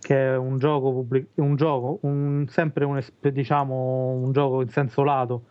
che 0.01 0.17
è 0.17 0.37
un 0.37 0.57
gioco, 0.59 0.91
pubblic- 0.93 1.29
un 1.35 1.55
gioco 1.57 1.99
un, 2.03 2.47
sempre 2.49 2.87
un, 2.87 2.99
diciamo, 3.21 4.13
un 4.13 4.33
gioco 4.33 4.63
in 4.63 4.71
senso 4.71 5.03
lato 5.03 5.43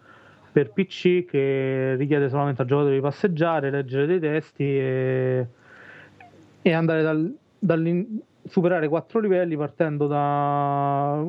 per 0.52 0.72
PC 0.72 1.26
che 1.26 1.94
richiede 1.96 2.28
solamente 2.28 2.64
al 2.64 2.68
giocatore 2.68 2.96
di 2.96 3.02
passeggiare, 3.02 3.70
leggere 3.70 4.08
dei 4.08 4.20
testi 4.20 4.64
e, 4.64 5.48
e 6.64 6.74
andare 6.74 7.04
dal, 7.04 8.18
superare 8.48 8.88
quattro 8.88 9.20
livelli 9.20 9.56
partendo 9.56 10.08
da 10.08 11.24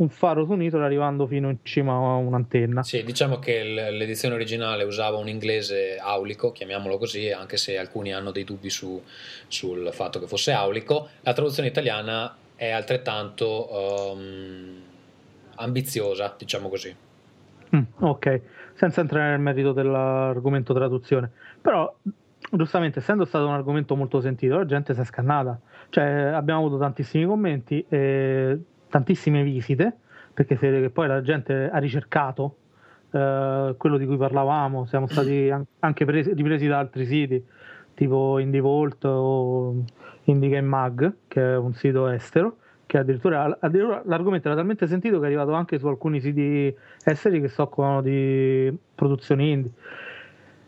un 0.00 0.08
faro 0.08 0.44
su 0.44 0.52
un'isola 0.52 0.86
arrivando 0.86 1.26
fino 1.26 1.50
in 1.50 1.58
cima 1.62 1.92
a 1.92 2.16
un'antenna. 2.16 2.82
Sì, 2.82 3.04
diciamo 3.04 3.38
che 3.38 3.62
l'edizione 3.62 4.34
originale 4.34 4.84
usava 4.84 5.18
un 5.18 5.28
inglese 5.28 5.98
aulico, 5.98 6.52
chiamiamolo 6.52 6.96
così, 6.96 7.30
anche 7.30 7.56
se 7.58 7.78
alcuni 7.78 8.12
hanno 8.12 8.30
dei 8.30 8.44
dubbi 8.44 8.70
su, 8.70 9.02
sul 9.46 9.90
fatto 9.92 10.18
che 10.18 10.26
fosse 10.26 10.52
aulico. 10.52 11.08
La 11.20 11.34
traduzione 11.34 11.68
italiana 11.68 12.34
è 12.56 12.70
altrettanto 12.70 14.14
um, 14.14 14.82
ambiziosa, 15.56 16.34
diciamo 16.36 16.68
così. 16.70 16.94
Mm, 17.76 17.82
ok, 17.98 18.40
senza 18.74 19.02
entrare 19.02 19.30
nel 19.30 19.40
merito 19.40 19.72
dell'argomento 19.72 20.72
traduzione, 20.72 21.30
però 21.60 21.94
giustamente 22.50 23.00
essendo 23.00 23.26
stato 23.26 23.46
un 23.46 23.52
argomento 23.52 23.94
molto 23.94 24.20
sentito, 24.22 24.56
la 24.56 24.66
gente 24.66 24.94
si 24.94 25.00
è 25.00 25.04
scannata. 25.04 25.60
Cioè, 25.90 26.04
abbiamo 26.04 26.60
avuto 26.60 26.78
tantissimi 26.78 27.26
commenti 27.26 27.84
e 27.88 28.58
tantissime 28.90 29.42
visite, 29.42 29.96
perché 30.34 30.56
si 30.56 30.66
vede 30.66 30.82
che 30.82 30.90
poi 30.90 31.06
la 31.06 31.22
gente 31.22 31.70
ha 31.70 31.78
ricercato 31.78 32.56
eh, 33.12 33.74
quello 33.78 33.96
di 33.96 34.04
cui 34.04 34.16
parlavamo, 34.16 34.84
siamo 34.84 35.06
stati 35.06 35.50
anche 35.80 36.04
presi, 36.04 36.34
ripresi 36.34 36.66
da 36.66 36.78
altri 36.78 37.06
siti, 37.06 37.42
tipo 37.94 38.38
IndieVolt 38.38 39.04
o 39.04 39.84
Indie 40.24 40.60
Mag, 40.60 41.14
che 41.28 41.40
è 41.40 41.56
un 41.56 41.72
sito 41.72 42.08
estero, 42.08 42.56
che 42.86 42.98
addirittura, 42.98 43.56
addirittura, 43.60 44.02
l'argomento 44.04 44.48
era 44.48 44.56
talmente 44.56 44.86
sentito 44.86 45.18
che 45.18 45.24
è 45.24 45.26
arrivato 45.26 45.52
anche 45.52 45.78
su 45.78 45.86
alcuni 45.86 46.20
siti 46.20 46.74
esteri 47.04 47.40
che 47.40 47.48
si 47.48 47.60
occupano 47.60 48.02
di 48.02 48.76
produzioni 48.94 49.52
indie. 49.52 49.70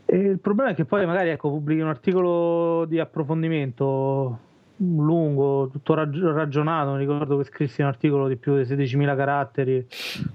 E 0.05 0.17
il 0.19 0.39
problema 0.39 0.71
è 0.71 0.75
che 0.75 0.85
poi 0.85 1.07
magari 1.07 1.31
ecco, 1.31 1.49
pubblichi 1.49 1.81
un 1.81 1.89
articolo 1.89 2.85
di 2.85 2.99
approfondimento 3.01 4.51
lungo, 4.83 5.69
tutto 5.71 5.95
ragionato. 5.95 6.93
Mi 6.93 6.99
ricordo 6.99 7.39
che 7.39 7.45
scrissi 7.45 7.81
un 7.81 7.89
articolo 7.89 8.29
di 8.29 8.37
più 8.37 8.57
di 8.57 8.63
16.000 8.63 9.17
caratteri 9.17 9.87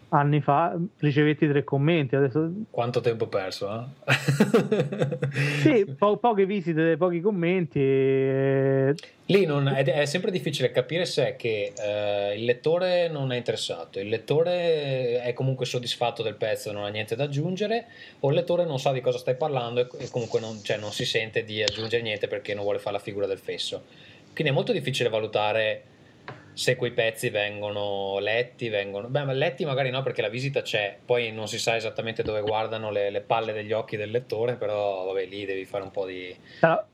anni 0.09 0.41
fa, 0.41 0.75
ricevetti 0.99 1.47
tre 1.47 1.63
commenti. 1.63 2.15
Adesso... 2.15 2.51
Quanto 2.69 3.01
tempo 3.01 3.27
perso, 3.27 3.69
eh? 4.05 4.15
sì, 5.61 5.85
po- 5.97 6.17
poche 6.17 6.45
visite, 6.45 6.97
pochi 6.97 7.19
commenti. 7.21 7.79
E... 7.79 8.95
Lì 9.29 9.45
non, 9.45 9.67
è, 9.67 9.83
è, 9.83 10.05
sempre 10.05 10.31
difficile 10.31 10.71
capire 10.71 11.05
se 11.05 11.27
è 11.27 11.35
che 11.35 11.73
eh, 11.77 12.35
il 12.37 12.45
lettore 12.45 13.09
non 13.09 13.33
è 13.33 13.35
interessato, 13.35 13.99
il 13.99 14.07
lettore 14.07 15.21
è 15.21 15.33
comunque 15.33 15.65
soddisfatto 15.65 16.23
del 16.23 16.35
pezzo 16.35 16.69
e 16.69 16.73
non 16.73 16.85
ha 16.85 16.87
niente 16.87 17.17
da 17.17 17.25
aggiungere, 17.25 17.87
o 18.21 18.29
il 18.29 18.35
lettore 18.35 18.63
non 18.63 18.79
sa 18.79 18.93
di 18.93 19.01
cosa 19.01 19.17
stai 19.17 19.35
parlando 19.35 19.81
e, 19.81 20.05
e 20.05 20.09
comunque 20.09 20.39
non, 20.39 20.63
cioè, 20.63 20.77
non 20.77 20.93
si 20.93 21.03
sente 21.03 21.43
di 21.43 21.61
aggiungere 21.61 22.01
niente 22.01 22.29
perché 22.29 22.53
non 22.53 22.63
vuole 22.63 22.79
fare 22.79 22.95
la 22.95 23.01
figura 23.01 23.25
del 23.25 23.37
fesso. 23.37 23.83
Quindi 24.37 24.53
è 24.53 24.55
molto 24.55 24.71
difficile 24.71 25.09
valutare 25.09 25.83
se 26.53 26.75
quei 26.75 26.91
pezzi 26.91 27.31
vengono 27.31 28.19
letti, 28.19 28.69
vengono... 28.69 29.07
Beh, 29.07 29.33
letti 29.33 29.65
magari 29.65 29.89
no 29.89 30.03
perché 30.03 30.21
la 30.21 30.29
visita 30.29 30.61
c'è, 30.61 30.95
poi 31.03 31.31
non 31.31 31.47
si 31.47 31.57
sa 31.57 31.75
esattamente 31.75 32.21
dove 32.21 32.41
guardano 32.41 32.91
le, 32.91 33.09
le 33.09 33.21
palle 33.21 33.51
degli 33.51 33.71
occhi 33.71 33.97
del 33.97 34.11
lettore, 34.11 34.53
però 34.53 35.05
vabbè 35.05 35.25
lì 35.25 35.43
devi 35.45 35.65
fare 35.65 35.85
un 35.85 35.89
po' 35.89 36.05
di... 36.05 36.35
Allora, 36.59 36.87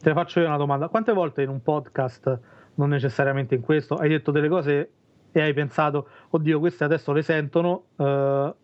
te 0.00 0.12
faccio 0.12 0.40
io 0.40 0.46
una 0.48 0.56
domanda, 0.56 0.88
quante 0.88 1.12
volte 1.12 1.42
in 1.42 1.50
un 1.50 1.62
podcast, 1.62 2.40
non 2.74 2.88
necessariamente 2.88 3.54
in 3.54 3.60
questo, 3.60 3.94
hai 3.94 4.08
detto 4.08 4.32
delle 4.32 4.48
cose 4.48 4.90
e 5.32 5.40
hai 5.40 5.54
pensato, 5.54 6.08
oddio, 6.30 6.58
queste 6.58 6.84
adesso 6.84 7.12
le 7.12 7.22
sentono, 7.22 7.84
uh, 7.96 8.54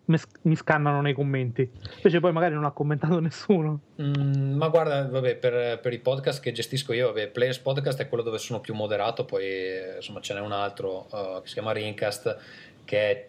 mi 0.42 0.54
scannano 0.54 1.00
nei 1.00 1.14
commenti. 1.14 1.68
Invece 1.96 2.20
poi 2.20 2.32
magari 2.32 2.54
non 2.54 2.64
ha 2.64 2.70
commentato 2.70 3.18
nessuno. 3.20 3.80
Mm, 4.00 4.56
ma 4.56 4.68
guarda, 4.68 5.08
vabbè, 5.08 5.36
per, 5.36 5.80
per, 5.80 5.92
i 5.92 5.98
podcast 5.98 6.40
che 6.42 6.52
gestisco 6.52 6.92
io, 6.92 7.06
vabbè, 7.08 7.28
Players 7.28 7.58
Podcast 7.58 8.00
è 8.00 8.08
quello 8.08 8.22
dove 8.22 8.38
sono 8.38 8.60
più 8.60 8.74
moderato, 8.74 9.24
poi 9.24 9.96
insomma 9.96 10.20
ce 10.20 10.34
n'è 10.34 10.40
un 10.40 10.52
altro 10.52 11.06
uh, 11.10 11.40
che 11.40 11.48
si 11.48 11.54
chiama 11.54 11.72
Rincast, 11.72 12.36
che 12.84 13.10
è 13.10 13.28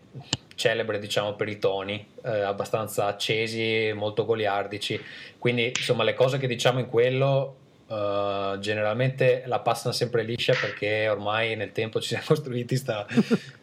celebre 0.56 1.00
diciamo 1.00 1.36
per 1.36 1.48
i 1.48 1.58
toni 1.58 2.06
eh, 2.24 2.42
abbastanza 2.42 3.06
accesi 3.06 3.92
molto 3.94 4.26
goliardici 4.26 5.02
quindi 5.38 5.68
insomma 5.68 6.04
le 6.04 6.14
cose 6.14 6.38
che 6.38 6.48
diciamo 6.48 6.80
in 6.80 6.88
quello 6.88 7.59
Uh, 7.90 8.60
generalmente 8.60 9.42
la 9.48 9.62
passano 9.62 9.96
sempre 9.96 10.22
liscia 10.22 10.54
perché 10.54 11.08
ormai 11.08 11.56
nel 11.56 11.72
tempo 11.72 12.00
ci 12.00 12.10
siamo 12.10 12.24
costruiti 12.30 12.76
sta, 12.76 13.08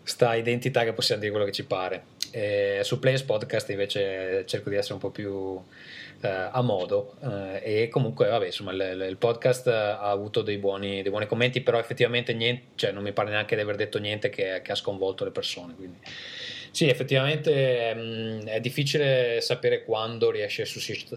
sta 0.02 0.34
identità 0.34 0.82
che 0.82 0.92
possiamo 0.92 1.20
dire 1.20 1.32
quello 1.32 1.46
che 1.46 1.52
ci 1.52 1.64
pare. 1.64 2.06
E 2.32 2.80
su 2.82 2.98
Players 2.98 3.22
Podcast 3.22 3.70
invece 3.70 4.44
cerco 4.46 4.68
di 4.68 4.74
essere 4.74 4.94
un 4.94 5.00
po' 5.00 5.10
più 5.10 5.30
uh, 5.30 5.62
a 6.20 6.60
modo 6.60 7.14
uh, 7.20 7.58
e 7.62 7.88
comunque 7.88 8.26
vabbè 8.28 8.46
insomma 8.46 8.72
il, 8.72 9.06
il, 9.08 9.16
podcast 9.16 9.68
ha 9.68 10.10
avuto 10.10 10.42
dei 10.42 10.58
buoni, 10.58 11.02
dei 11.02 11.10
buoni 11.10 11.26
commenti 11.26 11.60
però 11.60 11.78
effettivamente 11.78 12.34
niente, 12.34 12.62
cioè, 12.74 12.90
non 12.90 13.04
mi 13.04 13.12
pare 13.12 13.30
neanche 13.30 13.54
di 13.54 13.62
aver 13.62 13.76
detto 13.76 13.98
niente 13.98 14.28
che, 14.28 14.60
che 14.62 14.72
ha 14.72 14.74
sconvolto 14.76 15.24
le 15.24 15.30
persone 15.30 15.74
quindi 15.76 15.98
sì, 16.76 16.90
effettivamente 16.90 17.94
mh, 17.94 18.00
mm, 18.00 18.40
è 18.48 18.60
difficile 18.60 19.40
sapere 19.40 19.82
quando 19.82 20.30
riesce 20.30 20.60
a 20.60 20.66
suscit- 20.66 21.16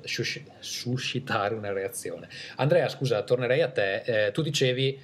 suscitare 0.59 1.53
una 1.53 1.73
reazione. 1.73 2.29
Andrea, 2.55 2.87
scusa, 2.87 3.23
tornerei 3.23 3.61
a 3.61 3.67
te. 3.67 4.27
Eh, 4.27 4.31
tu 4.31 4.41
dicevi 4.41 4.97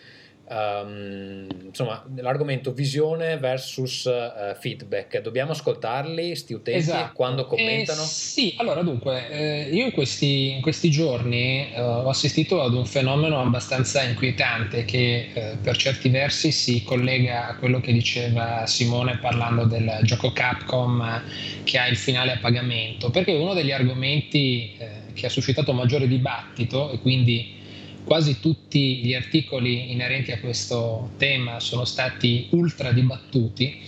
Um, 0.48 1.48
insomma, 1.64 2.06
l'argomento 2.18 2.72
visione 2.72 3.38
versus 3.38 4.06
uh, 4.06 4.56
feedback. 4.60 5.20
Dobbiamo 5.22 5.52
ascoltarli, 5.52 6.36
sti 6.36 6.54
utenti, 6.54 6.80
esatto. 6.80 7.14
quando 7.16 7.48
commentano? 7.48 8.04
Eh, 8.04 8.06
sì, 8.06 8.54
allora 8.58 8.84
dunque, 8.84 9.28
eh, 9.30 9.70
io 9.72 9.86
in 9.86 9.92
questi, 9.92 10.52
in 10.52 10.62
questi 10.62 10.92
giorni 10.92 11.72
eh, 11.74 11.82
ho 11.82 12.10
assistito 12.10 12.62
ad 12.62 12.76
un 12.76 12.86
fenomeno 12.86 13.42
abbastanza 13.42 14.04
inquietante 14.04 14.86
che 14.86 15.32
eh, 15.34 15.58
per 15.60 15.78
certi 15.78 16.10
versi 16.10 16.52
si 16.52 16.84
collega 16.84 17.48
a 17.48 17.56
quello 17.56 17.80
che 17.80 17.92
diceva 17.92 18.68
Simone 18.68 19.18
parlando 19.18 19.66
del 19.66 20.00
gioco 20.04 20.32
Capcom 20.32 21.02
eh, 21.02 21.64
che 21.64 21.80
ha 21.80 21.88
il 21.88 21.98
finale 21.98 22.34
a 22.34 22.38
pagamento, 22.38 23.10
perché 23.10 23.34
uno 23.34 23.56
degli 23.56 23.72
argomenti 23.72 24.78
che 25.14 25.26
ha 25.26 25.30
suscitato 25.30 25.74
maggiore 25.74 26.08
dibattito 26.08 26.92
e 26.92 27.00
quindi 27.00 27.64
quasi 28.06 28.40
tutti 28.40 28.98
gli 28.98 29.14
articoli 29.14 29.92
inerenti 29.92 30.32
a 30.32 30.40
questo 30.40 31.12
tema 31.18 31.60
sono 31.60 31.84
stati 31.84 32.48
ultra 32.52 32.92
dibattuti, 32.92 33.82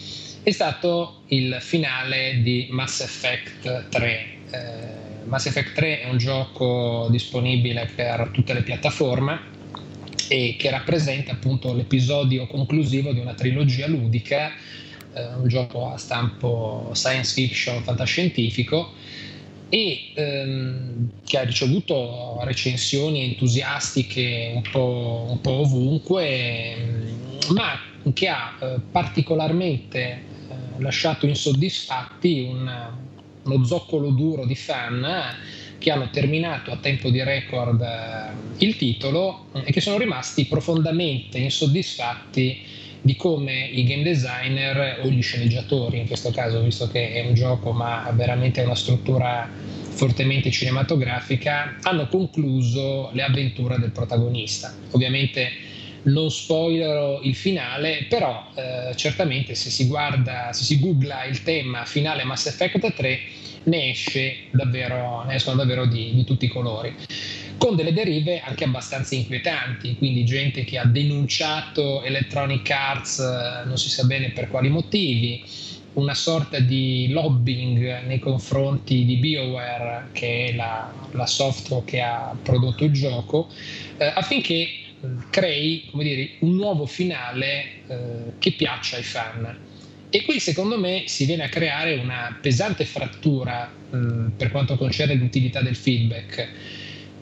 è 0.43 0.51
stato 0.51 1.21
il 1.27 1.57
finale 1.61 2.41
di 2.41 2.67
Mass 2.71 3.01
Effect 3.01 3.89
3. 3.89 4.25
Eh, 4.49 5.25
Mass 5.25 5.45
Effect 5.45 5.73
3 5.73 6.01
è 6.01 6.09
un 6.09 6.17
gioco 6.17 7.07
disponibile 7.11 7.89
per 7.93 8.29
tutte 8.33 8.53
le 8.53 8.63
piattaforme 8.63 9.55
e 10.29 10.55
che 10.57 10.69
rappresenta 10.69 11.33
appunto 11.33 11.73
l'episodio 11.73 12.47
conclusivo 12.47 13.13
di 13.13 13.19
una 13.19 13.33
trilogia 13.33 13.87
ludica, 13.87 14.51
eh, 15.13 15.25
un 15.35 15.47
gioco 15.47 15.91
a 15.91 15.97
stampo 15.97 16.91
science 16.93 17.33
fiction 17.33 17.83
fantascientifico 17.83 18.93
e 19.69 20.11
ehm, 20.13 21.09
che 21.25 21.37
ha 21.37 21.43
ricevuto 21.43 22.39
recensioni 22.43 23.23
entusiastiche 23.23 24.51
un 24.55 24.61
po', 24.71 25.25
un 25.29 25.41
po 25.41 25.51
ovunque, 25.51 26.75
ma 27.49 27.79
che 28.13 28.27
ha 28.27 28.57
eh, 28.59 28.79
particolarmente 28.91 29.99
eh, 29.99 30.81
lasciato 30.81 31.25
insoddisfatti 31.25 32.47
un, 32.49 32.89
uno 33.43 33.65
zoccolo 33.65 34.09
duro 34.09 34.45
di 34.45 34.55
fan 34.55 35.35
che 35.77 35.91
hanno 35.91 36.09
terminato 36.09 36.71
a 36.71 36.77
tempo 36.77 37.09
di 37.09 37.21
record 37.21 37.81
eh, 37.81 38.65
il 38.65 38.77
titolo 38.77 39.47
e 39.63 39.71
che 39.71 39.81
sono 39.81 39.97
rimasti 39.97 40.45
profondamente 40.45 41.37
insoddisfatti 41.37 42.76
di 43.01 43.15
come 43.15 43.67
i 43.71 43.83
game 43.83 44.03
designer 44.03 45.01
o 45.03 45.09
gli 45.09 45.21
sceneggiatori, 45.21 45.99
in 45.99 46.07
questo 46.07 46.31
caso, 46.31 46.61
visto 46.61 46.87
che 46.87 47.13
è 47.13 47.25
un 47.25 47.33
gioco 47.33 47.71
ma 47.71 48.03
ha 48.03 48.11
veramente 48.11 48.61
una 48.61 48.75
struttura 48.75 49.49
fortemente 49.97 50.51
cinematografica, 50.51 51.77
hanno 51.81 52.07
concluso 52.07 53.09
le 53.13 53.23
avventure 53.23 53.79
del 53.79 53.91
protagonista. 53.91 54.73
Ovviamente 54.91 55.49
non 56.03 56.29
spoilerò 56.29 57.21
il 57.23 57.35
finale, 57.35 58.05
però 58.07 58.45
eh, 58.55 58.95
certamente 58.95 59.55
se 59.55 59.69
si 59.69 59.87
guarda, 59.87 60.53
se 60.53 60.63
si 60.63 60.79
googla 60.79 61.25
il 61.25 61.41
tema 61.43 61.85
finale 61.85 62.23
Mass 62.23 62.45
Effect 62.45 62.93
3 62.93 63.19
ne, 63.63 63.89
esce 63.89 64.35
davvero, 64.51 65.23
ne 65.25 65.35
escono 65.35 65.57
davvero 65.57 65.85
di, 65.85 66.13
di 66.13 66.23
tutti 66.23 66.45
i 66.45 66.49
colori 66.49 66.95
con 67.57 67.75
delle 67.75 67.93
derive 67.93 68.39
anche 68.39 68.63
abbastanza 68.63 69.15
inquietanti, 69.15 69.95
quindi 69.97 70.25
gente 70.25 70.63
che 70.63 70.77
ha 70.77 70.85
denunciato 70.85 72.03
Electronic 72.03 72.69
Arts 72.69 73.19
eh, 73.19 73.65
non 73.65 73.77
si 73.77 73.89
sa 73.89 74.05
bene 74.05 74.29
per 74.29 74.47
quali 74.49 74.69
motivi, 74.69 75.43
una 75.93 76.13
sorta 76.13 76.59
di 76.59 77.09
lobbying 77.09 78.03
nei 78.05 78.19
confronti 78.19 79.03
di 79.03 79.15
BioWare, 79.17 80.09
che 80.11 80.45
è 80.45 80.53
la, 80.53 80.93
la 81.11 81.25
software 81.25 81.83
che 81.85 82.01
ha 82.01 82.35
prodotto 82.41 82.83
il 82.83 82.91
gioco, 82.91 83.49
eh, 83.97 84.05
affinché 84.05 84.53
eh, 84.53 85.07
crei 85.29 85.89
dire, 85.93 86.31
un 86.39 86.55
nuovo 86.55 86.85
finale 86.85 87.65
eh, 87.87 87.97
che 88.37 88.51
piaccia 88.51 88.97
ai 88.97 89.03
fan. 89.03 89.57
E 90.09 90.23
qui 90.23 90.39
secondo 90.39 90.79
me 90.79 91.03
si 91.05 91.25
viene 91.25 91.43
a 91.43 91.49
creare 91.49 91.95
una 91.95 92.37
pesante 92.39 92.85
frattura 92.85 93.69
mh, 93.89 93.97
mm, 93.97 94.27
per 94.37 94.51
quanto 94.51 94.77
concerne 94.77 95.15
l'utilità 95.15 95.61
del 95.61 95.75
feedback, 95.75 96.47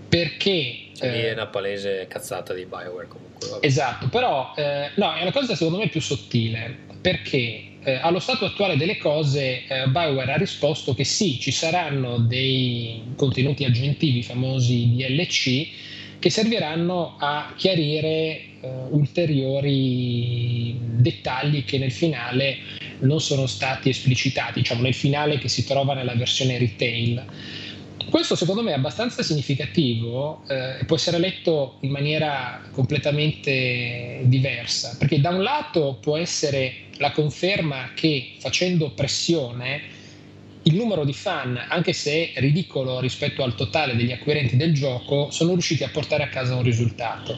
perché... 0.08 0.80
Lì 0.98 1.08
è 1.08 1.34
una 1.34 1.48
palese 1.48 2.08
cazzata 2.08 2.54
di 2.54 2.66
Bioware 2.66 3.08
comunque. 3.08 3.50
Vabbè. 3.50 3.66
Esatto, 3.66 4.08
però 4.08 4.54
eh, 4.56 4.92
no, 4.96 5.14
è 5.14 5.22
una 5.22 5.32
cosa 5.32 5.56
secondo 5.56 5.80
me 5.80 5.90
più 5.90 6.00
sottile, 6.00 6.78
perché 7.02 7.76
eh, 7.84 8.00
allo 8.02 8.20
stato 8.20 8.46
attuale 8.46 8.78
delle 8.78 8.98
cose 8.98 9.66
eh, 9.68 9.88
Bioware 9.88 10.34
ha 10.34 10.38
risposto 10.38 10.96
che 10.96 11.04
sì, 11.04 11.40
ci 11.40 11.52
saranno 11.52 12.18
dei 12.18 13.14
contenuti 13.16 13.64
aggiuntivi 13.64 14.24
famosi 14.24 14.96
DLC 14.96 15.68
che 16.18 16.30
serviranno 16.32 17.18
a 17.20 17.54
chiarire 17.56 18.08
eh, 18.08 18.70
ulteriori 18.90 20.76
dettagli 20.80 21.64
che 21.66 21.78
nel 21.78 21.92
finale 21.92 22.58
non 23.02 23.22
sono 23.22 23.46
stati 23.46 23.90
esplicitati, 23.90 24.62
diciamo 24.62 24.82
nel 24.82 24.96
finale 24.96 25.38
che 25.38 25.50
si 25.50 25.64
trova 25.66 25.94
nella 25.94 26.16
versione 26.16 26.58
retail. 26.58 27.24
Questo 28.16 28.36
secondo 28.36 28.64
me 28.64 28.72
è 28.72 28.76
abbastanza 28.76 29.24
significativo 29.24 30.44
eh, 30.48 30.80
e 30.80 30.86
può 30.86 30.96
essere 30.96 31.18
letto 31.18 31.80
in 31.82 31.92
maniera 31.92 32.62
completamente 32.72 34.22
diversa, 34.24 34.96
perché 34.98 35.20
da 35.20 35.32
un 35.32 35.44
lato 35.44 35.98
può 36.00 36.16
essere 36.16 36.86
la 37.00 37.12
conferma 37.12 37.90
che 37.94 38.36
facendo 38.40 38.92
pressione 38.92 39.82
il 40.64 40.76
numero 40.76 41.04
di 41.04 41.12
fan, 41.12 41.60
anche 41.68 41.92
se 41.92 42.32
ridicolo 42.36 43.02
rispetto 43.02 43.44
al 43.44 43.54
totale 43.54 43.98
degli 43.98 44.14
acquirenti 44.14 44.56
del 44.56 44.74
gioco, 44.74 45.30
sono 45.30 45.52
riusciti 45.52 45.84
a 45.84 45.90
portare 45.90 46.24
a 46.24 46.30
casa 46.30 46.56
un 46.56 46.64
risultato. 46.64 47.38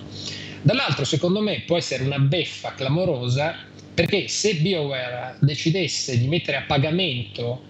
Dall'altro, 0.61 1.05
secondo 1.05 1.41
me, 1.41 1.63
può 1.65 1.77
essere 1.77 2.03
una 2.03 2.19
beffa 2.19 2.75
clamorosa 2.75 3.55
perché 3.95 4.27
se 4.27 4.53
BioWare 4.57 5.37
decidesse 5.39 6.19
di 6.19 6.27
mettere 6.27 6.57
a 6.57 6.65
pagamento 6.67 7.63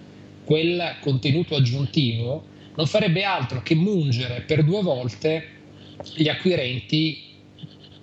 quel 0.44 0.96
contenuto 1.00 1.56
aggiuntivo, 1.56 2.56
non 2.78 2.86
farebbe 2.86 3.24
altro 3.24 3.60
che 3.60 3.74
mungere 3.74 4.42
per 4.42 4.62
due 4.62 4.82
volte 4.82 5.48
gli 6.14 6.28
acquirenti 6.28 7.24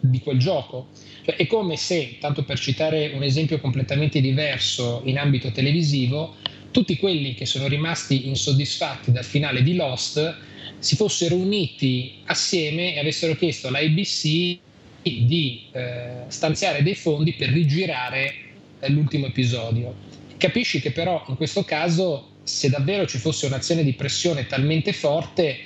di 0.01 0.19
quel 0.19 0.37
gioco. 0.37 0.89
Cioè, 1.23 1.37
è 1.37 1.47
come 1.47 1.77
se, 1.77 2.17
tanto 2.19 2.43
per 2.43 2.59
citare 2.59 3.11
un 3.13 3.23
esempio 3.23 3.61
completamente 3.61 4.19
diverso 4.19 5.01
in 5.05 5.17
ambito 5.17 5.49
televisivo, 5.51 6.35
tutti 6.71 6.97
quelli 6.97 7.35
che 7.35 7.45
sono 7.45 7.67
rimasti 7.67 8.27
insoddisfatti 8.27 9.13
dal 9.13 9.23
finale 9.23 9.63
di 9.63 9.75
Lost 9.75 10.37
si 10.79 10.97
fossero 10.97 11.35
uniti 11.35 12.15
assieme 12.25 12.95
e 12.95 12.99
avessero 12.99 13.33
chiesto 13.35 13.69
alla 13.69 13.79
ABC 13.79 14.57
di 15.01 15.67
eh, 15.71 16.23
stanziare 16.27 16.83
dei 16.83 16.95
fondi 16.95 17.31
per 17.31 17.47
rigirare 17.47 18.33
eh, 18.81 18.89
l'ultimo 18.89 19.27
episodio. 19.27 19.95
Capisci 20.35 20.81
che 20.81 20.91
però 20.91 21.23
in 21.29 21.37
questo 21.37 21.63
caso 21.63 22.33
se 22.45 22.69
davvero 22.69 23.07
ci 23.07 23.17
fosse 23.17 23.47
un'azione 23.47 23.83
di 23.83 23.93
pressione 23.93 24.45
talmente 24.45 24.93
forte 24.93 25.57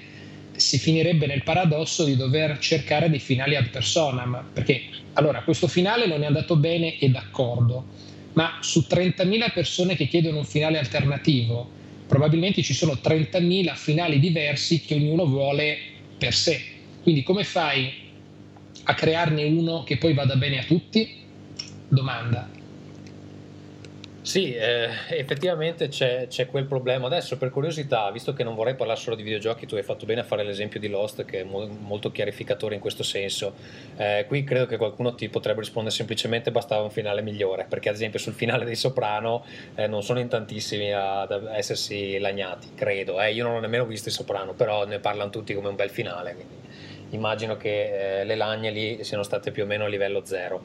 si 0.55 0.79
finirebbe 0.79 1.25
nel 1.25 1.43
paradosso 1.43 2.05
di 2.05 2.15
dover 2.15 2.57
cercare 2.59 3.09
dei 3.09 3.19
finali 3.19 3.55
ad 3.55 3.67
personam, 3.69 4.45
perché 4.53 4.83
allora 5.13 5.41
questo 5.41 5.67
finale 5.67 6.07
non 6.07 6.23
è 6.23 6.25
andato 6.25 6.55
bene 6.55 6.97
e 6.97 7.09
d'accordo, 7.09 7.85
ma 8.33 8.57
su 8.61 8.85
30.000 8.89 9.51
persone 9.53 9.95
che 9.95 10.07
chiedono 10.07 10.37
un 10.37 10.45
finale 10.45 10.77
alternativo, 10.77 11.69
probabilmente 12.07 12.61
ci 12.61 12.73
sono 12.73 12.93
30.000 12.93 13.75
finali 13.75 14.19
diversi 14.19 14.81
che 14.81 14.95
ognuno 14.95 15.25
vuole 15.25 15.77
per 16.17 16.33
sé. 16.33 16.61
Quindi 17.03 17.23
come 17.23 17.43
fai 17.43 17.91
a 18.83 18.93
crearne 18.93 19.43
uno 19.43 19.83
che 19.83 19.97
poi 19.97 20.13
vada 20.13 20.35
bene 20.35 20.59
a 20.59 20.63
tutti? 20.63 21.09
Domanda. 21.87 22.58
Sì, 24.29 24.53
eh, 24.53 24.89
effettivamente 25.09 25.87
c'è, 25.87 26.27
c'è, 26.27 26.45
quel 26.45 26.65
problema. 26.65 27.07
Adesso, 27.07 27.35
per 27.39 27.49
curiosità, 27.49 28.11
visto 28.11 28.31
che 28.31 28.43
non 28.43 28.53
vorrei 28.53 28.75
parlare 28.75 28.99
solo 28.99 29.15
di 29.15 29.23
videogiochi, 29.23 29.65
tu 29.65 29.73
hai 29.73 29.81
fatto 29.81 30.05
bene 30.05 30.21
a 30.21 30.23
fare 30.23 30.43
l'esempio 30.43 30.79
di 30.79 30.87
Lost, 30.87 31.25
che 31.25 31.39
è 31.39 31.43
mo- 31.43 31.65
molto 31.65 32.11
chiarificatore 32.11 32.75
in 32.75 32.79
questo 32.79 33.01
senso. 33.01 33.55
Eh, 33.97 34.25
qui 34.27 34.43
credo 34.43 34.67
che 34.67 34.77
qualcuno 34.77 35.15
ti 35.15 35.29
potrebbe 35.29 35.61
rispondere 35.61 35.95
semplicemente 35.95 36.51
bastava 36.51 36.83
un 36.83 36.91
finale 36.91 37.23
migliore, 37.23 37.65
perché 37.67 37.89
ad 37.89 37.95
esempio 37.95 38.19
sul 38.19 38.33
finale 38.33 38.65
dei 38.65 38.75
Soprano 38.75 39.43
eh, 39.73 39.87
non 39.87 40.03
sono 40.03 40.19
in 40.19 40.27
tantissimi 40.27 40.93
ad 40.93 41.31
essersi 41.51 42.19
lagnati, 42.19 42.75
credo. 42.75 43.19
Eh. 43.19 43.33
Io 43.33 43.43
non 43.43 43.55
ho 43.55 43.59
nemmeno 43.59 43.85
visto 43.85 44.09
i 44.09 44.11
Soprano, 44.11 44.53
però 44.53 44.85
ne 44.85 44.99
parlano 44.99 45.31
tutti 45.31 45.55
come 45.55 45.69
un 45.69 45.75
bel 45.75 45.89
finale, 45.89 46.35
quindi 46.35 46.67
immagino 47.11 47.57
che 47.57 48.19
eh, 48.19 48.23
le 48.25 48.35
lagne 48.35 48.69
lì 48.69 49.03
siano 49.03 49.23
state 49.23 49.49
più 49.49 49.63
o 49.63 49.65
meno 49.65 49.85
a 49.85 49.87
livello 49.87 50.23
zero. 50.23 50.63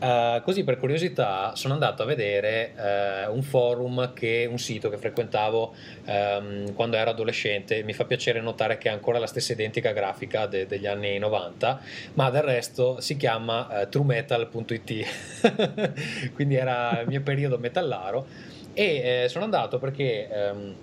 Uh, 0.00 0.40
così 0.40 0.64
per 0.64 0.78
curiosità 0.78 1.54
sono 1.56 1.74
andato 1.74 2.02
a 2.02 2.06
vedere 2.06 2.72
uh, 2.74 3.34
un 3.34 3.42
forum 3.42 4.14
che 4.14 4.48
un 4.50 4.58
sito 4.58 4.88
che 4.88 4.96
frequentavo 4.96 5.74
um, 6.06 6.72
quando 6.72 6.96
ero 6.96 7.10
adolescente. 7.10 7.82
Mi 7.82 7.92
fa 7.92 8.06
piacere 8.06 8.40
notare 8.40 8.78
che 8.78 8.88
ha 8.88 8.94
ancora 8.94 9.18
la 9.18 9.26
stessa 9.26 9.52
identica 9.52 9.92
grafica 9.92 10.46
de- 10.46 10.66
degli 10.66 10.86
anni 10.86 11.18
90 11.18 11.80
ma 12.14 12.30
del 12.30 12.40
resto 12.40 12.98
si 13.00 13.18
chiama 13.18 13.82
uh, 13.82 13.88
truemetal.it 13.90 16.32
quindi 16.32 16.54
era 16.54 17.02
il 17.02 17.06
mio 17.06 17.20
periodo 17.20 17.58
metallaro. 17.58 18.26
E 18.72 19.26
sono 19.28 19.44
andato 19.44 19.78
perché 19.78 20.30
um, 20.32 20.74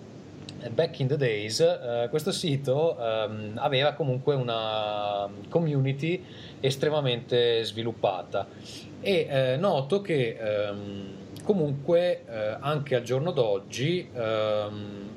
back 0.70 1.00
in 1.00 1.08
the 1.08 1.18
days 1.18 2.08
questo 2.12 2.32
sito 2.32 2.96
um, 3.00 3.54
aveva 3.56 3.94
comunque 3.94 4.36
una 4.36 5.28
community 5.50 6.24
estremamente 6.60 7.64
sviluppata 7.64 8.46
e 9.02 9.28
eh, 9.30 9.58
noto 9.58 10.02
che 10.02 10.38
ehm, 10.40 11.16
comunque 11.44 12.24
eh, 12.28 12.58
anche 12.60 12.96
al 12.96 13.04
giorno 13.04 13.32
d'oggi 13.32 14.10
ehm, 14.14 15.10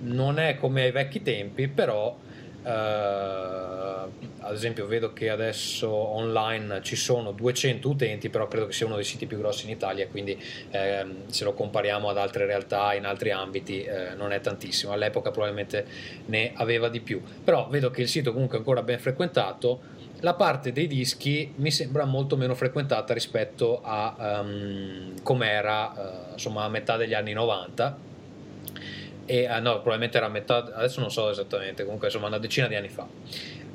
non 0.00 0.38
è 0.38 0.56
come 0.56 0.84
ai 0.84 0.90
vecchi 0.90 1.22
tempi, 1.22 1.68
però 1.68 2.16
eh, 2.62 2.70
ad 2.70 4.54
esempio 4.54 4.86
vedo 4.86 5.12
che 5.12 5.30
adesso 5.30 5.90
online 5.90 6.80
ci 6.82 6.96
sono 6.96 7.32
200 7.32 7.88
utenti, 7.88 8.28
però 8.28 8.48
credo 8.48 8.66
che 8.66 8.72
sia 8.72 8.86
uno 8.86 8.96
dei 8.96 9.04
siti 9.04 9.26
più 9.26 9.38
grossi 9.38 9.66
in 9.66 9.70
Italia, 9.70 10.06
quindi 10.08 10.40
ehm, 10.70 11.28
se 11.28 11.44
lo 11.44 11.52
compariamo 11.52 12.08
ad 12.08 12.18
altre 12.18 12.46
realtà 12.46 12.94
in 12.94 13.04
altri 13.04 13.30
ambiti 13.30 13.82
eh, 13.82 14.14
non 14.16 14.32
è 14.32 14.40
tantissimo, 14.40 14.92
all'epoca 14.92 15.30
probabilmente 15.30 15.86
ne 16.26 16.52
aveva 16.54 16.88
di 16.88 17.00
più, 17.00 17.20
però 17.44 17.68
vedo 17.68 17.90
che 17.90 18.02
il 18.02 18.08
sito 18.08 18.32
comunque 18.32 18.56
è 18.56 18.60
ancora 18.60 18.82
ben 18.82 18.98
frequentato 18.98 19.96
la 20.20 20.34
parte 20.34 20.72
dei 20.72 20.86
dischi 20.86 21.52
mi 21.56 21.70
sembra 21.70 22.04
molto 22.04 22.36
meno 22.36 22.54
frequentata 22.54 23.14
rispetto 23.14 23.80
a 23.82 24.40
um, 24.42 25.22
com'era 25.22 26.28
uh, 26.30 26.32
insomma 26.32 26.64
a 26.64 26.68
metà 26.68 26.96
degli 26.96 27.14
anni 27.14 27.32
90 27.32 27.98
e 29.26 29.46
uh, 29.46 29.60
no 29.60 29.74
probabilmente 29.74 30.16
era 30.16 30.26
a 30.26 30.30
metà 30.30 30.56
adesso 30.74 31.00
non 31.00 31.10
so 31.10 31.30
esattamente 31.30 31.84
comunque 31.84 32.08
insomma 32.08 32.26
una 32.26 32.38
decina 32.38 32.66
di 32.66 32.74
anni 32.74 32.88
fa. 32.88 33.06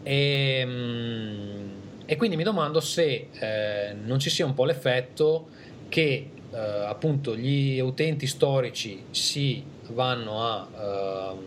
E, 0.03 0.63
um, 0.65 1.71
e 2.05 2.15
quindi 2.17 2.35
mi 2.35 2.43
domando 2.43 2.81
se 2.81 3.29
eh, 3.31 3.95
non 4.03 4.19
ci 4.19 4.29
sia 4.29 4.45
un 4.45 4.53
po' 4.53 4.65
l'effetto 4.65 5.47
che 5.87 6.29
eh, 6.51 6.57
appunto 6.57 7.35
gli 7.35 7.79
utenti 7.79 8.27
storici 8.27 9.05
si 9.11 9.63
vanno 9.87 10.43
a 10.43 11.31
uh, 11.31 11.43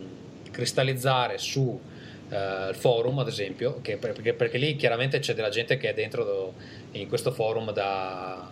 cristallizzare 0.49 1.37
su 1.37 1.79
il 2.29 2.75
forum 2.75 3.19
ad 3.19 3.27
esempio, 3.27 3.79
perché, 3.81 4.33
perché, 4.33 4.57
lì 4.57 4.75
chiaramente 4.75 5.19
c'è 5.19 5.33
della 5.33 5.49
gente 5.49 5.77
che 5.77 5.89
è 5.89 5.93
dentro 5.93 6.53
in 6.91 7.07
questo 7.07 7.31
forum 7.31 7.71
da, 7.71 8.49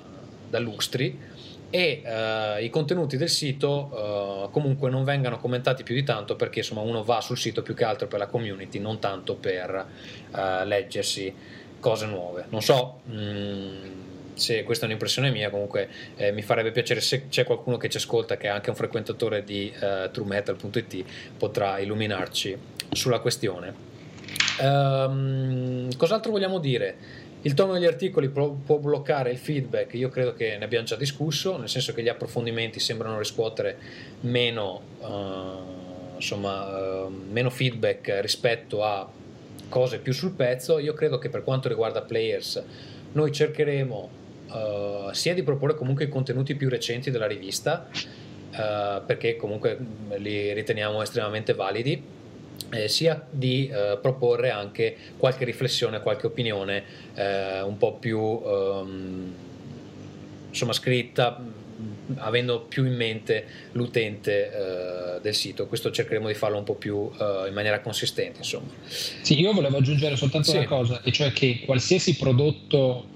da 0.50 0.60
lustri 0.60 1.34
e 1.70 2.02
uh, 2.06 2.64
i 2.64 2.70
contenuti 2.70 3.18
del 3.18 3.30
sito 3.30 4.46
uh, 4.48 4.52
comunque 4.52 4.90
non 4.90 5.04
vengano 5.04 5.40
commentati 5.40 5.84
più 5.84 5.94
di 5.94 6.04
tanto 6.04 6.36
perché 6.36 6.60
insomma 6.60 6.82
uno 6.82 7.04
va 7.04 7.20
sul 7.22 7.38
sito 7.38 7.64
più 7.64 7.74
che 7.74 7.84
altro 7.84 8.08
per 8.08 8.20
la 8.20 8.28
community, 8.28 8.80
non 8.80 9.00
tanto 9.00 9.36
per 9.36 9.86
uh, 10.32 10.66
leggersi 10.66 11.34
cose 11.80 12.06
nuove. 12.06 12.46
Non 12.50 12.62
so 12.62 13.02
mh, 13.04 13.18
mm, 13.18 14.05
se 14.36 14.64
questa 14.64 14.84
è 14.84 14.88
un'impressione 14.88 15.32
mia, 15.32 15.50
comunque 15.50 15.90
eh, 16.16 16.32
mi 16.32 16.44
farebbe 16.44 16.72
piacere 16.72 17.02
se 17.02 17.28
c'è 17.28 17.44
qualcuno 17.44 17.78
che 17.78 17.90
ci 17.90 17.98
ascolta 17.98 18.38
che 18.38 18.48
è 18.48 18.50
anche 18.50 18.70
un 18.70 18.76
frequentatore 18.76 19.44
di 19.44 19.74
truemetal.it 20.12 21.04
potrà 21.38 21.80
illuminarci 21.80 22.58
sulla 22.92 23.20
questione. 23.20 23.94
Um, 24.62 25.96
cos'altro 25.98 26.32
vogliamo 26.32 26.60
dire? 26.60 27.24
Il 27.42 27.54
tono 27.54 27.74
degli 27.74 27.86
articoli 27.86 28.30
può, 28.30 28.50
può, 28.50 28.78
bloccare 28.78 29.30
il 29.30 29.38
feedback, 29.38 29.94
io 29.94 30.10
credo 30.10 30.34
che 30.34 30.58
ne 30.58 30.66
abbiamo 30.66 30.86
già 30.86 30.96
discusso, 30.96 31.58
nel 31.58 31.70
senso 31.70 31.94
che 31.94 32.02
gli 32.02 32.08
approfondimenti 32.08 32.80
sembrano 32.80 33.20
riscuotere 33.20 33.78
meno, 34.22 34.82
uh, 35.00 36.16
insomma, 36.16 37.04
uh, 37.04 37.24
meno 37.30 37.52
feedback 37.52 38.18
rispetto 38.22 38.84
a 38.84 39.08
cose 39.70 40.00
più 40.00 40.12
sul 40.12 40.32
pezzo. 40.32 40.80
Io 40.80 40.94
credo 40.94 41.20
che 41.20 41.30
per 41.30 41.44
quanto 41.44 41.68
riguarda 41.68 42.02
players, 42.02 42.64
noi 43.12 43.32
cercheremo 43.32 44.24
uh, 44.50 45.12
sia 45.12 45.34
di 45.34 45.44
proporre 45.44 45.76
comunque 45.76 46.06
i 46.06 46.10
contenuti 46.10 46.56
più 46.56 46.70
recenti 46.70 47.12
della 47.12 47.28
rivista, 47.28 47.88
perché 49.06 49.36
comunque 49.36 49.78
li 50.16 50.54
riteniamo 50.54 51.02
estremamente 51.02 51.54
validi 51.54 52.02
eh, 52.72 52.88
sia 52.88 53.26
di 53.30 53.68
eh, 53.68 53.98
proporre 54.02 54.50
anche 54.50 54.96
qualche 55.18 55.46
riflessione, 55.46 56.02
qualche 56.02 56.28
opinione 56.28 56.84
eh, 57.14 57.62
un 57.62 57.78
po' 57.78 57.94
più 57.94 58.42
ehm, 58.46 59.34
insomma 60.50 60.74
scritta 60.74 61.42
avendo 62.18 62.62
più 62.62 62.86
in 62.86 62.96
mente 62.96 63.46
l'utente 63.74 64.52
eh, 65.18 65.22
del 65.22 65.34
sito 65.34 65.68
questo 65.68 65.92
cercheremo 65.92 66.28
di 66.28 66.34
farlo 66.34 66.58
un 66.58 66.64
po' 66.64 66.76
più 66.76 67.10
eh, 67.20 67.48
in 67.48 67.54
maniera 67.54 67.82
consistente 67.82 68.40
insomma 68.40 68.70
sì 68.88 69.40
io 69.40 69.52
volevo 69.52 69.78
aggiungere 69.78 70.16
soltanto 70.16 70.52
sì. 70.52 70.58
una 70.58 70.68
cosa 70.68 71.02
e 71.02 71.12
cioè 71.12 71.34
che 71.34 71.62
qualsiasi 71.66 72.16
prodotto 72.16 73.08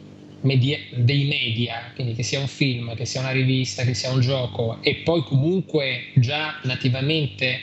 media, 0.41 0.77
dei 0.91 1.25
media, 1.25 1.91
quindi 1.93 2.13
che 2.13 2.23
sia 2.23 2.39
un 2.39 2.47
film, 2.47 2.95
che 2.95 3.05
sia 3.05 3.19
una 3.19 3.31
rivista, 3.31 3.83
che 3.83 3.93
sia 3.93 4.11
un 4.11 4.21
gioco, 4.21 4.77
e 4.81 4.95
poi 4.95 5.23
comunque 5.23 6.11
già 6.15 6.59
nativamente 6.63 7.59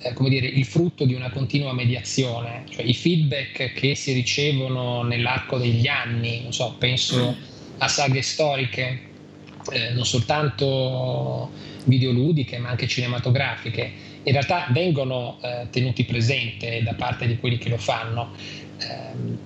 eh, 0.00 0.12
come 0.12 0.28
dire, 0.28 0.46
il 0.46 0.64
frutto 0.64 1.04
di 1.04 1.14
una 1.14 1.30
continua 1.30 1.72
mediazione, 1.72 2.64
cioè 2.68 2.84
i 2.84 2.94
feedback 2.94 3.72
che 3.72 3.94
si 3.94 4.12
ricevono 4.12 5.02
nell'arco 5.02 5.58
degli 5.58 5.86
anni, 5.86 6.42
non 6.42 6.52
so, 6.52 6.74
penso 6.78 7.34
a 7.78 7.88
saghe 7.88 8.22
storiche, 8.22 9.00
eh, 9.72 9.90
non 9.92 10.04
soltanto 10.04 11.50
videoludiche 11.84 12.58
ma 12.58 12.70
anche 12.70 12.86
cinematografiche, 12.86 13.92
in 14.22 14.32
realtà 14.32 14.66
vengono 14.70 15.38
eh, 15.40 15.68
tenuti 15.70 16.04
presente 16.04 16.82
da 16.82 16.94
parte 16.94 17.26
di 17.26 17.36
quelli 17.38 17.58
che 17.58 17.68
lo 17.68 17.78
fanno 17.78 18.32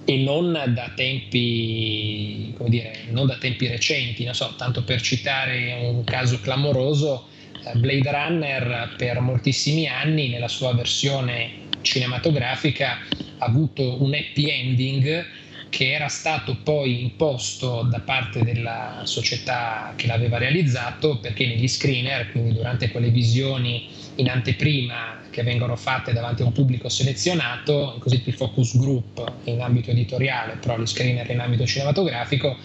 e 0.05 0.17
non 0.19 0.53
da 0.53 0.93
tempi, 0.95 2.55
dire, 2.67 3.05
non 3.11 3.27
da 3.27 3.37
tempi 3.37 3.69
recenti, 3.69 4.29
so, 4.33 4.55
tanto 4.57 4.83
per 4.83 5.01
citare 5.01 5.79
un 5.83 6.05
caso 6.05 6.41
clamoroso, 6.41 7.27
Blade 7.75 8.11
Runner 8.11 8.95
per 8.97 9.21
moltissimi 9.21 9.87
anni 9.87 10.29
nella 10.29 10.49
sua 10.49 10.73
versione 10.75 11.69
cinematografica 11.83 12.99
ha 13.39 13.45
avuto 13.45 14.03
un 14.03 14.15
happy 14.15 14.49
ending 14.49 15.27
che 15.69 15.93
era 15.93 16.09
stato 16.09 16.57
poi 16.63 17.01
imposto 17.01 17.83
da 17.83 18.01
parte 18.01 18.43
della 18.43 19.03
società 19.05 19.93
che 19.97 20.07
l'aveva 20.07 20.37
realizzato 20.39 21.19
perché 21.19 21.47
negli 21.47 21.69
screener, 21.69 22.31
quindi 22.33 22.55
durante 22.55 22.91
quelle 22.91 23.11
visioni 23.11 23.89
in 24.17 24.29
anteprima 24.29 25.21
che 25.31 25.43
vengono 25.43 25.77
fatte 25.77 26.13
davanti 26.13 26.43
a 26.43 26.47
un 26.47 26.53
pubblico 26.53 26.89
selezionato, 26.89 27.95
i 27.97 28.01
cosiddetti 28.01 28.33
focus 28.33 28.77
group 28.77 29.33
in 29.45 29.61
ambito 29.61 29.91
editoriale, 29.91 30.57
però 30.61 30.79
gli 30.79 30.87
screener 30.87 31.31
in 31.31 31.41
ambito 31.41 31.65
cinematografico, 31.65 32.57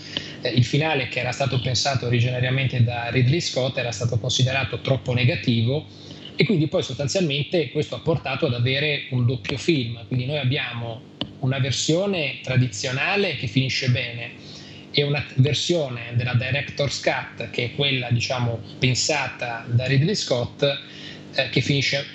eh, 0.41 0.49
il 0.49 0.65
finale 0.65 1.07
che 1.07 1.19
era 1.19 1.31
stato 1.31 1.59
pensato 1.59 2.07
originariamente 2.07 2.83
da 2.83 3.09
Ridley 3.09 3.39
Scott 3.39 3.77
era 3.77 3.91
stato 3.91 4.17
considerato 4.17 4.79
troppo 4.81 5.13
negativo 5.13 5.85
e 6.35 6.43
quindi 6.45 6.67
poi 6.67 6.83
sostanzialmente 6.83 7.69
questo 7.69 7.95
ha 7.95 7.99
portato 7.99 8.47
ad 8.47 8.53
avere 8.53 9.05
un 9.11 9.25
doppio 9.25 9.57
film, 9.57 10.05
quindi 10.07 10.25
noi 10.25 10.39
abbiamo 10.39 11.13
una 11.39 11.59
versione 11.59 12.39
tradizionale 12.41 13.35
che 13.37 13.47
finisce 13.47 13.89
bene 13.89 14.53
e 14.91 15.03
una 15.03 15.23
versione 15.35 16.13
della 16.15 16.33
Director's 16.33 17.01
Cut 17.01 17.49
che 17.49 17.65
è 17.65 17.75
quella 17.75 18.09
diciamo 18.11 18.59
pensata 18.79 19.65
da 19.67 19.85
Ridley 19.85 20.15
Scott 20.15 20.65
eh, 21.35 21.49
che 21.49 21.61
finisce 21.61 22.05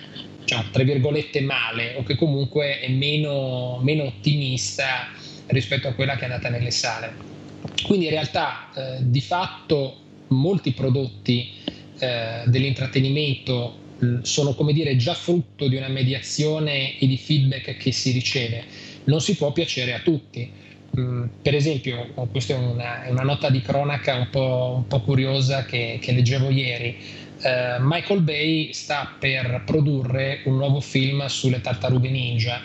diciamo, 0.41 0.71
tra 0.71 0.83
virgolette 0.83 1.41
male 1.41 1.95
o 1.97 2.03
che 2.03 2.16
comunque 2.16 2.81
è 2.81 2.89
meno, 2.89 3.79
meno, 3.83 4.05
ottimista 4.05 5.09
rispetto 5.47 5.89
a 5.89 5.93
quella 5.93 6.16
che 6.16 6.23
è 6.23 6.25
andata 6.25 6.49
nelle 6.49 6.71
sale. 6.71 7.12
Quindi 7.87 8.07
in 8.07 8.12
realtà 8.12 8.71
eh, 8.75 8.97
di 9.01 9.21
fatto 9.21 9.97
molti 10.29 10.73
prodotti 10.73 11.51
eh, 11.99 12.43
dell'intrattenimento 12.47 13.79
sono 14.23 14.55
come 14.55 14.73
dire 14.73 14.97
già 14.97 15.14
frutto 15.14 15.68
di 15.68 15.77
una 15.77 15.89
mediazione 15.89 16.99
e 16.99 17.07
di 17.07 17.18
feedback 17.18 17.77
che 17.77 17.93
si 17.93 18.12
riceve. 18.12 18.64
Non 19.05 19.21
si 19.21 19.37
può 19.37 19.53
piacere 19.53 19.93
a 19.93 20.01
tutti. 20.01 20.51
Mm, 20.99 21.27
per 21.43 21.55
esempio, 21.55 22.09
questa 22.31 22.55
è 22.55 22.57
una, 22.57 23.05
una, 23.09 23.23
nota 23.23 23.51
di 23.51 23.61
cronaca 23.61 24.16
un 24.16 24.29
po', 24.31 24.75
un 24.77 24.87
po 24.87 25.01
curiosa 25.03 25.64
che, 25.64 25.99
che 26.01 26.12
leggevo 26.12 26.51
ieri 26.51 26.97
eh, 27.43 27.76
Michael 27.80 28.22
Bay 28.22 28.72
sta 28.72 29.16
per 29.18 29.62
produrre 29.64 30.43
un 30.45 30.57
nuovo 30.57 30.80
film 30.80 31.26
sulle 31.26 31.61
tartarughe 31.61 32.11
ninja 32.11 32.61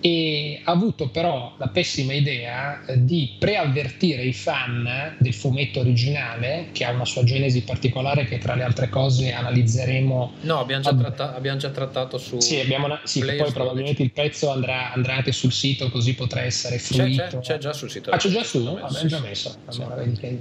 e 0.00 0.60
ha 0.62 0.70
avuto 0.70 1.08
però 1.08 1.54
la 1.58 1.68
pessima 1.68 2.12
idea 2.12 2.84
eh, 2.84 3.04
di 3.04 3.34
preavvertire 3.38 4.22
i 4.22 4.32
fan 4.32 5.16
del 5.18 5.34
fumetto 5.34 5.80
originale 5.80 6.68
che 6.72 6.84
ha 6.84 6.92
una 6.92 7.04
sua 7.04 7.24
genesi 7.24 7.62
particolare 7.62 8.24
che 8.24 8.38
tra 8.38 8.54
le 8.54 8.62
altre 8.62 8.88
cose 8.88 9.32
analizzeremo 9.32 10.32
no 10.42 10.58
abbiamo 10.60 10.82
già, 10.82 10.94
tratta- 10.94 11.34
abbiamo 11.34 11.58
già 11.58 11.70
trattato 11.70 12.18
su 12.18 12.38
sì, 12.38 12.60
una... 12.68 13.00
sì 13.02 13.24
poi 13.24 13.50
probabilmente 13.52 14.02
il 14.02 14.12
pezzo 14.12 14.50
andrà, 14.50 14.92
andrà, 14.92 15.16
anche 15.16 15.32
sul 15.32 15.52
sito 15.52 15.90
così 15.90 16.14
potrà 16.14 16.42
essere 16.42 16.78
fruito. 16.78 17.22
c'è, 17.22 17.28
c'è, 17.28 17.38
c'è 17.38 17.58
già 17.58 17.72
sul 17.72 17.90
sito 17.90 18.10
ah 18.10 18.16
c'è 18.16 18.28
già 18.28 18.44
su? 18.44 18.62
Vabbè, 18.62 19.06
già 19.06 19.18
messo. 19.18 19.56
allora, 19.64 20.02
che... 20.18 20.40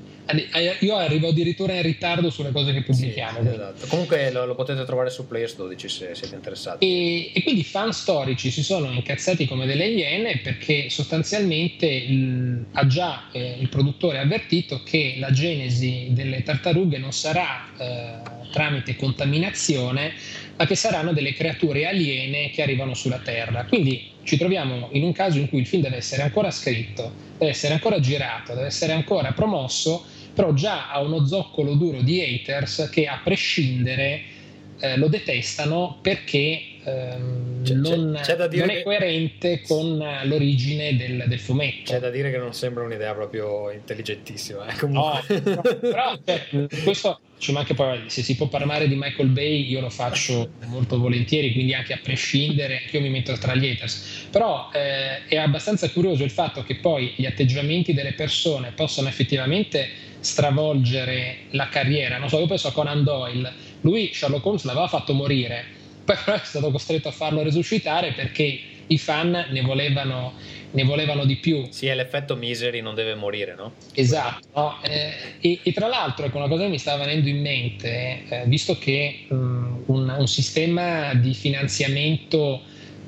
io 0.80 0.95
arrivo 0.95 1.30
addirittura 1.30 1.74
in 1.74 1.82
ritardo 1.82 2.30
sulle 2.30 2.51
cose 2.51 2.74
che 2.74 2.84
pubblichiamo 2.84 3.41
sì, 3.41 3.47
esatto. 3.47 3.88
comunque 3.88 4.30
lo, 4.32 4.45
lo, 4.45 4.55
potete 4.55 4.84
trovare 4.86 5.10
su 5.10 5.28
Players 5.28 5.55
12 5.55 5.89
se 5.89 6.14
siete 6.14 6.36
interessati. 6.36 6.86
E, 6.86 7.32
e 7.34 7.43
quindi 7.43 7.64
fan 7.64 7.91
storici 7.91 8.51
si 8.51 8.64
sono 8.64 8.91
incazzati 8.91 9.47
come 9.48 9.66
delle 9.66 9.88
iene 9.88 10.39
perché 10.43 10.89
sostanzialmente 10.89 11.88
il, 11.88 12.66
ha 12.74 12.86
già 12.86 13.30
eh, 13.32 13.58
il 13.60 13.70
produttore 13.70 14.20
avvertito 14.20 14.84
che 14.84 15.16
la 15.18 15.32
genesi 15.32 16.08
delle 16.12 16.43
tartarughe 16.43 16.98
non 16.98 17.12
sarà 17.12 17.66
eh, 17.78 18.50
tramite 18.52 18.95
contaminazione, 18.95 20.14
ma 20.56 20.66
che 20.66 20.76
saranno 20.76 21.14
delle 21.14 21.34
creature 21.34 21.88
aliene 21.88 22.50
che 22.52 22.62
arrivano 22.62 22.93
sulla 22.93 23.20
Terra. 23.20 23.66
Quindi 23.66 24.12
ci 24.24 24.38
troviamo 24.38 24.89
in 24.91 25.04
un 25.04 25.14
caso 25.14 25.38
in 25.39 25.50
cui 25.50 25.60
il 25.60 25.68
film 25.68 25.82
deve 25.82 25.98
essere 25.98 26.24
ancora 26.24 26.52
scritto, 26.52 27.12
deve 27.38 27.52
essere 27.52 27.74
ancora 27.74 28.00
girato, 28.00 28.54
deve 28.54 28.68
essere 28.68 28.93
ancora 28.93 29.32
promosso, 29.32 30.06
però 30.34 30.54
già 30.54 30.91
ha 30.91 31.00
uno 31.02 31.26
zoccolo 31.26 31.74
duro 31.74 32.02
di 32.02 32.22
haters 32.22 32.89
che 32.91 33.08
a 33.08 33.20
prescindere 33.24 34.36
eh, 34.80 34.98
lo 34.98 35.08
detestano 35.08 36.00
perché 36.02 36.62
ehm, 36.84 37.64
c'è, 37.64 37.74
non, 37.74 38.20
c'è 38.22 38.38
non, 38.38 38.70
è 38.70 38.84
coerente 38.84 39.62
con 39.62 39.98
l'origine 40.24 40.96
del, 40.96 41.26
del, 41.28 41.40
fumetto. 41.40 41.92
C'è 41.92 42.00
da 42.00 42.10
dire 42.10 42.32
che 42.32 42.38
non 42.38 42.54
sembra 42.54 42.84
un'idea 42.84 43.14
proprio 43.14 43.72
intelligentissima. 43.72 44.68
Eh, 44.68 44.88
no, 44.88 45.20
però, 45.28 45.62
però 45.80 46.20
cioè, 46.24 46.68
questo 46.84 47.20
ci 47.40 47.52
manca 47.52 47.74
poi, 47.74 48.04
se 48.08 48.24
si 48.24 48.36
può 48.36 48.48
parlare 48.48 48.88
di 48.88 48.96
Michael 48.96 49.30
Bay 49.30 49.68
io 49.68 49.80
lo 49.80 49.90
faccio 49.90 50.50
molto 50.66 50.98
volentieri, 51.00 51.54
quindi 51.54 51.74
anche 51.74 51.94
a 51.94 52.00
prescindere, 52.02 52.82
io 52.92 53.02
mi 53.02 53.10
metto 53.10 53.34
tra 53.34 53.56
gli 53.56 53.68
haters. 53.68 54.28
Però 54.32 54.70
eh, 54.74 55.26
è 55.28 55.38
abbastanza 55.38 55.90
curioso 55.90 56.24
il 56.24 56.32
fatto 56.32 56.64
che 56.64 56.76
poi 56.76 57.14
gli 57.16 57.26
atteggiamenti 57.26 57.94
delle 57.94 58.14
persone 58.14 58.72
possano 58.76 59.08
effettivamente 59.08 60.06
stravolgere 60.20 61.38
la 61.52 61.70
carriera. 61.70 62.18
Non 62.18 62.30
so, 62.30 62.40
io 62.40 62.48
penso 62.48 62.68
a 62.68 62.72
Conan 62.72 63.04
Doyle, 63.04 63.54
lui 63.88 64.12
Sherlock 64.14 64.46
Holmes 64.46 64.64
l'aveva 64.64 64.88
fatto 64.88 65.14
morire 65.14 65.78
però 66.08 66.36
è 66.36 66.42
stato 66.44 66.72
costretto 66.72 67.10
a 67.10 67.12
farlo 67.12 67.44
resuscitare 67.44 68.14
perché 68.14 68.60
i 68.88 68.98
fan 68.98 69.48
ne 69.50 69.62
volevano, 69.62 70.34
ne 70.72 70.84
volevano 70.84 71.26
di 71.26 71.36
più. 71.36 71.68
Sì, 71.70 71.88
è 71.88 71.96
l'effetto 71.96 72.38
Misery 72.38 72.80
non 72.80 72.96
deve 72.96 73.16
morire, 73.16 73.56
no? 73.56 73.74
Esatto, 73.94 74.48
no? 74.54 74.78
Eh, 74.84 75.12
e, 75.42 75.60
e, 75.62 75.74
tra 75.74 75.88
l'altro, 75.88 76.26
ecco, 76.26 76.38
una 76.38 76.48
cosa 76.48 76.64
che 76.64 76.70
mi 76.70 76.80
stava 76.80 77.04
venendo 77.04 77.28
in 77.28 77.42
mente, 77.42 78.24
eh, 78.30 78.44
visto 78.46 78.78
che 78.80 79.26
um, 79.28 79.84
un, 79.88 80.16
un, 80.18 80.28
sistema 80.28 81.14
di 81.14 81.34
finanziamento 81.34 82.62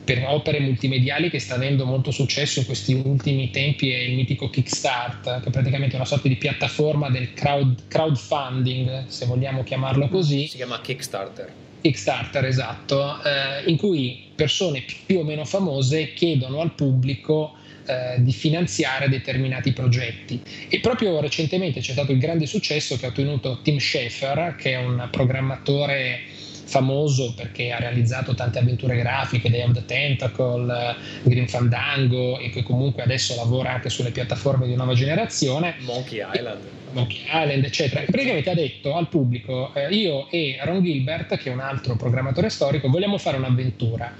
per 0.09 0.25
opere 0.25 0.59
multimediali 0.59 1.29
che 1.29 1.37
sta 1.37 1.53
avendo 1.53 1.85
molto 1.85 2.09
successo 2.09 2.57
in 2.57 2.65
questi 2.65 2.93
ultimi 2.93 3.51
tempi 3.51 3.91
è 3.91 3.99
il 3.99 4.15
mitico 4.15 4.49
Kickstart, 4.49 5.41
che 5.41 5.49
è 5.49 5.51
praticamente 5.51 5.97
una 5.97 6.05
sorta 6.05 6.27
di 6.27 6.35
piattaforma 6.35 7.11
del 7.11 7.35
crowd, 7.35 7.87
crowdfunding, 7.87 9.05
se 9.05 9.27
vogliamo 9.27 9.63
chiamarlo 9.63 10.07
così. 10.07 10.47
Si 10.47 10.55
chiama 10.55 10.81
Kickstarter 10.81 11.53
Kickstarter, 11.81 12.43
esatto, 12.43 13.21
eh, 13.21 13.69
in 13.69 13.77
cui 13.77 14.31
persone 14.33 14.83
più 15.05 15.19
o 15.19 15.23
meno 15.23 15.45
famose 15.45 16.11
chiedono 16.15 16.59
al 16.59 16.73
pubblico 16.73 17.53
eh, 17.85 18.15
di 18.17 18.31
finanziare 18.31 19.09
determinati 19.09 19.73
progetti. 19.73 20.41
E 20.69 20.79
proprio 20.79 21.21
recentemente 21.21 21.81
c'è 21.81 21.91
stato 21.91 22.11
il 22.13 22.17
grande 22.17 22.47
successo 22.47 22.97
che 22.97 23.05
ha 23.05 23.09
ottenuto 23.09 23.59
Tim 23.61 23.77
Schafer, 23.77 24.55
che 24.55 24.71
è 24.71 24.77
un 24.77 25.07
programmatore 25.11 26.21
famoso 26.69 27.33
perché 27.33 27.71
ha 27.71 27.79
realizzato 27.79 28.35
tante 28.35 28.59
avventure 28.59 28.95
grafiche, 28.95 29.49
Day 29.49 29.63
of 29.63 29.73
the 29.73 29.85
Tentacle, 29.85 30.95
Green 31.23 31.47
Fandango 31.47 32.39
e 32.39 32.49
che 32.49 32.63
comunque 32.63 33.03
adesso 33.03 33.35
lavora 33.35 33.73
anche 33.73 33.89
sulle 33.89 34.11
piattaforme 34.11 34.67
di 34.67 34.75
nuova 34.75 34.93
generazione. 34.93 35.75
Monkey 35.79 36.23
Island. 36.33 36.59
Monkey 36.91 37.21
Island, 37.25 37.63
eccetera. 37.65 38.01
Praticamente 38.01 38.49
ha 38.49 38.53
detto 38.55 38.95
al 38.95 39.09
pubblico: 39.09 39.73
eh, 39.73 39.89
Io 39.93 40.29
e 40.29 40.57
Ron 40.61 40.83
Gilbert, 40.83 41.37
che 41.37 41.49
è 41.49 41.53
un 41.53 41.59
altro 41.59 41.95
programmatore 41.95 42.49
storico, 42.49 42.89
vogliamo 42.89 43.17
fare 43.17 43.37
un'avventura. 43.37 44.13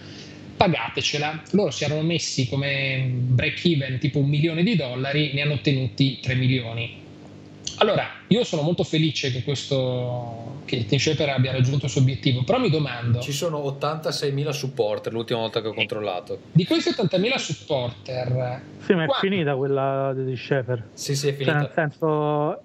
Pagatecela. 0.58 1.44
Loro 1.52 1.72
si 1.72 1.86
erano 1.86 2.02
messi 2.02 2.50
come 2.50 3.10
break 3.10 3.64
even 3.64 3.98
tipo 3.98 4.20
un 4.20 4.28
milione 4.28 4.64
di 4.64 4.76
dollari, 4.76 5.32
ne 5.34 5.42
hanno 5.42 5.54
ottenuti 5.54 6.20
3 6.20 6.36
milioni 6.36 6.99
allora, 7.80 8.08
io 8.28 8.44
sono 8.44 8.62
molto 8.62 8.84
felice 8.84 9.32
che 9.32 9.44
questo 9.44 10.62
che 10.66 10.86
Team 10.86 11.00
Shaper 11.00 11.30
abbia 11.30 11.52
raggiunto 11.52 11.86
il 11.86 11.92
suo 11.92 12.02
obiettivo, 12.02 12.44
però 12.44 12.60
mi 12.60 12.70
domando... 12.70 13.20
Ci 13.20 13.32
sono 13.32 13.60
86.000 13.60 14.50
supporter 14.52 15.12
l'ultima 15.12 15.40
volta 15.40 15.62
che 15.62 15.68
ho 15.68 15.74
controllato. 15.74 16.40
Di 16.52 16.66
questi 16.66 16.92
80.000 16.92 17.38
supporter... 17.38 18.62
Sì, 18.86 18.94
ma 18.94 19.04
è 19.04 19.08
qua... 19.08 19.18
finita 19.20 19.56
quella 19.56 20.14
di 20.14 20.36
Shaper. 20.36 20.90
Sì, 20.94 21.16
sì, 21.16 21.30
è 21.30 21.34
finita. 21.34 21.52
Cioè, 21.52 21.62
nel 21.62 21.72
senso... 21.74 22.62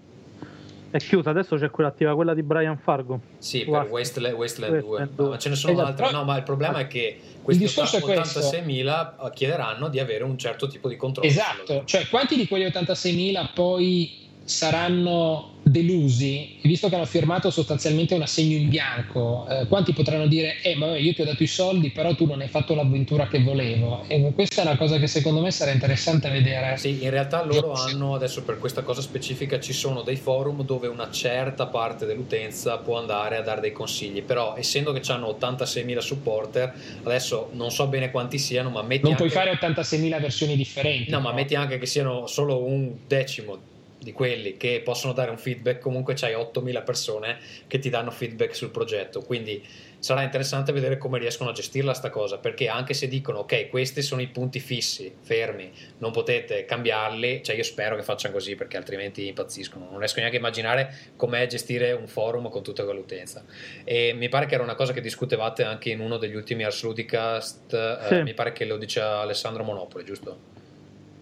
È 0.90 0.98
chiusa, 0.98 1.30
adesso 1.30 1.56
c'è 1.56 1.70
quella 1.70 1.88
attiva, 1.88 2.14
quella 2.14 2.34
di 2.34 2.44
Brian 2.44 2.78
Fargo. 2.78 3.18
Sì, 3.38 3.64
per 3.64 3.88
Wasteland, 3.90 4.36
Wasteland 4.36 4.80
2. 4.80 5.08
2. 5.12 5.28
ma 5.28 5.38
ce 5.38 5.48
ne 5.48 5.56
sono 5.56 5.72
esatto. 5.72 5.88
altre. 5.88 6.10
No, 6.12 6.22
ma 6.22 6.36
il 6.36 6.44
problema 6.44 6.78
è 6.78 6.86
che 6.86 7.18
questi 7.42 7.64
86.000 7.64 9.32
chiederanno 9.32 9.88
di 9.88 9.98
avere 9.98 10.22
un 10.22 10.38
certo 10.38 10.68
tipo 10.68 10.88
di 10.88 10.94
controllo. 10.94 11.28
Esatto, 11.28 11.82
cioè 11.84 12.06
quanti 12.06 12.36
di 12.36 12.46
quegli 12.46 12.62
86.000 12.62 13.48
poi 13.52 14.23
saranno 14.44 15.52
delusi, 15.62 16.58
visto 16.62 16.90
che 16.90 16.94
hanno 16.94 17.06
firmato 17.06 17.50
sostanzialmente 17.50 18.14
un 18.14 18.22
assegno 18.22 18.56
in 18.56 18.68
bianco, 18.68 19.46
eh, 19.48 19.66
quanti 19.66 19.94
potranno 19.94 20.26
dire, 20.26 20.60
eh, 20.60 20.74
ma 20.76 20.96
io 20.96 21.14
ti 21.14 21.22
ho 21.22 21.24
dato 21.24 21.42
i 21.42 21.46
soldi, 21.46 21.90
però 21.90 22.14
tu 22.14 22.26
non 22.26 22.42
hai 22.42 22.48
fatto 22.48 22.74
l'avventura 22.74 23.26
che 23.28 23.42
volevo. 23.42 24.04
E 24.06 24.32
questa 24.34 24.62
è 24.62 24.66
una 24.66 24.76
cosa 24.76 24.98
che 24.98 25.06
secondo 25.06 25.40
me 25.40 25.50
sarà 25.50 25.70
interessante 25.70 26.28
vedere. 26.28 26.76
Sì, 26.76 27.02
in 27.02 27.10
realtà 27.10 27.42
loro 27.44 27.72
hanno, 27.72 28.14
adesso 28.14 28.42
per 28.42 28.58
questa 28.58 28.82
cosa 28.82 29.00
specifica, 29.00 29.58
ci 29.58 29.72
sono 29.72 30.02
dei 30.02 30.16
forum 30.16 30.62
dove 30.64 30.86
una 30.86 31.10
certa 31.10 31.66
parte 31.66 32.04
dell'utenza 32.04 32.76
può 32.76 32.98
andare 32.98 33.38
a 33.38 33.40
dare 33.40 33.62
dei 33.62 33.72
consigli, 33.72 34.22
però 34.22 34.54
essendo 34.56 34.92
che 34.92 35.00
hanno 35.10 35.36
86.000 35.40 35.98
supporter, 35.98 36.74
adesso 37.04 37.48
non 37.52 37.70
so 37.70 37.86
bene 37.86 38.10
quanti 38.10 38.38
siano, 38.38 38.68
ma 38.68 38.82
metti... 38.82 39.02
Non 39.02 39.12
anche... 39.12 39.28
puoi 39.28 39.30
fare 39.30 39.50
86.000 39.52 40.20
versioni 40.20 40.56
differenti. 40.56 41.10
No, 41.10 41.16
no, 41.18 41.22
ma 41.22 41.32
metti 41.32 41.54
anche 41.54 41.78
che 41.78 41.86
siano 41.86 42.26
solo 42.26 42.62
un 42.62 42.92
decimo 43.06 43.72
di 44.04 44.12
quelli 44.12 44.56
che 44.56 44.82
possono 44.84 45.12
dare 45.12 45.30
un 45.30 45.38
feedback, 45.38 45.80
comunque 45.80 46.14
c'hai 46.14 46.34
8000 46.34 46.82
persone 46.82 47.38
che 47.66 47.78
ti 47.80 47.88
danno 47.88 48.12
feedback 48.12 48.54
sul 48.54 48.70
progetto, 48.70 49.22
quindi 49.22 49.66
sarà 49.98 50.22
interessante 50.22 50.70
vedere 50.70 50.98
come 50.98 51.18
riescono 51.18 51.48
a 51.48 51.52
gestirla 51.54 51.94
sta 51.94 52.10
cosa, 52.10 52.36
perché 52.36 52.68
anche 52.68 52.92
se 52.92 53.08
dicono 53.08 53.38
ok, 53.40 53.70
questi 53.70 54.02
sono 54.02 54.20
i 54.20 54.28
punti 54.28 54.60
fissi, 54.60 55.10
fermi, 55.18 55.72
non 55.98 56.12
potete 56.12 56.66
cambiarli, 56.66 57.42
cioè 57.42 57.56
io 57.56 57.62
spero 57.62 57.96
che 57.96 58.02
facciano 58.02 58.34
così 58.34 58.54
perché 58.54 58.76
altrimenti 58.76 59.26
impazziscono, 59.26 59.88
non 59.88 59.98
riesco 59.98 60.18
neanche 60.18 60.36
a 60.36 60.40
immaginare 60.40 60.94
com'è 61.16 61.46
gestire 61.46 61.92
un 61.92 62.06
forum 62.06 62.50
con 62.50 62.62
tutta 62.62 62.84
quell'utenza. 62.84 63.44
E 63.82 64.12
mi 64.12 64.28
pare 64.28 64.44
che 64.44 64.54
era 64.54 64.62
una 64.62 64.74
cosa 64.74 64.92
che 64.92 65.00
discutevate 65.00 65.64
anche 65.64 65.88
in 65.88 66.00
uno 66.00 66.18
degli 66.18 66.34
ultimi 66.34 66.64
Ars 66.64 66.82
Ludicast, 66.82 67.72
eh, 67.72 67.98
sì. 68.06 68.14
eh, 68.16 68.22
mi 68.22 68.34
pare 68.34 68.52
che 68.52 68.66
lo 68.66 68.76
dice 68.76 69.00
Alessandro 69.00 69.64
Monopoli, 69.64 70.04
giusto? 70.04 70.53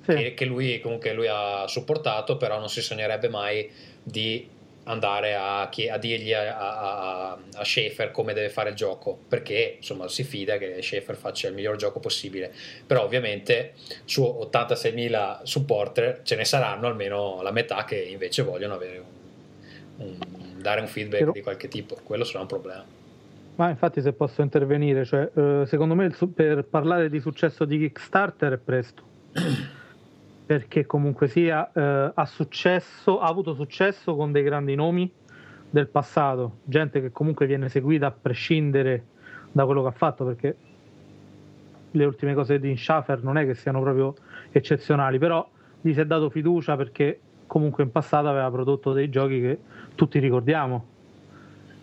Sì. 0.05 0.14
che, 0.14 0.34
che, 0.34 0.44
lui 0.44 0.80
comunque 0.80 1.12
lui 1.12 1.26
ha 1.28 1.66
supportato, 1.66 2.36
però 2.36 2.59
non 2.59 2.68
si 2.68 2.82
sognerebbe 2.82 3.28
mai 3.28 3.70
di 4.03 4.48
andare 4.84 5.34
a, 5.34 5.62
a 5.68 5.98
dirgli 5.98 6.32
a, 6.32 6.57
a, 6.57 7.38
a, 7.55 7.64
Schaefer 7.64 8.11
come 8.11 8.32
deve 8.32 8.48
fare 8.48 8.70
il 8.70 8.74
gioco 8.74 9.16
perché 9.28 9.76
insomma 9.76 10.09
si 10.09 10.24
fida 10.24 10.57
che 10.59 10.82
Schaefer 10.82 11.14
faccia 11.14 11.48
il 11.48 11.55
miglior 11.55 11.76
gioco 11.76 12.00
possibile. 12.00 12.53
Però 12.86 13.03
ovviamente 13.03 13.74
su 14.05 14.22
86.000 14.22 15.42
supporter 15.42 16.20
ce 16.22 16.36
ne 16.36 16.44
saranno 16.44 16.86
almeno 16.86 17.42
la 17.42 17.53
metà 17.53 17.84
che 17.84 17.96
invece 17.96 18.42
vogliono 18.42 18.74
avere 18.74 19.05
un, 19.96 20.07
un, 20.07 20.61
dare 20.61 20.80
un 20.80 20.88
feedback 20.88 21.30
di 21.30 21.42
qualche 21.42 21.68
tipo. 21.68 21.96
Quello 22.03 22.24
sarà 22.24 22.40
un 22.40 22.48
problema. 22.48 22.84
Ma 23.55 23.68
infatti 23.68 24.00
se 24.00 24.12
posso 24.12 24.40
intervenire 24.40 25.05
cioè, 25.05 25.30
eh, 25.32 25.64
secondo 25.66 25.94
me 25.94 26.11
per 26.34 26.64
parlare 26.64 27.11
di 27.11 27.20
successo 27.20 27.64
di 27.64 27.78
Kickstarter 27.78 28.55
è 28.55 28.57
presto 28.57 29.03
perché 30.53 30.84
comunque 30.84 31.28
sia 31.28 31.72
eh, 31.72 32.12
ha 32.14 32.26
successo, 32.26 33.20
ha 33.20 33.26
avuto 33.26 33.55
successo 33.55 34.14
con 34.14 34.32
dei 34.32 34.42
grandi 34.42 34.74
nomi 34.74 35.11
del 35.70 35.88
passato, 35.88 36.59
gente 36.64 37.00
che 37.00 37.11
comunque 37.11 37.46
viene 37.46 37.70
seguita 37.70 38.09
a 38.09 38.11
prescindere 38.11 39.05
da 39.50 39.64
quello 39.64 39.80
che 39.80 39.88
ha 39.88 39.92
fatto, 39.92 40.26
perché 40.26 40.57
le 41.90 42.05
ultime 42.05 42.34
cose 42.34 42.61
di 42.61 42.76
Schaffer 42.76 43.22
non 43.22 43.38
è 43.38 43.46
che 43.46 43.55
siano 43.55 43.80
proprio 43.80 44.14
eccezionali, 44.50 45.18
però 45.18 45.48
gli 45.80 45.94
si 45.94 46.00
è 46.00 46.05
dato 46.05 46.28
fiducia 46.28 46.76
perché 46.76 47.18
comunque 47.46 47.82
in 47.82 47.90
passato 47.90 48.28
aveva 48.28 48.50
prodotto 48.50 48.92
dei 48.92 49.09
giochi 49.09 49.40
che 49.40 49.59
tutti 49.94 50.18
ricordiamo. 50.18 50.86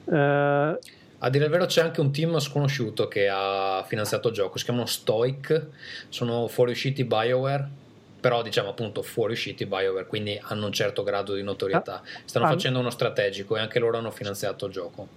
Eh, 0.05 0.77
a 1.21 1.29
dire 1.31 1.45
il 1.45 1.49
vero 1.49 1.65
c'è 1.65 1.81
anche 1.81 2.01
un 2.01 2.11
team 2.11 2.37
sconosciuto 2.37 3.07
che 3.07 3.27
ha 3.27 3.83
finanziato 3.87 4.27
il 4.27 4.35
gioco, 4.35 4.59
si 4.59 4.65
chiamano 4.65 4.85
Stoic, 4.85 5.69
sono 6.09 6.47
fuoriusciti 6.47 7.03
BioWare 7.03 7.87
però 8.19 8.41
diciamo 8.41 8.69
appunto 8.69 9.01
fuoriusciti 9.01 9.65
BioWare, 9.65 10.05
quindi 10.05 10.39
hanno 10.41 10.65
un 10.65 10.71
certo 10.71 11.03
grado 11.03 11.33
di 11.33 11.43
notorietà. 11.43 12.01
Stanno 12.25 12.45
ah, 12.45 12.49
facendo 12.49 12.79
uno 12.79 12.89
strategico 12.89 13.55
e 13.55 13.59
anche 13.59 13.79
loro 13.79 13.97
hanno 13.97 14.11
finanziato 14.11 14.65
il 14.65 14.71
gioco. 14.71 15.07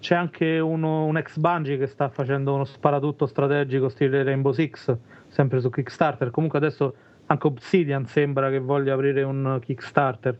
C'è 0.00 0.14
anche 0.14 0.58
uno, 0.58 1.04
un 1.04 1.16
ex 1.16 1.36
Bungie 1.36 1.78
che 1.78 1.86
sta 1.86 2.08
facendo 2.08 2.54
uno 2.54 2.64
sparatutto 2.64 3.26
strategico 3.26 3.88
stile 3.88 4.24
Rainbow 4.24 4.52
Six, 4.52 4.94
sempre 5.28 5.60
su 5.60 5.70
Kickstarter. 5.70 6.30
Comunque 6.30 6.58
adesso 6.58 6.94
anche 7.26 7.46
Obsidian 7.46 8.06
sembra 8.06 8.50
che 8.50 8.58
voglia 8.58 8.94
aprire 8.94 9.22
un 9.22 9.58
Kickstarter. 9.62 10.36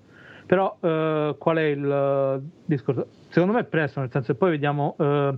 Però 0.46 0.76
eh, 0.80 1.34
qual 1.38 1.56
è 1.56 1.62
il 1.62 1.84
uh, 1.84 2.50
discorso? 2.64 3.08
Secondo 3.28 3.54
me 3.54 3.60
è 3.60 3.64
presto, 3.64 3.98
nel 4.00 4.10
senso 4.10 4.32
che 4.32 4.38
poi 4.38 4.50
vediamo 4.50 4.94
uh, 4.96 5.36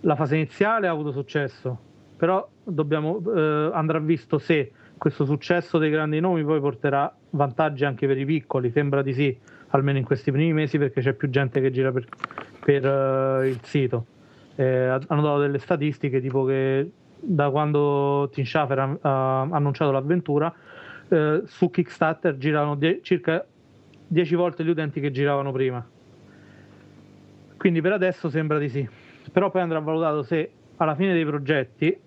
la 0.00 0.16
fase 0.16 0.36
iniziale 0.36 0.88
ha 0.88 0.90
avuto 0.90 1.12
successo, 1.12 1.78
però 2.16 2.48
dobbiamo, 2.62 3.20
uh, 3.22 3.70
andrà 3.72 3.98
visto 3.98 4.38
se 4.38 4.72
questo 5.00 5.24
successo 5.24 5.78
dei 5.78 5.88
grandi 5.88 6.20
nomi 6.20 6.44
poi 6.44 6.60
porterà 6.60 7.10
vantaggi 7.30 7.86
anche 7.86 8.06
per 8.06 8.18
i 8.18 8.26
piccoli, 8.26 8.70
sembra 8.70 9.00
di 9.00 9.14
sì, 9.14 9.34
almeno 9.68 9.96
in 9.96 10.04
questi 10.04 10.30
primi 10.30 10.52
mesi 10.52 10.76
perché 10.76 11.00
c'è 11.00 11.14
più 11.14 11.30
gente 11.30 11.62
che 11.62 11.70
gira 11.70 11.90
per, 11.90 12.06
per 12.62 12.84
uh, 12.84 13.42
il 13.42 13.58
sito. 13.62 14.04
Eh, 14.56 14.88
hanno 15.06 15.22
dato 15.22 15.38
delle 15.38 15.58
statistiche 15.58 16.20
tipo 16.20 16.44
che 16.44 16.90
da 17.18 17.48
quando 17.48 18.28
Tim 18.30 18.44
Schafer 18.44 18.78
ha, 18.78 18.98
ha 19.00 19.40
annunciato 19.50 19.90
l'avventura 19.90 20.52
eh, 21.08 21.44
su 21.46 21.70
Kickstarter 21.70 22.36
giravano 22.36 22.74
die- 22.74 23.00
circa 23.00 23.42
10 24.06 24.34
volte 24.34 24.64
gli 24.64 24.68
utenti 24.68 25.00
che 25.00 25.10
giravano 25.10 25.50
prima. 25.50 25.82
Quindi 27.56 27.80
per 27.80 27.92
adesso 27.92 28.28
sembra 28.28 28.58
di 28.58 28.68
sì. 28.68 28.86
Però 29.32 29.50
poi 29.50 29.62
andrà 29.62 29.78
valutato 29.78 30.22
se 30.22 30.50
alla 30.76 30.94
fine 30.94 31.14
dei 31.14 31.24
progetti 31.24 31.98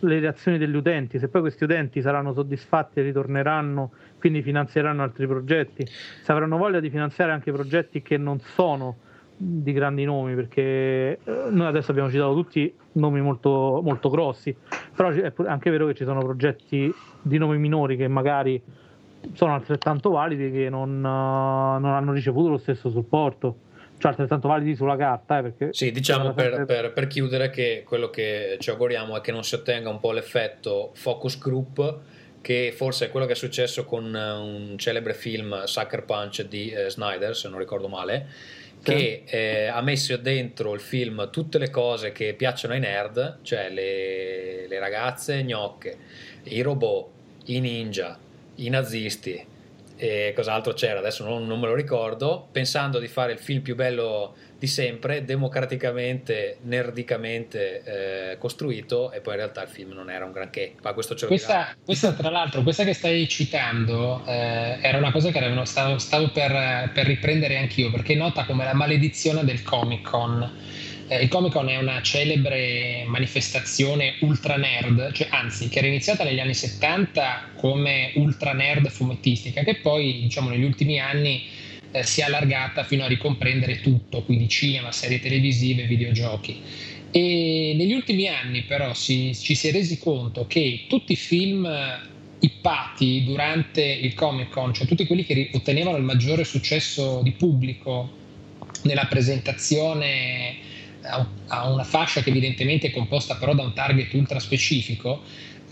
le 0.00 0.20
reazioni 0.20 0.58
degli 0.58 0.74
utenti, 0.74 1.18
se 1.18 1.28
poi 1.28 1.40
questi 1.40 1.64
utenti 1.64 2.00
saranno 2.00 2.32
soddisfatti 2.32 3.00
e 3.00 3.02
ritorneranno, 3.02 3.92
quindi 4.18 4.42
finanzieranno 4.42 5.02
altri 5.02 5.26
progetti, 5.26 5.86
se 5.86 6.32
avranno 6.32 6.56
voglia 6.56 6.80
di 6.80 6.90
finanziare 6.90 7.32
anche 7.32 7.52
progetti 7.52 8.02
che 8.02 8.16
non 8.16 8.38
sono 8.40 8.96
di 9.36 9.72
grandi 9.72 10.04
nomi, 10.04 10.34
perché 10.34 10.62
eh, 10.62 11.18
noi 11.50 11.66
adesso 11.66 11.90
abbiamo 11.90 12.10
citato 12.10 12.34
tutti 12.34 12.72
nomi 12.92 13.20
molto, 13.20 13.80
molto 13.82 14.10
grossi, 14.10 14.54
però 14.94 15.10
è 15.10 15.32
anche 15.46 15.70
vero 15.70 15.86
che 15.86 15.94
ci 15.94 16.04
sono 16.04 16.20
progetti 16.20 16.92
di 17.22 17.38
nomi 17.38 17.58
minori 17.58 17.96
che 17.96 18.08
magari 18.08 18.62
sono 19.32 19.54
altrettanto 19.54 20.10
validi 20.10 20.50
che 20.50 20.68
non, 20.68 20.96
uh, 20.96 21.78
non 21.80 21.86
hanno 21.86 22.12
ricevuto 22.12 22.48
lo 22.48 22.56
stesso 22.58 22.88
supporto 22.88 23.68
cioè 24.00 24.10
altrettanto 24.10 24.48
validi 24.48 24.74
sulla 24.74 24.96
carta. 24.96 25.38
Eh, 25.38 25.42
perché 25.42 25.68
sì, 25.72 25.92
diciamo 25.92 26.32
per, 26.32 26.64
per, 26.64 26.92
per, 26.92 27.06
chiudere 27.06 27.50
che 27.50 27.84
quello 27.86 28.08
che 28.08 28.56
ci 28.58 28.70
auguriamo 28.70 29.16
è 29.16 29.20
che 29.20 29.30
non 29.30 29.44
si 29.44 29.54
ottenga 29.54 29.90
un 29.90 30.00
po' 30.00 30.12
l'effetto 30.12 30.90
focus 30.94 31.38
group, 31.38 31.98
che 32.40 32.72
forse 32.74 33.06
è 33.06 33.10
quello 33.10 33.26
che 33.26 33.32
è 33.32 33.36
successo 33.36 33.84
con 33.84 34.16
eh, 34.16 34.30
un 34.32 34.78
celebre 34.78 35.12
film 35.12 35.64
Sucker 35.64 36.04
Punch 36.04 36.46
di 36.46 36.70
eh, 36.70 36.88
Snyder, 36.88 37.36
se 37.36 37.50
non 37.50 37.58
ricordo 37.58 37.88
male, 37.88 38.26
che 38.82 39.24
eh, 39.26 39.66
ha 39.66 39.82
messo 39.82 40.16
dentro 40.16 40.72
il 40.72 40.80
film 40.80 41.28
tutte 41.30 41.58
le 41.58 41.68
cose 41.68 42.12
che 42.12 42.32
piacciono 42.32 42.72
ai 42.72 42.80
nerd, 42.80 43.40
cioè 43.42 43.68
le, 43.68 44.66
le 44.66 44.78
ragazze 44.78 45.42
gnocche, 45.44 45.98
i 46.44 46.62
robot, 46.62 47.08
i 47.46 47.60
ninja, 47.60 48.18
i 48.54 48.70
nazisti, 48.70 49.46
e 50.00 50.32
cos'altro 50.34 50.72
c'era, 50.72 50.98
adesso 50.98 51.24
non, 51.24 51.46
non, 51.46 51.60
me 51.60 51.66
lo 51.66 51.74
ricordo, 51.74 52.48
pensando 52.50 52.98
di 52.98 53.06
fare 53.06 53.32
il 53.32 53.38
film 53.38 53.60
più 53.60 53.74
bello 53.74 54.34
di 54.58 54.66
sempre, 54.66 55.26
democraticamente, 55.26 56.56
nerdicamente 56.62 57.82
eh, 58.32 58.38
costruito 58.38 59.12
e 59.12 59.20
poi 59.20 59.34
in 59.34 59.40
realtà 59.40 59.62
il 59.62 59.68
film 59.68 59.92
non 59.92 60.08
era 60.08 60.24
un 60.24 60.32
granché. 60.32 60.72
Ma 60.80 60.94
questo 60.94 61.14
ce 61.14 61.24
lo 61.24 61.28
questa, 61.28 61.76
questa, 61.84 62.12
tra 62.12 62.30
l'altro, 62.30 62.62
questa 62.62 62.82
che 62.84 62.94
stai 62.94 63.28
citando 63.28 64.22
eh, 64.26 64.78
era 64.80 64.96
una 64.96 65.12
cosa 65.12 65.30
che 65.30 65.38
era, 65.38 65.64
stavo, 65.66 65.98
stavo 65.98 66.30
per, 66.30 66.90
per, 66.94 67.04
riprendere 67.04 67.58
anch'io 67.58 67.90
perché 67.90 68.14
nota 68.14 68.46
come 68.46 68.64
la 68.64 68.74
maledizione 68.74 69.44
del 69.44 69.62
Comic 69.62 70.08
Con. 70.08 70.50
Eh, 71.10 71.22
il 71.22 71.28
Comic 71.28 71.50
Con 71.52 71.68
è 71.68 71.76
una 71.76 72.00
celebre 72.02 73.02
manifestazione 73.04 74.14
ultra 74.20 74.56
nerd, 74.56 75.10
cioè, 75.12 75.26
anzi 75.30 75.68
che 75.68 75.78
era 75.78 75.88
iniziata 75.88 76.22
negli 76.22 76.38
anni 76.38 76.54
70 76.54 77.50
come 77.56 78.12
ultra 78.14 78.52
nerd 78.52 78.88
fumettistica, 78.88 79.64
che 79.64 79.76
poi 79.76 80.20
diciamo 80.20 80.50
negli 80.50 80.62
ultimi 80.62 81.00
anni 81.00 81.42
eh, 81.90 82.04
si 82.04 82.20
è 82.20 82.24
allargata 82.24 82.84
fino 82.84 83.02
a 83.02 83.08
ricomprendere 83.08 83.80
tutto, 83.80 84.22
quindi 84.22 84.48
cinema, 84.48 84.92
serie 84.92 85.18
televisive, 85.18 85.86
videogiochi. 85.86 86.60
E 87.10 87.74
negli 87.76 87.92
ultimi 87.92 88.28
anni 88.28 88.62
però 88.62 88.94
si, 88.94 89.34
ci 89.34 89.56
si 89.56 89.66
è 89.66 89.72
resi 89.72 89.98
conto 89.98 90.46
che 90.46 90.84
tutti 90.88 91.14
i 91.14 91.16
film 91.16 91.68
ippati 92.38 93.24
durante 93.24 93.82
il 93.82 94.14
Comic 94.14 94.50
Con, 94.50 94.72
cioè 94.72 94.86
tutti 94.86 95.06
quelli 95.06 95.24
che 95.24 95.50
ottenevano 95.54 95.96
il 95.96 96.04
maggiore 96.04 96.44
successo 96.44 97.20
di 97.24 97.32
pubblico 97.32 98.18
nella 98.84 99.06
presentazione 99.06 100.68
a 101.02 101.70
una 101.70 101.84
fascia 101.84 102.22
che 102.22 102.30
evidentemente 102.30 102.88
è 102.88 102.90
composta 102.90 103.36
però 103.36 103.54
da 103.54 103.62
un 103.62 103.72
target 103.72 104.12
ultra 104.14 104.38
specifico, 104.38 105.22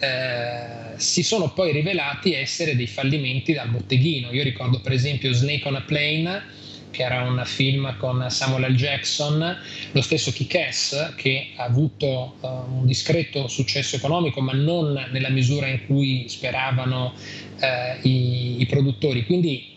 eh, 0.01 0.97
si 0.97 1.22
sono 1.22 1.53
poi 1.53 1.72
rivelati 1.72 2.33
essere 2.33 2.76
dei 2.76 2.87
fallimenti 2.87 3.53
dal 3.53 3.68
botteghino. 3.68 4.33
Io 4.33 4.43
ricordo 4.43 4.81
per 4.81 4.93
esempio 4.93 5.33
Snake 5.33 5.66
on 5.66 5.76
a 5.76 5.83
Plane, 5.83 6.43
che 6.91 7.03
era 7.03 7.22
un 7.22 7.43
film 7.45 7.97
con 7.99 8.24
Samuel 8.29 8.72
L. 8.72 8.76
Jackson, 8.76 9.57
lo 9.93 10.01
stesso 10.01 10.33
Kick-Ass, 10.33 11.14
che 11.16 11.49
ha 11.57 11.64
avuto 11.64 12.37
uh, 12.41 12.47
un 12.47 12.87
discreto 12.87 13.47
successo 13.49 13.97
economico, 13.97 14.41
ma 14.41 14.53
non 14.53 15.09
nella 15.11 15.29
misura 15.29 15.66
in 15.66 15.85
cui 15.87 16.29
speravano 16.29 17.12
uh, 17.61 18.07
i, 18.07 18.61
i, 18.61 18.66
produttori. 18.66 19.26
Quindi, 19.26 19.76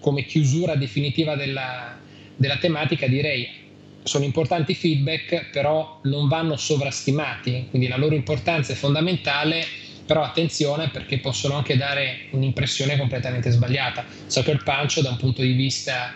come 0.00 0.24
chiusura 0.24 0.74
definitiva 0.74 1.36
della, 1.36 1.98
della 2.36 2.56
tematica, 2.56 3.06
direi 3.06 3.61
sono 4.02 4.24
importanti 4.24 4.74
feedback, 4.74 5.50
però 5.50 6.00
non 6.04 6.28
vanno 6.28 6.56
sovrastimati, 6.56 7.66
quindi 7.70 7.88
la 7.88 7.96
loro 7.96 8.14
importanza 8.14 8.72
è 8.72 8.76
fondamentale, 8.76 9.64
però 10.04 10.22
attenzione 10.22 10.90
perché 10.90 11.18
possono 11.18 11.54
anche 11.54 11.76
dare 11.76 12.26
un'impressione 12.30 12.96
completamente 12.96 13.50
sbagliata. 13.50 14.04
Sucker 14.26 14.62
Punch 14.62 15.00
da 15.00 15.10
un 15.10 15.16
punto 15.16 15.42
di 15.42 15.52
vista 15.52 16.12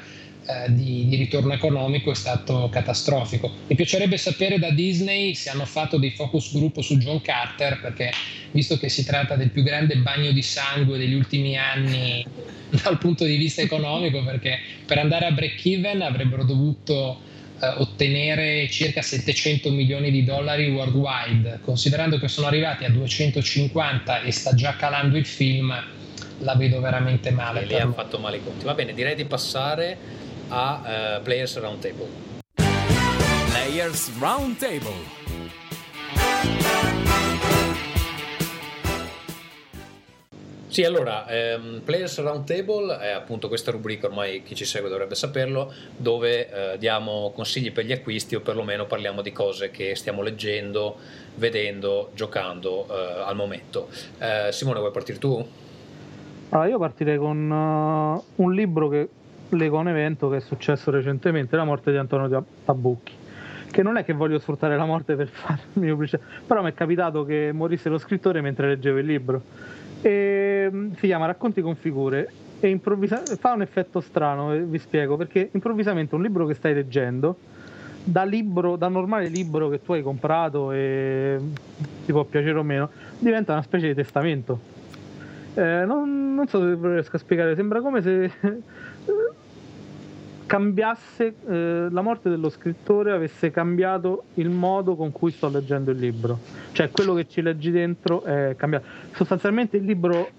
eh, 0.47 0.73
di, 0.73 1.07
di, 1.09 1.17
ritorno 1.17 1.53
economico 1.53 2.11
è 2.11 2.15
stato 2.15 2.69
catastrofico. 2.71 3.51
Mi 3.69 3.77
piacerebbe 3.77 4.17
sapere 4.17 4.59
da 4.59 4.71
Disney 4.71 5.35
se 5.35 5.51
hanno 5.51 5.65
fatto 5.65 5.99
dei 5.99 6.11
focus 6.11 6.53
group 6.53 6.81
su 6.81 6.97
John 6.99 7.21
Carter, 7.21 7.81
perché 7.81 8.13
visto 8.51 8.77
che 8.79 8.89
si 8.89 9.05
tratta 9.05 9.37
del 9.37 9.51
più 9.51 9.63
grande 9.63 9.97
bagno 9.97 10.33
di 10.33 10.43
sangue 10.43 10.99
degli 10.99 11.15
ultimi 11.15 11.57
anni 11.57 12.25
dal 12.83 12.99
punto 12.99 13.25
di 13.25 13.37
vista 13.37 13.61
economico, 13.61 14.23
perché 14.25 14.59
per 14.85 14.99
andare 14.99 15.27
a 15.27 15.31
break 15.31 15.65
even 15.67 16.03
avrebbero 16.03 16.45
dovuto 16.45 17.35
ottenere 17.59 18.69
circa 18.69 19.03
700 19.03 19.71
milioni 19.71 20.11
di 20.11 20.25
dollari 20.25 20.71
worldwide, 20.71 21.61
considerando 21.63 22.19
che 22.19 22.29
sono 22.29 22.47
arrivati 22.47 22.85
a 22.85 22.91
250 22.91 24.23
e 24.23 24.33
sta 24.33 24.55
già 24.55 24.77
calando 24.77 25.17
il 25.17 25.27
film, 25.27 25.75
la 26.41 26.55
vedo 26.55 26.81
veramente 26.81 27.31
male. 27.31 27.63
E 27.63 27.67
lì 27.67 27.75
ha 27.75 27.91
fatto 27.93 28.19
male 28.19 28.37
i 28.39 28.43
conti. 28.43 28.65
Va 28.65 28.75
bene, 28.75 28.93
direi 28.93 29.15
di 29.15 29.25
passare 29.25 29.97
a 30.49 31.19
uh, 31.19 31.23
Players 31.23 31.59
Roundtable. 31.59 32.09
Players 33.51 34.11
Roundtable. 34.19 35.15
Sì, 40.77 40.85
allora, 40.85 41.27
ehm, 41.27 41.81
Players 41.83 42.21
Roundtable 42.21 42.99
è 42.99 43.09
appunto 43.09 43.49
questa 43.49 43.71
rubrica, 43.71 44.09
ormai 44.09 44.43
chi 44.43 44.55
ci 44.55 44.67
segue 44.67 44.91
dovrebbe 44.91 45.15
saperlo, 45.15 45.73
dove 45.97 46.75
eh, 46.75 46.77
diamo 46.77 47.33
consigli 47.35 47.73
per 47.73 47.87
gli 47.87 47.93
acquisti 47.93 48.35
o 48.35 48.41
perlomeno 48.41 48.85
parliamo 48.85 49.23
di 49.23 49.33
cose 49.33 49.71
che 49.71 49.95
stiamo 49.95 50.21
leggendo, 50.21 50.99
vedendo, 51.37 52.11
giocando 52.13 52.87
eh, 52.91 53.23
al 53.25 53.35
momento. 53.37 53.89
Eh, 54.19 54.53
Simone, 54.53 54.81
vuoi 54.81 54.91
partire 54.91 55.17
tu? 55.17 55.49
Allora, 56.51 56.69
io 56.69 56.79
partirei 56.79 57.17
con 57.17 57.51
uh, 57.51 58.43
un 58.43 58.53
libro 58.53 58.89
che 58.91 59.09
leggo 59.49 59.79
a 59.79 59.81
un 59.81 59.89
evento 59.89 60.29
che 60.29 60.37
è 60.37 60.41
successo 60.41 60.91
recentemente, 60.91 61.57
La 61.57 61.65
morte 61.65 61.91
di 61.91 61.97
Antonio 61.97 62.45
Tabucchi 62.67 63.15
che 63.71 63.83
non 63.83 63.97
è 63.97 64.05
che 64.05 64.13
voglio 64.13 64.39
sfruttare 64.39 64.77
la 64.77 64.85
morte 64.85 65.17
per 65.17 65.29
farmi 65.33 65.89
pubblicità, 65.89 66.23
però 66.47 66.63
mi 66.63 66.71
è 66.71 66.75
capitato 66.75 67.25
che 67.25 67.51
morisse 67.53 67.89
lo 67.89 67.97
scrittore 67.97 68.43
mentre 68.43 68.69
leggevo 68.69 68.99
il 68.99 69.07
libro 69.07 69.43
e, 70.07 70.69
mm, 70.71 70.93
si 70.93 71.07
chiama 71.07 71.27
Racconti 71.27 71.61
con 71.61 71.75
figure 71.75 72.31
e 72.61 72.69
improvvisa- 72.69 73.23
fa 73.39 73.55
un 73.55 73.63
effetto 73.63 74.01
strano, 74.01 74.53
eh, 74.55 74.61
vi 74.61 74.79
spiego, 74.79 75.17
perché 75.17 75.49
improvvisamente 75.51 76.15
un 76.15 76.23
libro 76.23 76.47
che 76.47 76.55
stai 76.55 76.75
leggendo, 76.75 77.37
da, 78.05 78.23
libro, 78.23 78.77
da 78.77 78.87
normale 78.87 79.27
libro 79.27 79.69
che 79.69 79.83
tu 79.83 79.95
hai 79.95 80.03
comprato 80.03 80.71
e 80.71 81.39
ti 82.05 82.13
può 82.13 82.23
piacere 82.23 82.57
o 82.57 82.63
meno, 82.63 82.89
diventa 83.19 83.53
una 83.53 83.63
specie 83.63 83.89
di 83.89 83.95
testamento. 83.95 84.61
Eh, 85.55 85.85
non, 85.85 86.35
non, 86.35 86.47
so 86.47 86.61
se 86.61 86.79
riesco 86.81 87.17
a 87.17 87.19
spiegare, 87.19 87.57
sembra 87.57 87.81
come 87.81 88.01
se 88.01 88.31
cambiasse 90.47 91.35
eh, 91.49 91.89
la 91.91 92.01
morte 92.03 92.31
dello 92.31 92.49
scrittore 92.49 93.13
avesse 93.13 93.51
cambiato 93.51 94.25
il 94.35 94.49
modo 94.49 94.95
con 94.95 95.13
cui 95.13 95.33
sto 95.33 95.49
leggendo 95.49 95.91
il 95.91 95.99
libro. 95.99 96.39
Cioè 96.73 96.91
quello 96.91 97.15
che 97.15 97.27
ci 97.29 97.43
leggi 97.43 97.71
dentro 97.71 98.23
è 98.23 98.55
cambiato. 98.57 98.87
Sostanzialmente 99.13 99.77
il 99.77 99.85
libro 99.85 100.31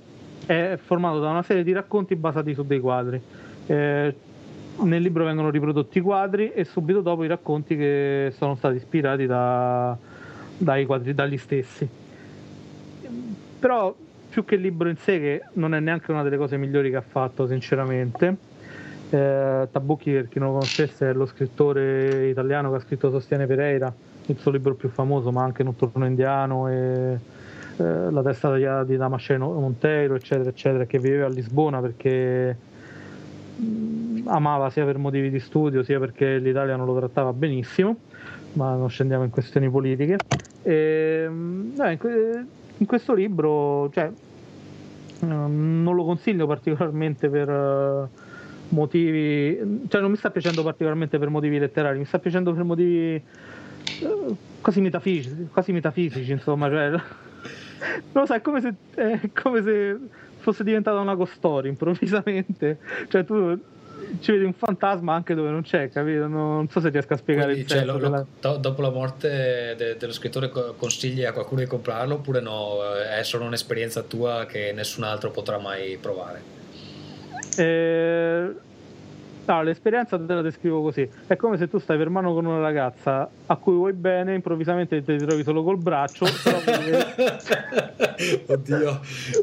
è 0.46 0.80
formato 0.82 1.20
da 1.20 1.30
una 1.30 1.44
serie 1.44 1.64
di 1.64 1.74
racconti 1.74 2.16
basati 2.16 2.54
su 2.54 2.66
dei 2.66 2.80
quadri. 2.80 3.22
Eh, 3.68 4.16
nel 4.80 5.02
libro 5.02 5.26
vengono 5.26 5.50
riprodotti 5.50 5.98
i 5.98 6.02
quadri 6.02 6.52
e 6.54 6.64
subito 6.64 7.02
dopo 7.02 7.24
i 7.24 7.28
racconti 7.28 7.76
che 7.76 8.32
sono 8.36 8.56
stati 8.56 8.78
ispirati 8.78 9.26
da, 9.26 9.98
dai 10.58 10.86
quadri 10.86 11.14
dagli 11.14 11.38
stessi. 11.38 11.88
Però 13.60 13.94
più 14.30 14.46
che 14.46 14.56
il 14.56 14.62
libro 14.62 14.88
in 14.88 14.98
sé 14.98 15.20
che 15.20 15.42
non 15.54 15.74
è 15.74 15.80
neanche 15.80 16.12
una 16.12 16.24
delle 16.24 16.38
cose 16.38 16.58
migliori 16.58 16.92
che 16.92 16.98
ha 16.98 17.02
fatto 17.02 17.48
sinceramente 17.48 18.56
eh, 19.10 19.68
Tabucchi, 19.72 20.12
per 20.12 20.28
chi 20.28 20.40
non 20.40 20.50
lo 20.50 20.54
conoscesse, 20.56 21.10
è 21.10 21.14
lo 21.14 21.26
scrittore 21.26 22.28
italiano 22.28 22.70
che 22.72 22.76
ha 22.78 22.80
scritto 22.80 23.10
Sostiene 23.10 23.46
Pereira, 23.46 23.94
il 24.26 24.38
suo 24.38 24.52
libro 24.52 24.74
più 24.74 24.90
famoso, 24.90 25.32
ma 25.32 25.44
anche 25.44 25.64
Notturno 25.64 26.06
Indiano 26.06 26.68
e 26.68 27.18
eh, 27.78 28.12
La 28.12 28.22
testa 28.22 28.84
di, 28.84 28.98
Damasceno 28.98 29.52
Monteiro, 29.52 30.16
eccetera, 30.16 30.50
eccetera, 30.50 30.86
che 30.86 31.00
viveva 31.00 31.28
a 31.28 31.30
Lisbona 31.30 31.80
perché 31.80 32.58
mm, 33.62 34.28
amava 34.28 34.70
sia 34.70 34.84
per 34.84 34.98
motivi 34.98 35.30
di 35.30 35.40
studio 35.40 35.84
sia 35.84 36.00
perché 36.00 36.38
l'Italia 36.38 36.76
non 36.76 36.86
lo 36.86 36.98
trattava 36.98 37.32
benissimo, 37.34 37.98
ma 38.54 38.76
non 38.76 38.90
scendiamo 38.90 39.24
in 39.24 39.30
questioni 39.30 39.70
politiche. 39.70 40.18
E, 40.64 40.74
eh, 40.74 41.92
in, 41.92 41.98
que- 41.98 42.46
in, 42.78 42.86
questo 42.86 43.14
libro, 43.14 43.90
cioè, 43.94 44.12
non 45.22 45.96
lo 45.96 46.04
consiglio 46.04 46.46
particolarmente 46.46 47.30
per... 47.30 48.10
Motivi, 48.70 49.86
cioè 49.88 50.02
non 50.02 50.12
mi 50.12 50.18
sta 50.18 50.30
piacendo 50.30 50.64
particolarmente 50.64 51.18
per 51.18 51.30
motivi 51.30 51.58
letterari, 51.60 51.98
mi 51.98 52.06
sta 52.06 52.20
piacendo 52.20 52.54
per 52.54 52.64
motivi 52.64 53.16
eh, 53.16 54.36
quasi 54.62 54.82
metafisici, 54.82 55.48
quasi 55.52 55.72
metafisici 55.72 56.32
insomma, 56.32 56.70
cioè, 56.70 56.90
non 56.92 57.02
lo 58.12 58.26
so, 58.26 58.34
è 58.34 58.42
come 58.42 58.62
se, 58.62 58.74
è 58.96 59.30
come 59.34 59.62
se 59.64 59.98
fosse 60.40 60.64
diventata 60.64 61.00
una 61.00 61.16
costoria 61.16 61.70
improvvisamente, 61.70 62.80
cioè 63.08 63.24
tu 63.24 63.58
ci 64.20 64.32
vedi 64.32 64.44
un 64.44 64.54
fantasma 64.54 65.14
anche 65.14 65.34
dove 65.34 65.50
non 65.50 65.64
c'è, 65.64 65.90
capito? 65.90 66.28
Non, 66.28 66.68
so 66.70 66.80
se 66.80 66.90
riesco 66.90 67.14
a 67.14 67.18
spiegare 67.18 67.54
Quindi, 67.54 67.70
cioè, 67.70 67.84
lo, 67.84 67.98
lo, 67.98 68.28
do, 68.40 68.58
dopo 68.58 68.82
la 68.82 68.92
morte 68.92 69.76
de, 69.78 69.98
dello 69.98 70.14
scrittore 70.14 70.52
consigli 70.78 71.24
a 71.24 71.32
qualcuno 71.32 71.62
di 71.62 71.68
comprarlo 71.68 72.16
oppure 72.16 72.40
no? 72.40 72.80
È 72.94 73.24
solo 73.24 73.46
un'esperienza 73.46 74.04
tua 74.04 74.46
che 74.46 74.72
nessun 74.74 75.04
altro 75.04 75.32
potrà 75.32 75.58
mai 75.58 75.98
provare? 76.00 76.57
Eh, 77.58 78.56
no, 79.46 79.64
l'esperienza 79.64 80.18
te 80.20 80.34
la 80.34 80.42
descrivo 80.42 80.82
così. 80.82 81.10
È 81.26 81.36
come 81.36 81.58
se 81.58 81.68
tu 81.68 81.80
stai 81.80 81.98
per 81.98 82.10
mano 82.10 82.34
con 82.34 82.46
una 82.46 82.60
ragazza 82.60 83.30
a 83.46 83.56
cui 83.56 83.76
vuoi 83.76 83.94
bene, 83.94 84.34
improvvisamente 84.34 85.04
ti 85.04 85.18
trovi 85.18 85.44
solo 85.44 85.64
col 85.64 85.78
braccio. 85.78 86.26
Oddio, 88.48 89.00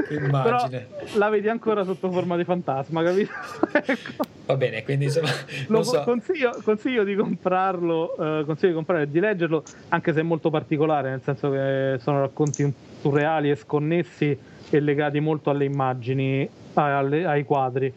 che 0.09 0.15
immagine. 0.15 0.87
Però 0.89 1.19
la 1.19 1.29
vedi 1.29 1.49
ancora 1.49 1.85
sotto 1.85 2.11
forma 2.11 2.37
di 2.37 2.45
fantasma, 2.45 3.03
capito? 3.03 3.33
ecco. 3.73 4.25
Va 4.47 4.57
bene, 4.57 4.85
quindi 4.85 5.05
insomma, 5.07 5.31
Lo 5.69 5.83
so. 5.83 6.03
consiglio, 6.03 6.55
consiglio, 6.63 7.03
di 7.03 7.15
comprarlo, 7.15 8.41
eh, 8.41 8.45
consiglio 8.45 8.69
di 8.69 8.75
comprare 8.75 9.03
e 9.05 9.11
di 9.11 9.21
leggerlo, 9.21 9.63
anche 9.89 10.13
se 10.13 10.21
è 10.21 10.23
molto 10.23 10.51
particolare, 10.51 11.09
nel 11.11 11.23
senso 11.23 11.51
che 11.51 11.97
sono 12.01 12.21
racconti 12.21 12.71
surreali 13.01 13.51
e 13.51 13.57
sconnessi 13.57 14.39
e 14.69 14.81
legati 14.81 15.21
molto 15.21 15.49
alle 15.51 15.65
immagini, 15.65 16.47
alle, 16.83 17.25
ai 17.25 17.45
quadri 17.45 17.93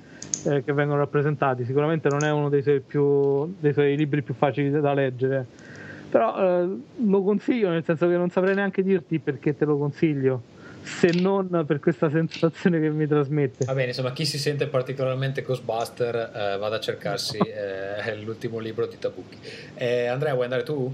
eh, 0.45 0.63
che 0.63 0.73
vengono 0.73 0.99
rappresentati. 0.99 1.65
Sicuramente 1.65 2.09
non 2.09 2.23
è 2.23 2.31
uno 2.31 2.49
dei 2.49 2.61
suoi, 2.61 2.79
più, 2.79 3.55
dei 3.59 3.73
suoi 3.73 3.95
libri 3.95 4.21
più 4.21 4.33
facili 4.33 4.69
da 4.69 4.93
leggere, 4.93 5.45
però 6.09 6.37
eh, 6.37 6.77
lo 7.05 7.23
consiglio 7.23 7.69
nel 7.69 7.83
senso 7.83 8.07
che 8.07 8.15
non 8.15 8.29
saprei 8.29 8.55
neanche 8.55 8.83
dirti 8.83 9.19
perché 9.19 9.55
te 9.55 9.65
lo 9.65 9.77
consiglio. 9.77 10.41
se 10.87 11.11
non 11.11 11.65
per 11.67 11.79
questa 11.79 12.09
sensazione 12.09 12.79
che 12.79 12.89
mi 12.89 13.05
trasmette. 13.05 13.65
Va 13.65 13.73
bene, 13.73 13.89
insomma, 13.89 14.13
chi 14.13 14.25
si 14.25 14.39
sente 14.39 14.67
particolarmente 14.67 15.41
Ghostbuster 15.41 16.15
eh, 16.15 16.57
vada 16.57 16.77
a 16.77 16.79
cercarsi 16.79 17.37
eh, 17.37 18.15
l'ultimo 18.23 18.59
libro 18.59 18.87
di 18.87 18.97
Tabucchi. 18.97 19.37
Eh, 19.75 20.07
Andrea, 20.07 20.33
vuoi 20.33 20.45
andare 20.45 20.63
tu? 20.63 20.93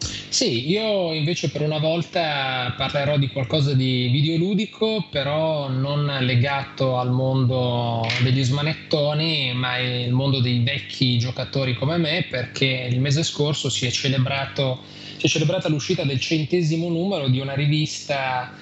Sì, 0.00 0.68
io 0.68 1.12
invece 1.12 1.50
per 1.50 1.62
una 1.62 1.78
volta 1.78 2.72
parlerò 2.76 3.18
di 3.18 3.28
qualcosa 3.28 3.74
di 3.74 4.08
videoludico, 4.08 5.08
però 5.10 5.68
non 5.68 6.06
legato 6.20 6.98
al 6.98 7.10
mondo 7.10 8.06
degli 8.22 8.44
smanettoni, 8.44 9.52
ma 9.54 9.78
il 9.78 10.12
mondo 10.12 10.40
dei 10.40 10.62
vecchi 10.62 11.18
giocatori 11.18 11.74
come 11.74 11.96
me, 11.96 12.26
perché 12.30 12.88
il 12.90 13.00
mese 13.00 13.22
scorso 13.24 13.68
si 13.70 13.86
è, 13.86 13.90
celebrato, 13.90 14.82
si 15.16 15.26
è 15.26 15.28
celebrata 15.28 15.68
l'uscita 15.68 16.04
del 16.04 16.20
centesimo 16.20 16.88
numero 16.88 17.28
di 17.28 17.40
una 17.40 17.54
rivista 17.54 18.52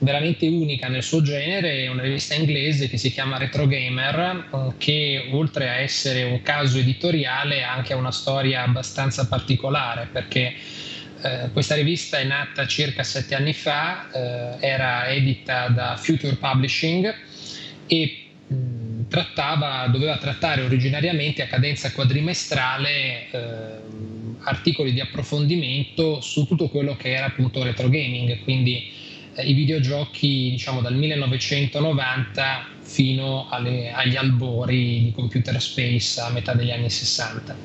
veramente 0.00 0.46
unica 0.48 0.88
nel 0.88 1.02
suo 1.02 1.22
genere, 1.22 1.86
una 1.88 2.02
rivista 2.02 2.34
inglese 2.34 2.88
che 2.88 2.96
si 2.96 3.12
chiama 3.12 3.38
Retro 3.38 3.66
Gamer, 3.66 4.74
che 4.78 5.28
oltre 5.32 5.68
a 5.68 5.76
essere 5.76 6.22
un 6.24 6.42
caso 6.42 6.78
editoriale 6.78 7.62
ha 7.62 7.72
anche 7.72 7.94
una 7.94 8.10
storia 8.10 8.62
abbastanza 8.62 9.26
particolare, 9.26 10.08
perché 10.10 10.54
eh, 11.22 11.50
questa 11.52 11.74
rivista 11.74 12.18
è 12.18 12.24
nata 12.24 12.66
circa 12.66 13.02
sette 13.02 13.34
anni 13.34 13.52
fa, 13.52 14.10
eh, 14.10 14.66
era 14.66 15.06
edita 15.08 15.68
da 15.68 15.96
Future 15.96 16.36
Publishing 16.36 17.14
e 17.86 18.24
mh, 18.46 19.08
trattava, 19.08 19.86
doveva 19.88 20.16
trattare 20.16 20.62
originariamente 20.62 21.42
a 21.42 21.46
cadenza 21.46 21.92
quadrimestrale 21.92 23.30
eh, 23.30 23.38
articoli 24.44 24.94
di 24.94 25.00
approfondimento 25.00 26.22
su 26.22 26.46
tutto 26.46 26.68
quello 26.68 26.96
che 26.96 27.12
era 27.12 27.26
appunto 27.26 27.62
retro 27.62 27.90
gaming, 27.90 28.42
quindi 28.42 28.76
eh, 28.76 29.09
i 29.36 29.52
videogiochi 29.52 30.50
diciamo 30.50 30.80
dal 30.80 30.94
1990 30.94 32.66
fino 32.82 33.46
alle, 33.48 33.92
agli 33.92 34.16
albori 34.16 35.04
di 35.04 35.12
computer 35.14 35.60
space 35.60 36.20
a 36.20 36.30
metà 36.30 36.54
degli 36.54 36.70
anni 36.70 36.90
60. 36.90 37.56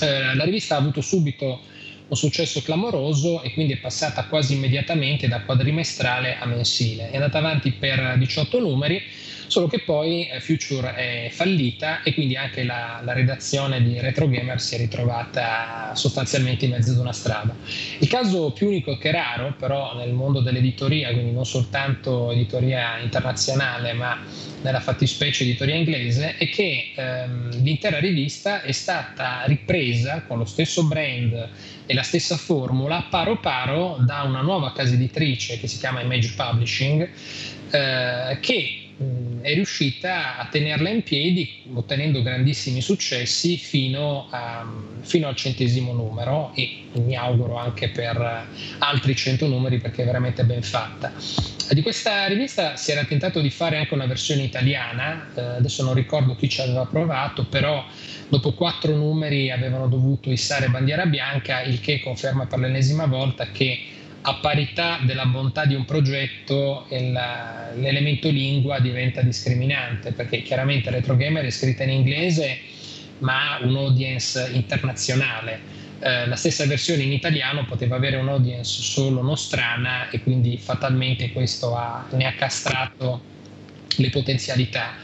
Eh, 0.00 0.34
la 0.34 0.44
rivista 0.44 0.74
ha 0.74 0.78
avuto 0.78 1.00
subito 1.00 1.60
un 2.08 2.16
successo 2.16 2.60
clamoroso 2.60 3.42
e 3.42 3.52
quindi 3.54 3.72
è 3.72 3.78
passata 3.78 4.24
quasi 4.24 4.52
immediatamente 4.52 5.28
da 5.28 5.40
quadrimestrale 5.40 6.36
a 6.38 6.44
mensile. 6.44 7.10
È 7.10 7.14
andata 7.14 7.38
avanti 7.38 7.72
per 7.72 8.18
18 8.18 8.60
numeri, 8.60 9.02
solo 9.52 9.68
che 9.68 9.80
poi 9.80 10.26
eh, 10.28 10.40
Future 10.40 10.94
è 10.94 11.28
fallita 11.30 12.02
e 12.02 12.14
quindi 12.14 12.36
anche 12.36 12.64
la, 12.64 13.02
la, 13.04 13.12
redazione 13.12 13.82
di 13.82 14.00
Retro 14.00 14.26
Gamer 14.26 14.58
si 14.58 14.76
è 14.76 14.78
ritrovata 14.78 15.92
sostanzialmente 15.94 16.64
in 16.64 16.70
mezzo 16.70 16.92
ad 16.92 16.96
una 16.96 17.12
strada. 17.12 17.54
Il 17.98 18.08
caso 18.08 18.52
più 18.52 18.68
unico 18.68 18.96
che 18.96 19.10
raro, 19.10 19.54
però, 19.58 19.94
nel 19.94 20.14
mondo 20.14 20.40
dell'editoria, 20.40 21.12
quindi 21.12 21.32
non 21.32 21.44
soltanto 21.44 22.32
editoria 22.32 22.96
internazionale, 23.00 23.92
ma 23.92 24.24
nella 24.62 24.80
fattispecie 24.80 25.42
editoria 25.44 25.74
inglese, 25.74 26.38
è 26.38 26.48
che 26.48 26.92
ehm, 26.94 27.62
l'intera 27.62 27.98
rivista 27.98 28.62
è 28.62 28.72
stata 28.72 29.42
ripresa 29.44 30.22
con 30.26 30.38
lo 30.38 30.46
stesso 30.46 30.84
brand 30.84 31.48
e 31.84 31.92
la 31.92 32.02
stessa 32.02 32.38
formula 32.38 33.04
paro 33.10 33.38
paro 33.38 33.98
da 34.00 34.22
una 34.22 34.40
nuova 34.40 34.72
casa 34.72 34.94
editrice 34.94 35.58
che 35.58 35.66
si 35.66 35.78
chiama 35.78 36.00
Image 36.00 36.32
Publishing 36.36 37.10
eh, 37.70 38.38
che 38.40 38.81
è 39.40 39.54
riuscita 39.54 40.38
a 40.38 40.46
tenerla 40.46 40.88
in 40.88 41.02
piedi 41.02 41.62
ottenendo 41.74 42.22
grandissimi 42.22 42.80
successi 42.80 43.56
fino, 43.56 44.28
a, 44.30 44.64
fino, 45.00 45.28
al 45.28 45.34
centesimo 45.34 45.92
numero 45.92 46.52
e 46.54 46.84
mi 46.92 47.16
auguro 47.16 47.56
anche 47.56 47.88
per 47.88 48.46
altri 48.78 49.16
cento 49.16 49.46
numeri 49.46 49.78
perché 49.78 50.02
è 50.02 50.04
veramente 50.06 50.44
ben 50.44 50.62
fatta. 50.62 51.12
Di 51.70 51.80
questa 51.80 52.26
rivista 52.26 52.76
si 52.76 52.90
era 52.90 53.04
tentato 53.04 53.40
di 53.40 53.50
fare 53.50 53.78
anche 53.78 53.94
una 53.94 54.06
versione 54.06 54.42
italiana, 54.42 55.28
eh, 55.34 55.40
adesso 55.40 55.82
non 55.82 55.94
ricordo 55.94 56.36
chi 56.36 56.48
ci 56.48 56.60
aveva 56.60 56.84
provato, 56.84 57.46
però 57.46 57.84
dopo 58.28 58.52
quattro 58.52 58.94
numeri 58.94 59.50
avevano 59.50 59.88
dovuto 59.88 60.30
issare 60.30 60.68
bandiera 60.68 61.06
bianca, 61.06 61.62
il 61.62 61.80
che 61.80 62.00
conferma 62.00 62.46
per 62.46 62.58
l'ennesima 62.58 63.06
volta 63.06 63.50
che 63.50 63.91
a 64.24 64.34
parità 64.34 65.00
della 65.02 65.26
bontà 65.26 65.64
di 65.64 65.74
un 65.74 65.84
progetto 65.84 66.86
l'elemento 66.88 68.30
lingua 68.30 68.78
diventa 68.78 69.20
discriminante, 69.22 70.12
perché 70.12 70.42
chiaramente 70.42 70.90
Retro 70.90 71.16
Gamer 71.16 71.44
è 71.44 71.50
scritta 71.50 71.82
in 71.82 71.90
inglese 71.90 72.58
ma 73.18 73.54
ha 73.54 73.64
un'audience 73.64 74.50
internazionale. 74.52 75.60
Eh, 76.00 76.26
la 76.26 76.36
stessa 76.36 76.66
versione 76.66 77.04
in 77.04 77.12
italiano 77.12 77.64
poteva 77.64 77.96
avere 77.96 78.16
un'audience 78.16 78.82
solo 78.82 79.22
nostrana 79.22 80.10
e 80.10 80.20
quindi 80.22 80.58
fatalmente 80.58 81.30
questo 81.32 81.76
ha, 81.76 82.04
ne 82.10 82.26
ha 82.26 82.32
castrato 82.32 83.22
le 83.96 84.10
potenzialità. 84.10 84.94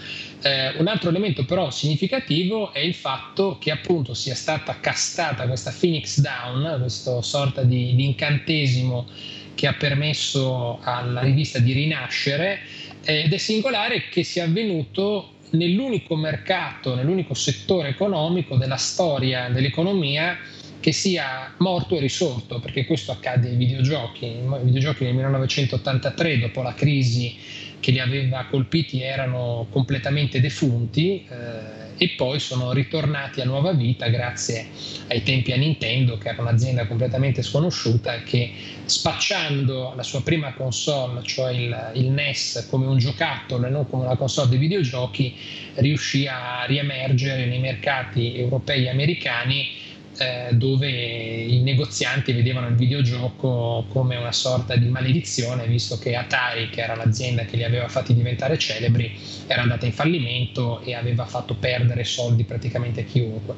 Eh, 0.41 0.74
un 0.78 0.86
altro 0.86 1.09
elemento 1.11 1.45
però 1.45 1.70
significativo 1.70 2.72
è 2.72 2.78
il 2.78 2.95
fatto 2.95 3.59
che 3.59 3.72
appunto 3.72 4.14
sia 4.14 4.36
stata 4.36 4.78
castata 4.78 5.47
questa 5.47 5.74
Phoenix 5.76 6.20
Down, 6.20 6.78
questa 6.80 7.20
sorta 7.22 7.62
di, 7.64 7.95
di 7.97 8.05
incantesimo 8.05 9.07
che 9.55 9.66
ha 9.66 9.74
permesso 9.74 10.78
alla 10.82 11.22
rivista 11.22 11.59
di 11.59 11.72
rinascere 11.72 12.61
eh, 13.05 13.24
ed 13.24 13.32
è 13.32 13.36
singolare 13.36 14.09
che 14.09 14.22
sia 14.22 14.45
avvenuto 14.45 15.32
nell'unico 15.51 16.14
mercato, 16.14 16.95
nell'unico 16.95 17.34
settore 17.34 17.89
economico 17.89 18.57
della 18.57 18.76
storia 18.76 19.49
dell'economia 19.49 20.39
che 20.80 20.93
sia 20.93 21.53
morto 21.59 21.97
e 21.97 22.01
risorto, 22.01 22.61
perché 22.61 22.86
questo 22.86 23.11
accade 23.11 23.49
ai 23.49 23.57
videogiochi. 23.57 24.26
I 24.26 24.45
videogiochi 24.62 25.05
nel 25.05 25.14
1983, 25.14 26.39
dopo 26.39 26.62
la 26.62 26.74
crisi 26.74 27.36
che 27.80 27.90
li 27.90 28.00
aveva 28.00 28.46
colpiti 28.50 29.02
erano 29.02 29.66
completamente 29.70 30.40
defunti 30.40 31.24
eh, 31.28 31.86
e 31.96 32.10
poi 32.16 32.38
sono 32.38 32.72
ritornati 32.72 33.40
a 33.40 33.44
nuova 33.44 33.72
vita 33.72 34.08
grazie 34.08 34.66
ai 35.08 35.22
tempi 35.22 35.52
a 35.52 35.56
Nintendo 35.56 36.16
che 36.16 36.28
era 36.28 36.40
un'azienda 36.42 36.86
completamente 36.86 37.42
sconosciuta 37.42 38.22
che 38.22 38.52
spacciando 38.84 39.92
la 39.96 40.02
sua 40.02 40.22
prima 40.22 40.54
console, 40.54 41.22
cioè 41.22 41.52
il, 41.52 41.90
il 41.94 42.10
NES 42.10 42.66
come 42.70 42.86
un 42.86 42.98
giocattolo 42.98 43.66
e 43.66 43.70
non 43.70 43.88
come 43.88 44.04
una 44.04 44.16
console 44.16 44.48
di 44.48 44.56
videogiochi, 44.56 45.34
riuscì 45.74 46.26
a 46.26 46.64
riemergere 46.66 47.46
nei 47.46 47.58
mercati 47.58 48.36
europei 48.36 48.84
e 48.84 48.90
americani 48.90 49.86
eh, 50.18 50.48
dove 50.52 50.88
i 50.88 51.60
negozianti 51.62 52.32
vedevano 52.32 52.68
il 52.68 52.74
videogioco 52.74 53.86
come 53.88 54.16
una 54.16 54.32
sorta 54.32 54.76
di 54.76 54.88
maledizione, 54.88 55.66
visto 55.66 55.98
che 55.98 56.16
Atari, 56.16 56.68
che 56.70 56.82
era 56.82 56.96
l'azienda 56.96 57.44
che 57.44 57.56
li 57.56 57.64
aveva 57.64 57.88
fatti 57.88 58.14
diventare 58.14 58.58
celebri, 58.58 59.12
era 59.46 59.62
andata 59.62 59.86
in 59.86 59.92
fallimento 59.92 60.80
e 60.82 60.94
aveva 60.94 61.24
fatto 61.24 61.54
perdere 61.54 62.04
soldi 62.04 62.44
praticamente 62.44 63.02
a 63.02 63.04
chiunque. 63.04 63.54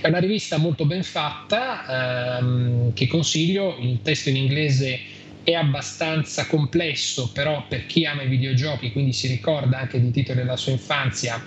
È 0.00 0.08
una 0.08 0.18
rivista 0.18 0.58
molto 0.58 0.84
ben 0.84 1.02
fatta, 1.02 2.38
ehm, 2.38 2.92
che 2.92 3.06
consiglio, 3.06 3.76
il 3.80 4.00
testo 4.02 4.28
in 4.28 4.36
inglese 4.36 5.00
è 5.42 5.54
abbastanza 5.54 6.46
complesso, 6.46 7.30
però 7.32 7.64
per 7.66 7.86
chi 7.86 8.04
ama 8.04 8.22
i 8.22 8.28
videogiochi, 8.28 8.92
quindi 8.92 9.12
si 9.12 9.26
ricorda 9.26 9.78
anche 9.78 10.00
di 10.00 10.10
titoli 10.10 10.40
della 10.40 10.56
sua 10.56 10.72
infanzia, 10.72 11.42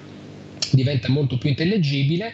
diventa 0.72 1.10
molto 1.10 1.38
più 1.38 1.50
intellegibile 1.50 2.34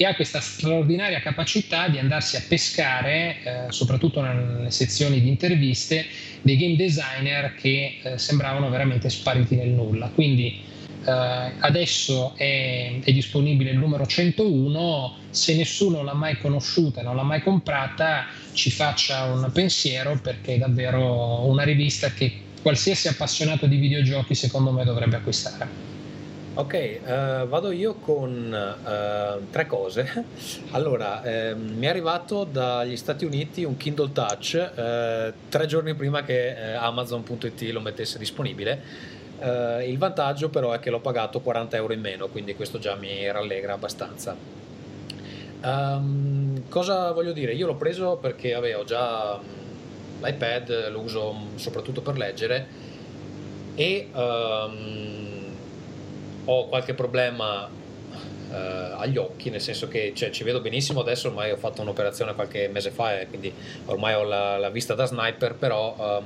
e 0.00 0.06
ha 0.06 0.14
questa 0.14 0.40
straordinaria 0.40 1.20
capacità 1.20 1.86
di 1.88 1.98
andarsi 1.98 2.36
a 2.36 2.42
pescare, 2.48 3.36
eh, 3.42 3.64
soprattutto 3.68 4.22
nelle 4.22 4.70
sezioni 4.70 5.20
di 5.20 5.28
interviste, 5.28 6.06
dei 6.40 6.56
game 6.56 6.74
designer 6.74 7.54
che 7.54 7.98
eh, 8.02 8.16
sembravano 8.16 8.70
veramente 8.70 9.10
spariti 9.10 9.56
nel 9.56 9.68
nulla. 9.68 10.08
Quindi 10.08 10.58
eh, 11.04 11.52
adesso 11.58 12.32
è, 12.34 12.98
è, 13.04 13.12
disponibile 13.12 13.72
il 13.72 13.76
numero 13.76 14.06
101, 14.06 15.16
se 15.28 15.54
nessuno 15.54 16.02
l'ha 16.02 16.14
mai 16.14 16.38
conosciuta, 16.38 17.02
non 17.02 17.14
l'ha 17.14 17.22
mai 17.22 17.42
comprata, 17.42 18.24
ci 18.54 18.70
faccia 18.70 19.24
un 19.24 19.50
pensiero 19.52 20.18
perché 20.18 20.54
è 20.54 20.58
davvero 20.58 21.44
una 21.46 21.62
rivista 21.62 22.10
che 22.10 22.32
qualsiasi 22.62 23.08
appassionato 23.08 23.66
di 23.66 23.76
videogiochi 23.76 24.34
secondo 24.34 24.70
me 24.72 24.82
dovrebbe 24.82 25.16
acquistare. 25.16 25.89
Ok, 26.52 27.00
uh, 27.04 27.46
vado 27.46 27.70
io 27.70 27.94
con 27.94 28.52
uh, 28.52 29.50
tre 29.50 29.66
cose. 29.66 30.24
Allora, 30.72 31.22
eh, 31.22 31.54
mi 31.54 31.86
è 31.86 31.88
arrivato 31.88 32.42
dagli 32.44 32.96
Stati 32.96 33.24
Uniti 33.24 33.62
un 33.64 33.76
Kindle 33.76 34.10
Touch 34.12 34.54
eh, 34.54 35.32
tre 35.48 35.66
giorni 35.66 35.94
prima 35.94 36.22
che 36.22 36.48
eh, 36.48 36.72
Amazon.it 36.74 37.60
lo 37.70 37.80
mettesse 37.80 38.18
disponibile. 38.18 38.82
il 39.86 39.96
vantaggio 39.96 40.48
però 40.48 40.72
è 40.72 40.80
che 40.80 40.90
l'ho 40.90 41.00
pagato 41.00 41.40
40 41.40 41.76
euro 41.76 41.92
in 41.92 42.00
meno, 42.00 42.28
quindi 42.28 42.54
questo 42.54 42.78
già 42.78 42.94
mi 42.94 43.30
rallegra 43.30 43.74
abbastanza. 43.74 44.36
Um, 45.62 46.68
cosa 46.68 47.12
voglio 47.12 47.32
dire? 47.32 47.52
Io 47.52 47.66
l'ho 47.66 47.76
preso 47.76 48.16
perché 48.16 48.54
avevo 48.54 48.84
già 48.84 49.38
mm, 49.38 50.24
l'iPad, 50.24 50.90
lo 50.90 51.00
uso 51.00 51.34
soprattutto 51.54 52.00
per 52.02 52.16
leggere 52.16 52.66
e... 53.76 54.08
Um, 54.12 55.39
ho 56.44 56.66
qualche 56.68 56.94
problema 56.94 57.68
eh, 58.50 58.56
agli 58.96 59.16
occhi, 59.16 59.50
nel 59.50 59.60
senso 59.60 59.88
che 59.88 60.12
cioè, 60.14 60.30
ci 60.30 60.44
vedo 60.44 60.60
benissimo 60.60 61.00
adesso, 61.00 61.28
ormai 61.28 61.50
ho 61.50 61.56
fatto 61.56 61.82
un'operazione 61.82 62.34
qualche 62.34 62.68
mese 62.68 62.90
fa 62.90 63.20
e 63.20 63.26
quindi 63.28 63.52
ormai 63.86 64.14
ho 64.14 64.24
la, 64.24 64.58
la 64.58 64.70
vista 64.70 64.94
da 64.94 65.04
sniper, 65.04 65.54
però 65.54 65.94
um, 65.98 66.24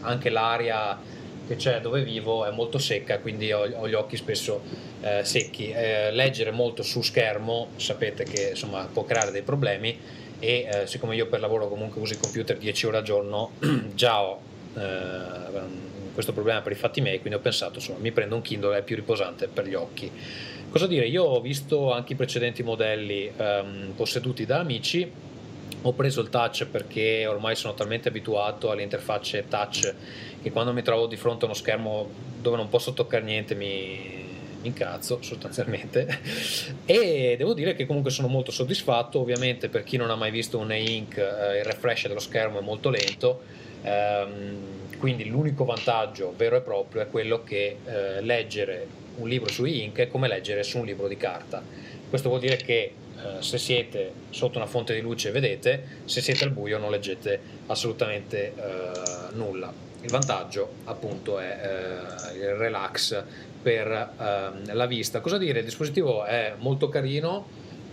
anche 0.00 0.30
l'aria 0.30 0.98
che 1.46 1.56
c'è 1.56 1.80
dove 1.80 2.02
vivo 2.02 2.44
è 2.44 2.50
molto 2.50 2.78
secca, 2.78 3.18
quindi 3.18 3.52
ho, 3.52 3.60
ho 3.60 3.88
gli 3.88 3.94
occhi 3.94 4.16
spesso 4.16 4.62
eh, 5.00 5.24
secchi. 5.24 5.70
Eh, 5.70 6.10
leggere 6.12 6.50
molto 6.50 6.82
su 6.82 7.02
schermo 7.02 7.68
sapete 7.76 8.24
che 8.24 8.50
insomma, 8.50 8.88
può 8.92 9.04
creare 9.04 9.30
dei 9.30 9.42
problemi 9.42 9.98
e 10.38 10.68
eh, 10.70 10.86
siccome 10.86 11.16
io 11.16 11.26
per 11.26 11.40
lavoro 11.40 11.68
comunque 11.68 12.00
uso 12.00 12.12
il 12.12 12.20
computer 12.20 12.56
10 12.56 12.86
ore 12.86 12.96
al 12.98 13.02
giorno, 13.02 13.52
già 13.94 14.22
ho 14.22 14.40
eh, 14.74 15.86
questo 16.18 16.34
problema 16.34 16.62
per 16.62 16.72
i 16.72 16.74
fatti 16.74 17.00
miei, 17.00 17.20
quindi 17.20 17.38
ho 17.38 17.40
pensato 17.40 17.74
insomma 17.74 18.00
mi 18.00 18.10
prendo 18.10 18.34
un 18.34 18.42
Kindle, 18.42 18.76
è 18.76 18.82
più 18.82 18.96
riposante 18.96 19.46
per 19.46 19.68
gli 19.68 19.74
occhi. 19.74 20.10
Cosa 20.68 20.88
dire, 20.88 21.06
io 21.06 21.22
ho 21.22 21.40
visto 21.40 21.92
anche 21.92 22.14
i 22.14 22.16
precedenti 22.16 22.64
modelli 22.64 23.30
ehm, 23.36 23.92
posseduti 23.94 24.44
da 24.44 24.58
amici. 24.58 25.08
Ho 25.82 25.92
preso 25.92 26.20
il 26.20 26.28
touch 26.28 26.66
perché 26.66 27.24
ormai 27.24 27.54
sono 27.54 27.74
talmente 27.74 28.08
abituato 28.08 28.72
alle 28.72 28.82
interfacce 28.82 29.46
touch 29.48 29.94
che 30.42 30.50
quando 30.50 30.72
mi 30.72 30.82
trovo 30.82 31.06
di 31.06 31.14
fronte 31.14 31.44
a 31.44 31.46
uno 31.46 31.54
schermo 31.54 32.10
dove 32.42 32.56
non 32.56 32.68
posso 32.68 32.94
toccare 32.94 33.22
niente 33.22 33.54
mi, 33.54 34.26
incazzo 34.62 35.22
sostanzialmente. 35.22 36.18
E 36.84 37.36
devo 37.38 37.54
dire 37.54 37.76
che 37.76 37.86
comunque 37.86 38.10
sono 38.10 38.26
molto 38.26 38.50
soddisfatto 38.50 39.20
ovviamente 39.20 39.68
per 39.68 39.84
chi 39.84 39.96
non 39.96 40.10
ha 40.10 40.16
mai 40.16 40.32
visto 40.32 40.58
un 40.58 40.72
e-ink 40.72 41.16
eh, 41.16 41.58
il 41.58 41.64
refresh 41.64 42.08
dello 42.08 42.18
schermo 42.18 42.58
è 42.58 42.62
molto 42.62 42.90
lento. 42.90 43.40
Ehm, 43.82 44.77
quindi 44.98 45.26
l'unico 45.26 45.64
vantaggio 45.64 46.34
vero 46.36 46.56
e 46.56 46.60
proprio 46.60 47.02
è 47.02 47.08
quello 47.08 47.42
che 47.44 47.76
eh, 47.84 48.20
leggere 48.20 48.86
un 49.16 49.28
libro 49.28 49.50
su 49.50 49.64
e-ink 49.64 49.98
è 49.98 50.08
come 50.08 50.28
leggere 50.28 50.62
su 50.62 50.78
un 50.78 50.86
libro 50.86 51.08
di 51.08 51.16
carta 51.16 51.62
questo 52.08 52.28
vuol 52.28 52.40
dire 52.40 52.56
che 52.56 52.92
eh, 53.18 53.42
se 53.42 53.58
siete 53.58 54.12
sotto 54.30 54.58
una 54.58 54.66
fonte 54.66 54.94
di 54.94 55.00
luce 55.00 55.30
vedete, 55.30 56.00
se 56.04 56.20
siete 56.20 56.44
al 56.44 56.50
buio 56.50 56.78
non 56.78 56.90
leggete 56.90 57.40
assolutamente 57.66 58.54
eh, 58.54 59.32
nulla. 59.32 59.72
Il 60.00 60.10
vantaggio 60.10 60.74
appunto 60.84 61.40
è 61.40 61.58
eh, 62.32 62.36
il 62.36 62.54
relax 62.54 63.22
per 63.60 64.14
ehm, 64.18 64.72
la 64.72 64.86
vista. 64.86 65.20
Cosa 65.20 65.36
dire? 65.36 65.58
Il 65.58 65.64
dispositivo 65.64 66.24
è 66.24 66.54
molto 66.58 66.88
carino, 66.88 67.46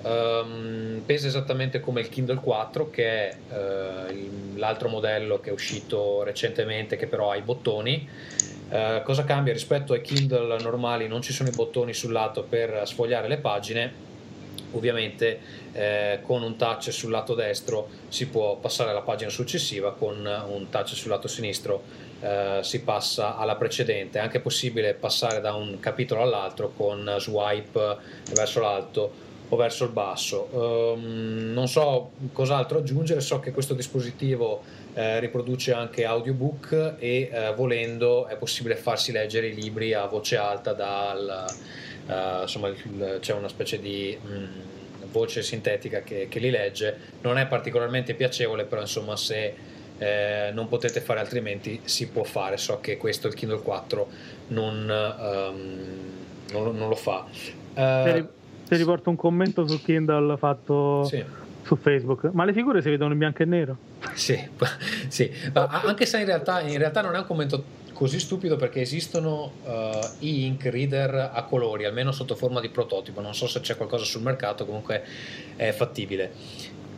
Um, 0.06 1.02
pesa 1.04 1.26
esattamente 1.26 1.80
come 1.80 2.02
il 2.02 2.10
Kindle 2.10 2.36
4 2.36 2.92
che 2.92 3.30
è 3.32 3.38
uh, 3.50 4.56
l'altro 4.56 4.88
modello 4.88 5.40
che 5.40 5.50
è 5.50 5.52
uscito 5.52 6.22
recentemente 6.22 6.96
che 6.96 7.08
però 7.08 7.32
ha 7.32 7.36
i 7.36 7.42
bottoni. 7.42 8.08
Uh, 8.70 9.02
cosa 9.02 9.24
cambia 9.24 9.52
rispetto 9.52 9.94
ai 9.94 10.02
Kindle 10.02 10.62
normali? 10.62 11.08
Non 11.08 11.24
ci 11.24 11.34
sono 11.34 11.50
i 11.50 11.54
bottoni 11.56 11.92
sul 11.96 12.12
lato 12.12 12.44
per 12.44 12.84
sfogliare 12.86 13.28
le 13.28 13.38
pagine. 13.38 14.04
Ovviamente 14.74 15.40
eh, 15.72 16.20
con 16.22 16.44
un 16.44 16.58
touch 16.58 16.92
sul 16.92 17.10
lato 17.10 17.34
destro 17.34 17.88
si 18.10 18.28
può 18.28 18.58
passare 18.58 18.90
alla 18.90 19.02
pagina 19.02 19.30
successiva, 19.30 19.94
con 19.94 20.18
un 20.18 20.70
touch 20.70 20.90
sul 20.90 21.12
lato 21.12 21.30
sinistro 21.30 21.84
eh, 22.20 22.60
si 22.62 22.82
passa 22.82 23.38
alla 23.38 23.56
precedente. 23.56 24.20
È 24.20 24.22
anche 24.22 24.42
possibile 24.42 24.94
passare 24.94 25.40
da 25.40 25.54
un 25.54 25.80
capitolo 25.80 26.22
all'altro 26.22 26.74
con 26.76 27.16
swipe 27.20 27.98
verso 28.34 28.60
l'alto 28.60 29.26
o 29.50 29.56
verso 29.56 29.84
il 29.84 29.92
basso. 29.92 30.48
Um, 30.52 31.52
non 31.54 31.68
so 31.68 32.12
cos'altro 32.34 32.80
aggiungere, 32.80 33.22
so 33.22 33.40
che 33.40 33.52
questo 33.52 33.74
dispositivo 33.74 34.64
eh, 34.94 35.20
riproduce 35.20 35.74
anche 35.74 36.06
audiobook 36.06 36.96
e 37.00 37.30
eh, 37.32 37.54
volendo 37.56 38.28
è 38.28 38.38
possibile 38.38 38.76
farsi 38.76 39.12
leggere 39.12 39.48
i 39.48 39.54
libri 39.54 39.94
a 39.94 40.06
voce 40.06 40.38
alta 40.38 40.74
dal 40.74 41.46
uh, 42.08 42.42
insomma 42.42 42.72
c'è 43.20 43.34
una 43.34 43.48
specie 43.48 43.80
di 43.80 44.18
mh, 44.20 44.34
mm, 44.34 44.46
voce 45.12 45.44
sintetica 45.44 46.02
che, 46.02 46.28
che, 46.30 46.40
li 46.40 46.50
legge, 46.50 46.98
non 47.22 47.38
è 47.38 47.48
particolarmente 47.48 48.14
piacevole, 48.14 48.66
però 48.66 48.82
insomma 48.82 49.16
se 49.16 49.54
eh, 49.98 50.50
non 50.54 50.68
potete 50.68 51.00
fare 51.00 51.20
altrimenti 51.20 51.82
si 51.86 52.08
può 52.08 52.24
fare, 52.24 52.58
so 52.58 52.80
che 52.80 52.98
questo 52.98 53.28
il 53.28 53.34
Kindle 53.34 53.62
4 53.62 54.08
non, 54.48 55.14
um, 55.20 56.52
non, 56.52 56.76
non 56.76 56.90
lo 56.90 56.96
fa. 56.96 57.26
Uh, 57.76 58.28
ti 58.68 58.76
riporto 58.76 59.10
un 59.10 59.16
commento 59.16 59.68
su 59.68 59.82
Kindle 59.82 60.38
fatto 60.38 61.04
sì. 61.06 61.24
su 61.62 61.76
Facebook. 61.76 62.30
Ma 62.32 62.46
le 62.46 62.54
figure 62.54 62.82
si 62.82 62.90
vedono 62.90 63.14
in 63.14 63.20
bianco 63.20 63.44
e 63.44 63.46
nero? 63.46 63.78
Sì, 64.14 64.40
sì. 65.08 65.32
anche 65.54 66.06
se 66.06 66.20
in 66.20 66.26
realtà, 66.26 66.62
in 66.62 66.78
realtà 66.78 67.02
non 67.02 67.16
è 67.16 67.20
un 67.20 67.26
commento 67.26 67.84
così 67.94 68.20
stupido 68.20 68.58
perché 68.58 68.82
esistono 68.82 69.52
uh, 69.64 69.70
e-ink 70.20 70.66
reader 70.66 71.32
a 71.34 71.44
colori, 71.44 71.86
almeno 71.86 72.12
sotto 72.12 72.36
forma 72.36 72.60
di 72.60 72.70
prototipo. 72.70 73.22
Non 73.22 73.34
so 73.34 73.48
se 73.48 73.62
c'è 73.62 73.78
qualcosa 73.78 74.04
sul 74.04 74.22
mercato, 74.22 74.66
comunque 74.66 75.04
è 75.56 75.72
fattibile. 75.72 76.32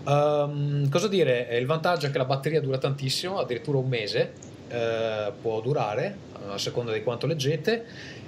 Um, 0.06 0.90
cosa 0.90 1.08
dire? 1.08 1.50
Il 1.60 1.66
vantaggio 1.66 2.08
è 2.08 2.12
che 2.12 2.18
la 2.18 2.26
batteria 2.26 2.62
dura 2.62 2.78
tantissimo, 2.78 3.38
addirittura 3.38 3.78
un 3.78 3.88
mese 3.88 4.34
uh, 4.70 5.34
può 5.40 5.62
durare, 5.62 6.26
a 6.50 6.58
seconda 6.58 6.92
di 6.92 7.04
quanto 7.04 7.28
leggete 7.28 7.86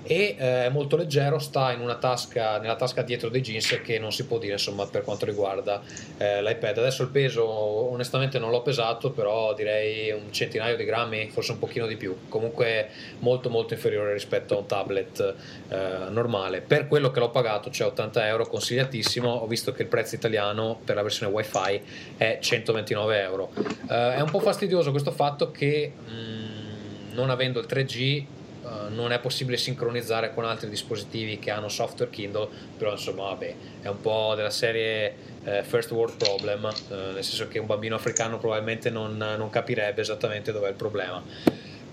e 0.10 0.36
eh, 0.39 0.66
è 0.66 0.70
molto 0.70 0.95
leggero, 0.95 1.38
sta 1.38 1.78
tasca, 1.99 2.57
nella 2.57 2.76
tasca 2.76 3.03
dietro 3.03 3.30
dei 3.30 3.41
jeans 3.41 3.80
che 3.84 3.99
non 3.99 4.12
si 4.12 4.26
può 4.26 4.39
dire 4.39 4.53
insomma 4.53 4.88
per 4.88 5.03
quanto 5.03 5.24
riguarda 5.24 5.84
eh, 6.18 6.41
l'iPad. 6.41 6.80
Adesso 6.80 7.03
il 7.03 7.10
peso 7.10 7.47
onestamente 7.47 8.39
non 8.39 8.49
l'ho 8.49 8.64
pesato, 8.64 9.12
però 9.12 9.53
direi 9.53 10.10
un 10.10 10.34
centinaio 10.34 10.76
di 10.76 10.84
grammi, 10.84 11.30
forse 11.30 11.51
un 11.51 11.60
pochino 11.60 11.86
di 11.86 11.95
più, 11.95 12.28
comunque 12.28 12.89
molto 13.20 13.51
molto 13.51 13.76
inferiore 13.76 14.12
rispetto 14.14 14.55
a 14.55 14.57
un 14.62 14.66
tablet 14.66 15.36
eh, 15.68 16.10
normale. 16.10 16.62
Per 16.62 16.88
quello 16.88 17.12
che 17.12 17.20
l'ho 17.20 17.30
pagato, 17.30 17.70
cioè 17.70 17.89
80 17.89 18.26
euro, 18.26 18.47
consigliatissimo, 18.47 19.30
ho 19.30 19.45
visto 19.45 19.72
che 19.74 19.84
il 19.84 19.89
prezzo 19.89 20.16
italiano 20.16 20.80
per 20.84 20.95
la 20.95 21.03
versione 21.03 21.32
wifi 21.32 21.80
è 22.18 22.39
129 22.41 23.22
euro. 23.22 23.51
Eh, 23.88 24.16
è 24.16 24.22
un 24.22 24.32
po' 24.32 24.39
fastidioso 24.39 24.89
questo 24.89 25.12
fatto 25.12 25.51
che 25.51 25.93
mh, 25.95 26.12
mm, 26.12 27.14
non 27.14 27.30
avendo 27.30 27.60
il 27.60 27.68
3G 27.70 28.38
Uh, 28.70 28.94
non 28.94 29.12
è 29.12 29.20
possibile 29.20 29.58
sincronizzare 29.58 30.32
con 30.34 30.46
altri 30.46 30.70
dispositivi 30.70 31.40
che 31.40 31.50
hanno 31.50 31.70
software 31.70 32.12
Kindle, 32.12 32.48
però 32.78 32.92
insomma 32.92 33.24
vabbè, 33.24 33.56
è 33.82 33.88
un 33.88 34.00
po' 34.00 34.34
della 34.36 34.52
serie 34.52 35.16
uh, 35.44 35.64
first 35.64 35.90
world 35.92 36.18
problem, 36.18 36.66
uh, 36.66 37.14
nel 37.14 37.24
senso 37.24 37.48
che 37.48 37.58
un 37.58 37.66
bambino 37.66 37.96
africano 37.96 38.38
probabilmente 38.38 38.92
non, 38.92 39.18
non 39.18 39.50
capirebbe 39.50 40.02
esattamente 40.02 40.52
dov'è 40.52 40.70
il 40.70 40.76
problema. 40.76 41.24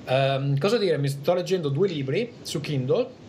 Um, 0.09 0.59
cosa 0.59 0.77
dire? 0.77 0.99
Mi 0.99 1.09
sto 1.09 1.33
leggendo 1.33 1.71
due 1.71 1.89
libri 1.89 2.33
su 2.43 2.61
Kindle. 2.61 3.25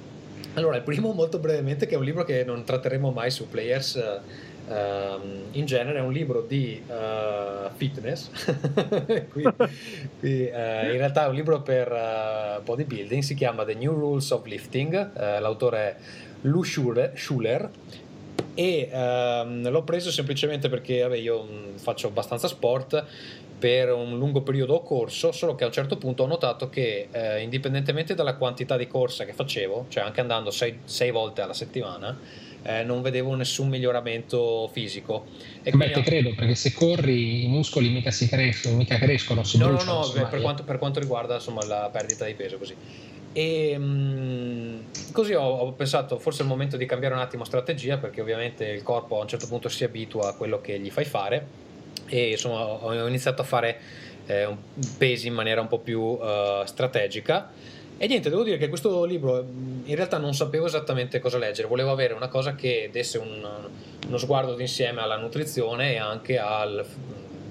Allora, 0.55 0.75
il 0.75 0.83
primo 0.83 1.11
molto 1.13 1.39
brevemente, 1.39 1.85
che 1.85 1.95
è 1.95 1.97
un 1.97 2.03
libro 2.03 2.23
che 2.23 2.43
non 2.43 2.63
tratteremo 2.63 3.11
mai 3.11 3.31
su 3.31 3.47
Players 3.47 3.95
Um, 4.67 5.43
in 5.51 5.65
genere 5.65 5.99
è 5.99 6.01
un 6.01 6.11
libro 6.11 6.41
di 6.41 6.81
uh, 6.85 7.69
fitness, 7.77 8.29
qui, 9.31 9.43
qui, 10.19 10.41
uh, 10.41 10.91
in 10.91 10.97
realtà 10.97 11.23
è 11.23 11.27
un 11.29 11.35
libro 11.35 11.61
per 11.61 11.89
uh, 11.89 12.61
bodybuilding, 12.61 13.21
si 13.21 13.33
chiama 13.33 13.63
The 13.63 13.75
New 13.75 13.93
Rules 13.93 14.29
of 14.31 14.45
Lifting, 14.45 15.39
l'autore 15.39 15.79
è 15.79 15.95
Lou 16.41 16.63
Schuler 16.63 17.69
e 18.55 18.89
um, 18.91 19.69
l'ho 19.69 19.83
preso 19.83 20.11
semplicemente 20.11 20.67
perché 20.67 21.01
vabbè, 21.01 21.15
io 21.15 21.47
mm, 21.49 21.75
faccio 21.77 22.07
abbastanza 22.07 22.49
sport. 22.49 23.05
Per 23.57 23.91
un 23.91 24.19
lungo 24.19 24.41
periodo 24.41 24.75
ho 24.75 24.83
corso, 24.83 25.31
solo 25.31 25.55
che 25.55 25.63
a 25.63 25.67
un 25.67 25.73
certo 25.73 25.97
punto 25.97 26.21
ho 26.21 26.27
notato 26.27 26.69
che 26.69 27.09
indipendentemente 27.41 28.13
dalla 28.13 28.35
quantità 28.35 28.77
di 28.77 28.85
corsa 28.85 29.25
che 29.25 29.33
facevo, 29.33 29.87
cioè 29.89 30.03
anche 30.03 30.21
andando 30.21 30.51
sei, 30.51 30.81
sei 30.83 31.09
volte 31.09 31.41
alla 31.41 31.55
settimana, 31.55 32.15
eh, 32.63 32.83
non 32.83 33.01
vedevo 33.01 33.33
nessun 33.35 33.69
miglioramento 33.69 34.69
fisico. 34.71 35.25
E 35.63 35.71
Beh, 35.71 35.91
te 35.91 36.01
credo, 36.01 36.33
perché 36.35 36.55
se 36.55 36.73
corri 36.73 37.45
i 37.45 37.47
muscoli 37.47 37.89
mica 37.89 38.11
si 38.11 38.27
crescono, 38.27 38.75
mica 38.75 38.97
crescono, 38.97 39.43
si 39.43 39.57
no, 39.57 39.67
bruciano. 39.67 39.99
No, 39.99 40.05
no, 40.05 40.27
per 40.27 40.41
quanto, 40.41 40.63
per 40.63 40.77
quanto, 40.77 40.99
riguarda 40.99 41.35
insomma, 41.35 41.65
la 41.65 41.89
perdita 41.91 42.25
di 42.25 42.33
peso 42.33 42.57
così. 42.57 42.75
E 43.33 43.77
mh, 43.77 43.83
mm, 43.83 44.79
così 45.11 45.33
ho, 45.33 45.43
ho, 45.43 45.71
pensato 45.73 46.17
forse 46.17 46.39
è 46.39 46.43
il 46.43 46.49
momento 46.49 46.77
di 46.77 46.85
cambiare 46.85 47.13
un 47.13 47.21
attimo 47.21 47.43
strategia 47.43 47.97
perché 47.97 48.21
ovviamente 48.21 48.65
il 48.65 48.83
corpo 48.83 49.19
a 49.19 49.21
un 49.21 49.27
certo 49.27 49.47
punto 49.47 49.69
si 49.69 49.83
abitua 49.83 50.29
a 50.29 50.33
quello 50.33 50.59
che 50.59 50.79
gli 50.79 50.89
fai 50.89 51.05
fare 51.05 51.45
e 52.07 52.31
insomma 52.31 52.63
ho 52.63 53.07
iniziato 53.07 53.41
a 53.41 53.45
fare 53.45 53.79
eh, 54.25 54.49
pesi 54.97 55.27
in 55.27 55.33
maniera 55.33 55.61
un 55.61 55.67
po' 55.67 55.79
più 55.79 55.99
uh, 55.99 56.65
strategica 56.65 57.51
e 57.97 58.07
niente, 58.07 58.29
devo 58.29 58.43
dire 58.43 58.57
che 58.57 58.69
questo 58.69 59.03
libro 59.05 59.45
in 59.83 59.95
realtà 59.95 60.17
non 60.17 60.33
sapevo 60.33 60.65
esattamente 60.65 61.19
cosa 61.19 61.37
leggere, 61.37 61.67
volevo 61.67 61.91
avere 61.91 62.13
una 62.13 62.27
cosa 62.27 62.55
che 62.55 62.89
desse 62.91 63.17
un, 63.17 63.47
uno 64.07 64.17
sguardo 64.17 64.53
d'insieme 64.53 65.01
alla 65.01 65.17
nutrizione 65.17 65.93
e 65.93 65.97
anche 65.97 66.37
al 66.37 66.85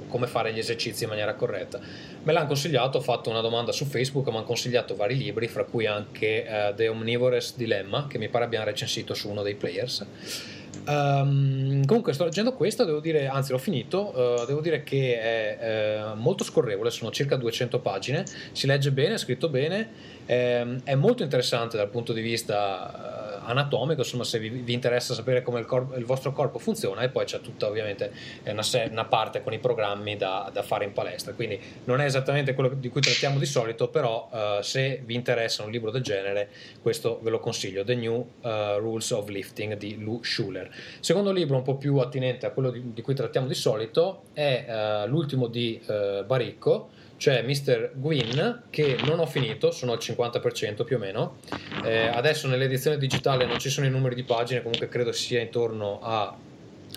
come 0.09 0.27
fare 0.27 0.53
gli 0.53 0.59
esercizi 0.59 1.03
in 1.03 1.11
maniera 1.11 1.35
corretta. 1.35 1.81
Me 2.23 2.33
l'hanno 2.33 2.47
consigliato, 2.47 2.99
ho 2.99 3.01
fatto 3.01 3.31
una 3.31 3.41
domanda 3.41 3.73
su 3.73 3.85
Facebook, 3.85 4.29
mi 4.29 4.37
hanno 4.37 4.45
consigliato 4.45 4.97
vari 4.97 5.17
libri, 5.17 5.49
fra 5.49 5.65
cui 5.65 5.87
anche 5.87 6.47
uh, 6.49 6.75
The 6.75 6.89
Omnivorous 6.89 7.55
Dilemma, 7.57 8.07
che 8.09 8.19
mi 8.19 8.29
pare 8.29 8.45
abbiamo 8.45 8.65
recensito 8.65 9.15
su 9.15 9.29
uno 9.29 9.43
dei 9.43 9.55
players. 9.55 10.07
Um, 10.89 11.85
comunque 11.85 12.13
sto 12.13 12.25
leggendo 12.25 12.53
questo, 12.53 12.85
devo 12.85 13.01
dire, 13.01 13.27
anzi 13.27 13.51
l'ho 13.51 13.59
finito, 13.59 14.17
uh, 14.17 14.47
devo 14.47 14.61
dire 14.61 14.85
che 14.85 15.19
è 15.19 16.13
uh, 16.13 16.17
molto 16.17 16.45
scorrevole, 16.45 16.91
sono 16.91 17.11
circa 17.11 17.35
200 17.37 17.81
pagine, 17.81 18.25
si 18.53 18.67
legge 18.67 18.93
bene, 18.93 19.15
è 19.15 19.19
scritto 19.19 19.49
bene, 19.49 19.89
um, 20.27 20.81
è 20.85 20.95
molto 20.95 21.25
interessante 21.25 21.77
dal 21.77 21.89
punto 21.89 22.13
di 22.13 22.21
vista 22.21 23.26
uh, 23.26 23.26
anatomico, 23.47 24.01
insomma 24.01 24.25
se 24.25 24.39
vi, 24.39 24.49
vi 24.49 24.73
interessa 24.73 25.15
sapere 25.15 25.43
come 25.43 25.61
il, 25.61 25.67
corpo, 25.67 25.95
il, 25.95 26.05
vostro 26.05 26.33
corpo 26.33 26.59
funziona 26.59 27.03
e 27.03 27.09
poi 27.09 27.25
c'è 27.25 27.41
tutta 27.41 27.67
ovviamente 27.67 28.13
una, 28.45 28.63
una 28.91 29.05
parte 29.05 29.43
con 29.43 29.53
i 29.53 29.59
programmi 29.59 30.17
da, 30.17 30.51
da, 30.53 30.63
fare 30.63 30.85
in 30.85 30.93
palestra, 30.93 31.33
quindi 31.33 31.59
non 31.85 32.01
è 32.01 32.05
esattamente 32.05 32.55
quello 32.55 32.71
di 32.71 32.89
cui 32.89 33.01
trattiamo 33.01 33.39
di 33.39 33.47
solito, 33.47 33.89
però 33.89 34.29
uh, 34.31 34.63
se 34.63 35.03
vi 35.05 35.15
interessa 35.15 35.63
un 35.63 35.71
libro 35.71 35.91
del 35.91 36.03
genere, 36.03 36.51
questo 36.83 37.21
ve 37.23 37.31
lo 37.31 37.39
consiglio, 37.39 37.85
The 37.85 37.95
New 37.95 38.15
uh, 38.15 38.49
Rules 38.79 39.11
of 39.11 39.29
Lifting 39.29 39.77
di 39.77 39.99
Lou 39.99 40.23
Schuller. 40.23 40.69
Secondo 41.01 41.31
libro 41.31 41.57
un 41.57 41.63
po' 41.63 41.77
più 41.77 41.97
attinente 41.99 42.47
a 42.47 42.51
quello 42.51 42.71
di, 42.71 42.93
di 42.93 43.03
cui 43.03 43.15
trattiamo 43.15 43.47
di 43.47 43.55
solito 43.55 44.25
è 44.33 45.05
uh, 45.05 45.09
l'ultimo 45.09 45.47
di 45.47 45.81
Baricco, 45.87 46.91
cioè 47.17 47.43
Mr. 47.43 47.93
Gwyn 47.95 48.63
che 48.71 48.99
non 49.05 49.19
ho 49.19 49.27
finito, 49.27 49.71
sono 49.71 49.93
al 49.93 49.99
50% 49.99 50.85
più 50.85 50.97
o 50.97 50.99
meno. 50.99 51.37
Eh, 51.85 52.09
adesso 52.09 52.49
nell'edizione 52.49 52.99
digitale 52.99 53.47
non 53.47 53.59
ci 53.59 53.71
sono 53.71 53.87
i 53.87 53.91
numeri 53.91 54.15
di 54.15 54.25
pagine, 54.25 54.63
comunque 54.63 54.89
credo 54.89 55.13
sia 55.13 55.41
intorno 55.41 56.01
a 56.03 56.37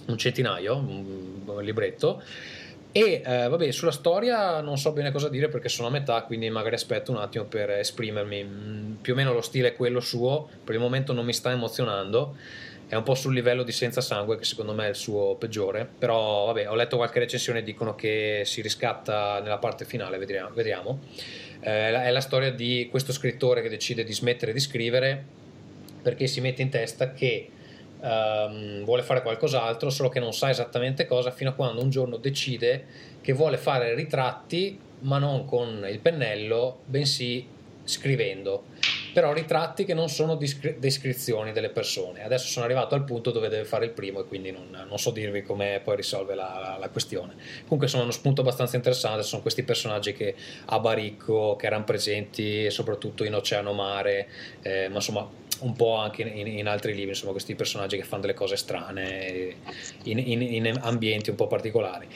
un 0.08 0.18
centinaio, 0.18 0.76
un 0.78 1.62
libretto. 1.62 2.22
E 2.92 3.22
eh, 3.24 3.48
vabbè, 3.48 3.70
sulla 3.72 3.92
storia 3.92 4.62
non 4.62 4.78
so 4.78 4.92
bene 4.94 5.12
cosa 5.12 5.30
dire 5.30 5.48
perché 5.48 5.70
sono 5.70 5.90
a 5.90 5.92
metà, 5.92 6.24
quindi 6.24 6.50
magari 6.50 6.74
aspetto 6.76 7.12
un 7.12 7.18
attimo 7.18 7.46
per 7.46 7.70
esprimermi. 7.70 8.44
Mm, 8.44 8.94
più 8.96 9.14
o 9.14 9.16
meno 9.16 9.32
lo 9.32 9.42
stile 9.42 9.70
è 9.70 9.76
quello 9.76 10.00
suo, 10.00 10.50
per 10.64 10.74
il 10.74 10.82
momento 10.82 11.14
non 11.14 11.24
mi 11.24 11.34
sta 11.34 11.52
emozionando 11.52 12.36
è 12.90 12.96
un 12.96 13.04
po' 13.04 13.14
sul 13.14 13.36
livello 13.36 13.62
di 13.62 13.72
Senza 13.72 14.02
Sangue, 14.02 14.36
che 14.36 14.46
secondo 14.46 14.74
me 14.74 14.88
è 14.88 14.90
il 14.90 14.96
suo 14.96 15.36
peggiore. 15.36 15.88
Però, 16.00 16.48
vabbè, 16.48 16.68
ho 16.68 16.74
letto 16.74 16.98
qualche 16.98 17.20
recensione 17.20 17.60
e 17.60 17.64
dicono 17.64 17.94
che 17.94 18.42
si 18.46 18.62
riscatta 18.62 19.40
nella 19.42 19.60
parte 19.60 19.86
finale, 19.86 20.18
vedremo. 20.18 20.50
vedremo. 20.50 21.00
Eh, 21.60 21.94
è 21.94 22.10
la 22.10 22.20
storia 22.20 22.52
di 22.52 22.88
questo 22.90 23.14
scrittore 23.14 23.62
che 23.62 23.70
decide 23.70 24.04
di 24.04 24.12
smettere 24.12 24.54
di 24.54 24.60
scrivere 24.60 25.24
perché 26.02 26.26
si 26.26 26.42
mette 26.42 26.64
in 26.64 26.70
testa 26.70 27.14
che 27.14 27.50
um, 28.00 28.84
vuole 28.84 29.04
fare 29.04 29.22
qualcos'altro, 29.22 29.92
solo 29.92 30.10
che 30.10 30.20
non 30.20 30.34
sa 30.34 30.50
esattamente 30.50 31.06
cosa, 31.06 31.30
fino 31.30 31.52
a 31.52 31.54
quando 31.54 31.84
un 31.84 31.92
giorno 31.92 32.18
decide 32.18 32.86
che 33.22 33.34
vuole 33.34 33.58
fare 33.58 33.94
ritratti, 33.94 34.80
ma 35.02 35.20
non 35.20 35.46
con 35.46 35.86
il 35.88 36.00
pennello, 36.00 36.80
bensì 36.86 37.46
scrivendo 37.84 38.66
però 39.14 39.34
ritratti 39.34 39.86
che 39.86 39.94
non 39.94 40.10
sono 40.10 40.36
descrizioni 40.36 41.52
delle 41.52 41.70
persone. 41.70 42.24
Adesso 42.24 42.48
sono 42.48 42.66
arrivato 42.66 42.96
al 42.96 43.04
punto 43.04 43.32
dove 43.32 43.50
deve 43.50 43.66
fare 43.66 43.86
il 43.86 43.92
primo 43.92 44.22
e 44.22 44.26
quindi 44.26 44.52
non, 44.52 44.86
non 44.88 44.98
so 44.98 45.12
dirvi 45.12 45.42
come 45.42 45.82
poi 45.84 45.96
risolve 45.96 46.36
la, 46.36 46.60
la, 46.60 46.78
la, 46.80 46.90
questione. 46.90 47.36
Comunque 47.64 47.88
sono 47.88 48.04
uno 48.04 48.12
spunto 48.12 48.42
abbastanza 48.42 48.76
interessante, 48.76 49.24
sono 49.24 49.42
questi 49.42 49.64
personaggi 49.64 50.14
che 50.14 50.36
a 50.66 50.80
Baricco, 50.80 51.56
che 51.56 51.66
erano 51.66 51.84
presenti 51.84 52.70
soprattutto 52.70 53.24
in 53.24 53.36
Oceano 53.36 53.74
Mare, 53.74 54.28
eh, 54.62 54.88
ma 54.90 54.96
insomma 54.96 55.48
un 55.62 55.74
po' 55.74 55.96
anche 55.96 56.22
in, 56.22 56.48
in, 56.48 56.68
altri 56.68 56.94
libri, 56.94 57.10
insomma, 57.10 57.32
questi 57.32 57.56
personaggi 57.56 57.98
che 57.98 58.04
fanno 58.04 58.22
delle 58.22 58.34
cose 58.34 58.56
strane 58.56 59.56
in, 60.04 60.18
in, 60.18 60.42
in 60.42 60.80
ambienti 60.82 61.30
un 61.30 61.36
po' 61.36 61.48
particolari. 61.48 62.08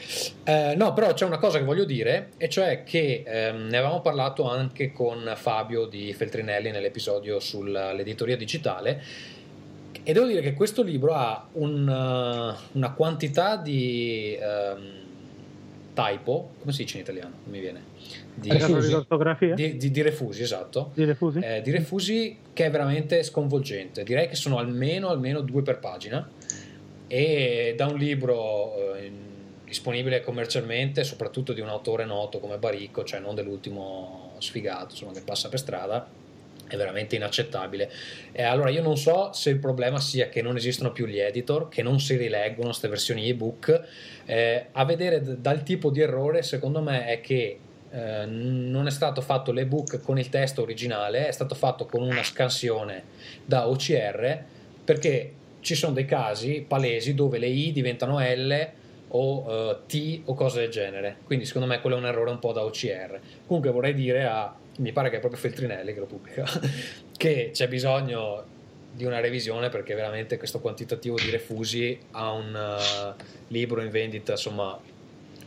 Eh, 0.44 0.74
no, 0.76 0.92
però 0.92 1.12
c'è 1.12 1.24
una 1.24 1.38
cosa 1.38 1.58
che 1.58 1.64
voglio 1.64 1.84
dire, 1.84 2.30
e 2.36 2.48
cioè 2.48 2.84
che 2.84 3.22
ehm, 3.26 3.68
ne 3.68 3.76
avevamo 3.76 4.00
parlato 4.00 4.48
anche 4.48 4.92
con 4.92 5.32
Fabio 5.36 5.86
di 5.86 6.12
Feltrinelli 6.12 6.70
nell'episodio 6.70 7.40
sull'editoria 7.40 8.36
digitale. 8.36 9.02
E 10.06 10.12
devo 10.12 10.26
dire 10.26 10.42
che 10.42 10.52
questo 10.52 10.82
libro 10.82 11.14
ha 11.14 11.48
un, 11.52 11.88
uh, 11.88 12.76
una 12.76 12.92
quantità 12.92 13.56
di 13.56 14.38
um, 14.38 15.02
typo, 15.94 16.50
come 16.58 16.72
si 16.72 16.82
dice 16.82 16.96
in 16.96 17.02
italiano? 17.04 17.36
Non 17.42 17.50
mi 17.50 17.60
viene 17.60 17.93
di 18.34 18.50
refusi. 18.50 19.54
Di, 19.54 19.76
di, 19.76 19.90
di, 19.90 20.02
refusi, 20.02 20.42
esatto. 20.42 20.90
Di 20.94 21.04
refusi? 21.04 21.38
Eh, 21.38 21.62
di 21.62 21.70
refusi 21.70 22.38
che 22.52 22.66
è 22.66 22.70
veramente 22.70 23.22
sconvolgente. 23.22 24.02
Direi 24.02 24.28
che 24.28 24.34
sono 24.34 24.58
almeno, 24.58 25.08
almeno 25.08 25.40
due 25.40 25.62
per 25.62 25.78
pagina. 25.78 26.28
E 27.06 27.74
da 27.76 27.86
un 27.86 27.96
libro 27.96 28.94
eh, 28.96 29.10
disponibile 29.64 30.22
commercialmente, 30.22 31.04
soprattutto 31.04 31.52
di 31.52 31.60
un 31.60 31.68
autore 31.68 32.04
noto 32.04 32.38
come 32.38 32.58
Baricco, 32.58 33.04
cioè 33.04 33.20
non 33.20 33.34
dell'ultimo 33.34 34.32
sfigato 34.38 34.90
insomma, 34.90 35.12
che 35.12 35.22
passa 35.24 35.48
per 35.48 35.58
strada, 35.58 36.06
è 36.66 36.76
veramente 36.76 37.16
inaccettabile. 37.16 37.90
E 38.32 38.42
allora 38.42 38.70
io 38.70 38.82
non 38.82 38.96
so 38.96 39.32
se 39.32 39.50
il 39.50 39.58
problema 39.58 40.00
sia 40.00 40.28
che 40.28 40.42
non 40.42 40.56
esistono 40.56 40.92
più 40.92 41.06
gli 41.06 41.18
editor, 41.18 41.68
che 41.68 41.82
non 41.82 42.00
si 42.00 42.16
rileggono 42.16 42.68
queste 42.68 42.88
versioni 42.88 43.28
ebook. 43.28 43.82
Eh, 44.24 44.66
a 44.72 44.84
vedere 44.84 45.20
d- 45.20 45.36
dal 45.36 45.62
tipo 45.62 45.90
di 45.90 46.00
errore, 46.00 46.42
secondo 46.42 46.80
me, 46.80 47.06
è 47.06 47.20
che 47.20 47.58
eh, 47.94 48.26
non 48.26 48.88
è 48.88 48.90
stato 48.90 49.20
fatto 49.20 49.52
l'ebook 49.52 50.00
con 50.00 50.18
il 50.18 50.28
testo 50.28 50.62
originale, 50.62 51.28
è 51.28 51.30
stato 51.30 51.54
fatto 51.54 51.86
con 51.86 52.02
una 52.02 52.24
scansione 52.24 53.04
da 53.44 53.68
OCR 53.68 54.42
perché 54.84 55.32
ci 55.60 55.76
sono 55.76 55.92
dei 55.92 56.04
casi 56.04 56.64
palesi 56.66 57.14
dove 57.14 57.38
le 57.38 57.46
I 57.46 57.70
diventano 57.70 58.18
L 58.18 58.70
o 59.08 59.42
uh, 59.42 59.76
T 59.86 60.22
o 60.24 60.34
cose 60.34 60.60
del 60.62 60.70
genere. 60.70 61.18
Quindi 61.24 61.44
secondo 61.44 61.68
me 61.68 61.80
quello 61.80 61.94
è 61.94 61.98
un 62.00 62.06
errore 62.06 62.30
un 62.30 62.40
po' 62.40 62.52
da 62.52 62.64
OCR. 62.64 63.20
Comunque 63.46 63.70
vorrei 63.70 63.94
dire 63.94 64.24
a, 64.24 64.52
mi 64.78 64.90
pare 64.90 65.08
che 65.08 65.18
è 65.18 65.20
proprio 65.20 65.40
Feltrinelli 65.40 65.94
che 65.94 66.00
lo 66.00 66.06
pubblica, 66.06 66.44
che 67.16 67.50
c'è 67.52 67.68
bisogno 67.68 68.42
di 68.90 69.04
una 69.04 69.20
revisione 69.20 69.68
perché 69.68 69.94
veramente 69.94 70.36
questo 70.36 70.58
quantitativo 70.58 71.14
di 71.14 71.30
refusi 71.30 71.96
a 72.10 72.32
un 72.32 72.54
uh, 72.54 73.22
libro 73.48 73.82
in 73.82 73.90
vendita 73.90 74.32
insomma 74.32 74.78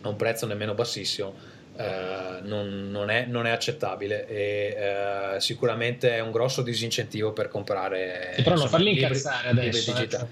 a 0.01 0.07
un 0.07 0.15
prezzo 0.15 0.45
nemmeno 0.45 0.73
bassissimo 0.73 1.46
Uh, 1.77 2.47
non, 2.47 2.89
non, 2.89 3.11
è, 3.11 3.25
non, 3.27 3.45
è, 3.45 3.51
accettabile 3.51 4.25
e 4.27 5.35
uh, 5.35 5.39
sicuramente 5.39 6.15
è 6.15 6.21
un 6.21 6.31
grosso 6.31 6.63
disincentivo 6.63 7.33
per 7.33 7.49
comprare 7.49 8.33
sì, 8.35 8.41
però 8.41 8.55
non 8.55 8.67
farli 8.67 8.93
incazzare 8.99 9.49
adesso 9.49 9.95
eh, 9.95 10.09
cioè, 10.09 10.27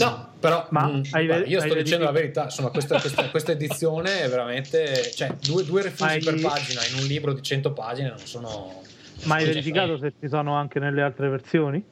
no 0.00 0.34
però 0.38 0.66
Ma 0.72 0.86
mh, 0.86 0.96
mm, 0.96 1.02
hai, 1.12 1.26
beh, 1.26 1.38
io 1.46 1.60
sto 1.60 1.72
dicendo 1.72 2.04
la 2.04 2.10
verità 2.10 2.44
insomma 2.44 2.68
questa, 2.68 3.00
questa, 3.00 3.30
questa, 3.30 3.52
edizione 3.52 4.20
è 4.20 4.28
veramente 4.28 5.10
cioè 5.14 5.34
due, 5.40 5.64
due 5.64 5.80
refusi 5.80 6.10
hai... 6.10 6.20
per 6.22 6.38
pagina 6.42 6.84
in 6.92 6.98
un 6.98 7.06
libro 7.06 7.32
di 7.32 7.42
100 7.42 7.72
pagine 7.72 8.08
non 8.10 8.18
sono 8.18 8.82
ma 9.22 9.36
hai 9.36 9.46
verificato 9.46 9.96
se 9.96 10.12
ci 10.20 10.28
sono 10.28 10.56
anche 10.56 10.78
nelle 10.78 11.00
altre 11.00 11.30
versioni? 11.30 11.82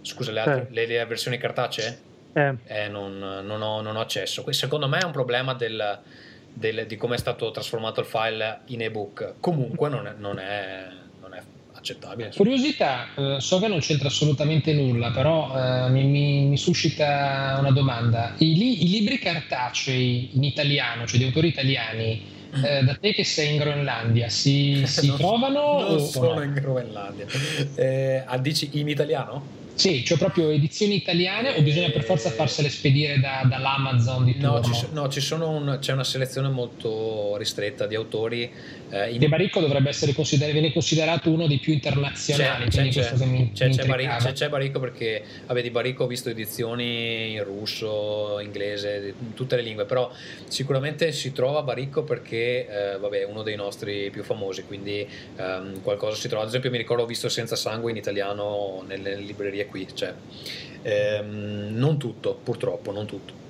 scusa 0.00 0.32
le, 0.32 0.40
altre, 0.40 0.68
le, 0.70 0.86
le 0.86 1.04
versioni 1.04 1.36
cartacee? 1.36 1.98
Eh. 2.32 2.54
Eh, 2.64 2.88
non, 2.88 3.18
non, 3.18 3.60
ho, 3.60 3.82
non 3.82 3.96
ho 3.96 4.00
accesso 4.00 4.50
secondo 4.52 4.88
me 4.88 5.00
è 5.00 5.04
un 5.04 5.12
problema 5.12 5.52
del 5.52 6.00
del, 6.52 6.86
di 6.86 6.96
come 6.96 7.14
è 7.14 7.18
stato 7.18 7.50
trasformato 7.50 8.00
il 8.00 8.06
file 8.06 8.60
in 8.66 8.82
ebook. 8.82 9.34
Comunque 9.40 9.88
non 9.88 10.06
è, 10.06 10.14
non 10.16 10.38
è, 10.38 10.86
non 11.20 11.34
è 11.34 11.42
accettabile. 11.72 12.30
Curiosità, 12.34 13.08
eh, 13.16 13.36
so 13.40 13.58
che 13.58 13.68
non 13.68 13.80
c'entra 13.80 14.08
assolutamente 14.08 14.72
nulla, 14.72 15.10
però 15.10 15.52
eh, 15.56 15.90
mi, 15.90 16.04
mi, 16.04 16.44
mi, 16.44 16.56
suscita 16.56 17.56
una 17.58 17.70
domanda. 17.70 18.34
I, 18.38 18.54
li, 18.56 18.84
I, 18.84 18.88
libri 18.88 19.18
cartacei 19.18 20.30
in 20.34 20.44
italiano, 20.44 21.06
cioè 21.06 21.18
di 21.18 21.24
autori 21.24 21.48
italiani, 21.48 22.22
eh, 22.64 22.82
da 22.84 22.94
te 22.94 23.12
che 23.12 23.24
sei 23.24 23.54
in 23.54 23.58
Groenlandia, 23.58 24.28
si, 24.28 24.82
si 24.86 25.06
non, 25.08 25.16
trovano? 25.16 25.88
Non 25.88 26.00
sono 26.00 26.34
no? 26.34 26.42
in 26.42 26.52
Groenlandia. 26.54 27.26
Eh, 27.74 28.22
ah, 28.24 28.38
dici 28.38 28.70
in 28.72 28.88
italiano? 28.88 29.60
Sì, 29.74 30.02
c'è 30.02 30.16
proprio 30.16 30.50
edizioni 30.50 30.96
italiane 30.96 31.56
o 31.56 31.62
bisogna 31.62 31.90
per 31.90 32.04
forza 32.04 32.30
farsele 32.30 32.68
spedire 32.68 33.18
da, 33.18 33.42
dall'Amazon 33.48 34.24
di 34.24 34.32
turno? 34.34 34.58
No, 34.58 34.62
ci, 34.62 34.86
no 34.92 35.08
ci 35.08 35.34
un, 35.34 35.78
c'è 35.80 35.92
una 35.92 36.04
selezione 36.04 36.48
molto 36.48 37.36
ristretta 37.36 37.86
di 37.86 37.94
autori. 37.94 38.50
Eh, 38.92 39.12
in... 39.12 39.18
De 39.18 39.28
Baricco 39.28 39.58
dovrebbe 39.60 39.88
essere 39.88 40.12
considerato, 40.12 40.52
viene 40.52 40.72
considerato 40.72 41.30
uno 41.30 41.46
dei 41.46 41.58
più 41.58 41.72
internazionali. 41.72 42.68
C'è, 42.68 42.88
c'è, 42.88 43.14
c'è, 43.14 43.24
mi, 43.24 43.50
c'è, 43.52 43.68
mi 43.68 43.76
c'è, 43.76 43.86
Baricco, 43.86 44.32
c'è, 44.32 44.48
Baricco 44.50 44.80
perché 44.80 45.24
vabbè, 45.46 45.62
di 45.62 45.70
Baricco 45.70 46.04
ho 46.04 46.06
visto 46.06 46.28
edizioni 46.28 47.32
in 47.32 47.42
russo, 47.42 48.38
inglese, 48.40 49.14
in 49.18 49.32
tutte 49.32 49.56
le 49.56 49.62
lingue, 49.62 49.86
però 49.86 50.12
sicuramente 50.46 51.10
si 51.12 51.32
trova 51.32 51.62
Baricco 51.62 52.02
perché 52.02 52.68
eh, 52.68 52.98
vabbè, 52.98 53.20
è 53.20 53.24
uno 53.24 53.42
dei 53.42 53.56
nostri 53.56 54.10
più 54.10 54.22
famosi, 54.22 54.64
quindi 54.64 55.08
ehm, 55.36 55.80
qualcosa 55.80 56.16
si 56.16 56.28
trova. 56.28 56.42
Ad 56.42 56.48
esempio 56.50 56.70
mi 56.70 56.76
ricordo 56.76 57.04
ho 57.04 57.06
visto 57.06 57.30
Senza 57.30 57.56
Sangue 57.56 57.90
in 57.92 57.96
italiano 57.96 58.84
nelle 58.86 59.16
librerie 59.16 59.64
qui, 59.66 59.88
cioè, 59.94 60.12
ehm, 60.82 61.70
non 61.72 61.96
tutto, 61.98 62.38
purtroppo, 62.42 62.92
non 62.92 63.06
tutto. 63.06 63.41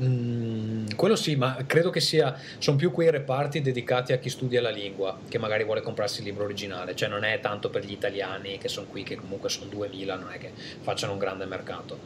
Mm, 0.00 0.90
quello 0.94 1.16
sì, 1.16 1.34
ma 1.34 1.56
credo 1.66 1.90
che 1.90 2.00
sia, 2.00 2.38
sono 2.58 2.76
più 2.76 2.92
quei 2.92 3.10
reparti 3.10 3.60
dedicati 3.60 4.12
a 4.12 4.18
chi 4.18 4.30
studia 4.30 4.60
la 4.60 4.70
lingua, 4.70 5.18
che 5.28 5.38
magari 5.38 5.64
vuole 5.64 5.80
comprarsi 5.80 6.20
il 6.20 6.26
libro 6.26 6.44
originale, 6.44 6.94
cioè 6.94 7.08
non 7.08 7.24
è 7.24 7.40
tanto 7.40 7.68
per 7.68 7.84
gli 7.84 7.92
italiani 7.92 8.58
che 8.58 8.68
sono 8.68 8.86
qui, 8.86 9.02
che 9.02 9.16
comunque 9.16 9.48
sono 9.48 9.66
2000, 9.70 10.14
non 10.14 10.30
è 10.32 10.38
che 10.38 10.52
facciano 10.54 11.12
un 11.12 11.18
grande 11.18 11.46
mercato. 11.46 11.98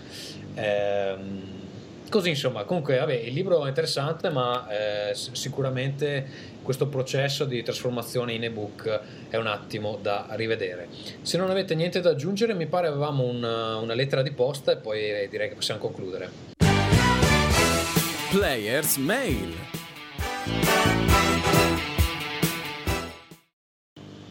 Ehm, 0.54 1.60
così 2.08 2.30
insomma, 2.30 2.64
comunque 2.64 2.96
vabbè, 2.96 3.12
il 3.14 3.34
libro 3.34 3.64
è 3.64 3.68
interessante, 3.68 4.30
ma 4.30 4.66
eh, 4.68 5.14
sicuramente 5.14 6.50
questo 6.62 6.86
processo 6.86 7.44
di 7.44 7.62
trasformazione 7.62 8.32
in 8.32 8.44
ebook 8.44 9.00
è 9.28 9.36
un 9.36 9.46
attimo 9.48 9.98
da 10.00 10.28
rivedere. 10.30 10.88
Se 11.20 11.36
non 11.36 11.50
avete 11.50 11.74
niente 11.74 12.00
da 12.00 12.10
aggiungere, 12.10 12.54
mi 12.54 12.66
pare 12.66 12.86
avevamo 12.86 13.24
una, 13.24 13.76
una 13.76 13.94
lettera 13.94 14.22
di 14.22 14.30
posta 14.30 14.72
e 14.72 14.76
poi 14.76 15.28
direi 15.28 15.48
che 15.48 15.54
possiamo 15.54 15.80
concludere. 15.80 16.61
Players 18.32 18.96
Mail 18.96 19.52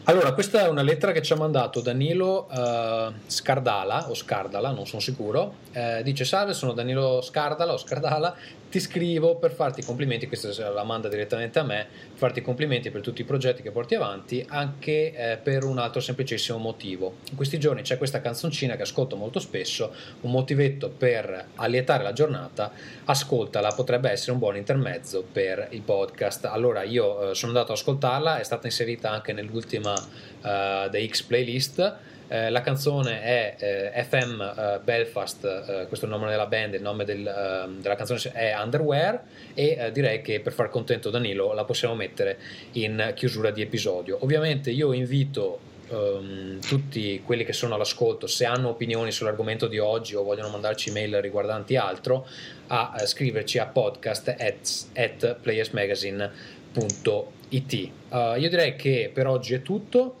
Allora, 0.06 0.32
questa 0.34 0.62
è 0.64 0.68
una 0.68 0.82
lettera 0.82 1.12
che 1.12 1.22
ci 1.22 1.32
ha 1.32 1.36
mandato 1.36 1.80
Danilo 1.80 2.48
uh, 2.50 3.12
Scardala 3.24 4.10
o 4.10 4.14
Scardala, 4.14 4.72
non 4.72 4.84
sono 4.84 5.00
sicuro. 5.00 5.54
Uh, 5.72 6.02
dice: 6.02 6.24
Salve, 6.24 6.54
sono 6.54 6.72
Danilo 6.72 7.20
Scardala 7.20 7.72
o 7.72 7.76
Scardala. 7.76 8.34
Ti 8.72 8.80
scrivo 8.80 9.36
per 9.36 9.52
farti 9.52 9.80
i 9.80 9.84
complimenti. 9.84 10.26
Questa 10.26 10.70
la 10.70 10.82
manda 10.82 11.10
direttamente 11.10 11.58
a 11.58 11.62
me. 11.62 11.86
Per 12.08 12.16
farti 12.16 12.38
i 12.38 12.42
complimenti 12.42 12.90
per 12.90 13.02
tutti 13.02 13.20
i 13.20 13.24
progetti 13.24 13.60
che 13.60 13.70
porti 13.70 13.94
avanti, 13.94 14.42
anche 14.48 15.12
eh, 15.12 15.36
per 15.36 15.64
un 15.64 15.76
altro 15.76 16.00
semplicissimo 16.00 16.56
motivo. 16.56 17.16
In 17.28 17.36
questi 17.36 17.58
giorni 17.58 17.82
c'è 17.82 17.98
questa 17.98 18.22
canzoncina 18.22 18.74
che 18.74 18.80
ascolto 18.80 19.14
molto 19.14 19.40
spesso. 19.40 19.92
Un 20.22 20.30
motivetto 20.30 20.88
per 20.88 21.48
allietare 21.56 22.02
la 22.02 22.14
giornata. 22.14 22.72
Ascoltala, 23.04 23.72
potrebbe 23.72 24.08
essere 24.08 24.32
un 24.32 24.38
buon 24.38 24.56
intermezzo 24.56 25.22
per 25.30 25.66
il 25.72 25.82
podcast. 25.82 26.46
Allora, 26.46 26.82
io 26.82 27.28
uh, 27.28 27.32
sono 27.34 27.52
andato 27.52 27.72
ad 27.72 27.78
ascoltarla, 27.78 28.38
è 28.38 28.42
stata 28.42 28.68
inserita 28.68 29.10
anche 29.10 29.34
nell'ultima 29.34 29.92
uh, 29.92 30.88
The 30.88 31.06
X 31.06 31.20
Playlist. 31.24 31.96
Eh, 32.28 32.50
la 32.50 32.60
canzone 32.60 33.22
è 33.22 33.56
eh, 33.94 34.04
FM 34.04 34.40
eh, 34.40 34.80
Belfast, 34.82 35.44
eh, 35.44 35.86
questo 35.86 36.06
è 36.06 36.08
il 36.08 36.14
nome 36.14 36.30
della 36.30 36.46
band, 36.46 36.74
il 36.74 36.82
nome 36.82 37.04
del, 37.04 37.26
ehm, 37.26 37.80
della 37.80 37.94
canzone 37.94 38.20
è 38.32 38.54
Underwear 38.56 39.22
e 39.54 39.76
eh, 39.78 39.92
direi 39.92 40.22
che 40.22 40.40
per 40.40 40.52
far 40.52 40.70
contento 40.70 41.10
Danilo 41.10 41.52
la 41.52 41.64
possiamo 41.64 41.94
mettere 41.94 42.38
in 42.72 43.12
chiusura 43.14 43.50
di 43.50 43.62
episodio. 43.62 44.18
Ovviamente 44.20 44.70
io 44.70 44.92
invito 44.92 45.70
Um, 45.92 46.58
tutti 46.60 47.20
quelli 47.22 47.44
che 47.44 47.52
sono 47.52 47.74
all'ascolto, 47.74 48.26
se 48.26 48.46
hanno 48.46 48.70
opinioni 48.70 49.12
sull'argomento 49.12 49.66
di 49.66 49.78
oggi 49.78 50.14
o 50.14 50.22
vogliono 50.22 50.48
mandarci 50.48 50.90
mail 50.90 51.20
riguardanti 51.20 51.76
altro, 51.76 52.26
a, 52.68 52.94
scriverci 53.04 53.58
a 53.58 53.66
podcast 53.66 54.28
at, 54.28 54.86
at 54.94 55.34
playersmagazine.com 55.34 57.26
IT. 57.52 57.90
Uh, 58.08 58.38
io 58.38 58.48
direi 58.48 58.76
che 58.76 59.10
per 59.12 59.26
oggi 59.26 59.54
è 59.54 59.62
tutto. 59.62 60.20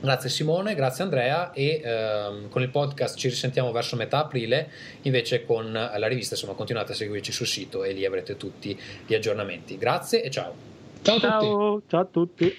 Grazie 0.00 0.28
Simone, 0.28 0.74
grazie 0.74 1.04
Andrea 1.04 1.52
e 1.52 1.80
ehm, 1.82 2.48
con 2.50 2.62
il 2.62 2.68
podcast 2.68 3.16
ci 3.16 3.28
risentiamo 3.28 3.72
verso 3.72 3.96
metà 3.96 4.18
aprile, 4.18 4.68
invece 5.02 5.44
con 5.44 5.72
la 5.72 6.06
rivista 6.06 6.34
insomma 6.34 6.52
continuate 6.52 6.92
a 6.92 6.94
seguirci 6.94 7.32
sul 7.32 7.46
sito 7.46 7.82
e 7.82 7.92
lì 7.92 8.04
avrete 8.04 8.36
tutti 8.36 8.78
gli 9.06 9.14
aggiornamenti. 9.14 9.78
Grazie 9.78 10.22
e 10.22 10.30
ciao. 10.30 10.54
Ciao 11.02 11.16
a 11.16 11.20
tutti. 11.20 11.28
Ciao, 11.28 11.82
ciao 11.86 12.00
a 12.00 12.04
tutti. 12.04 12.56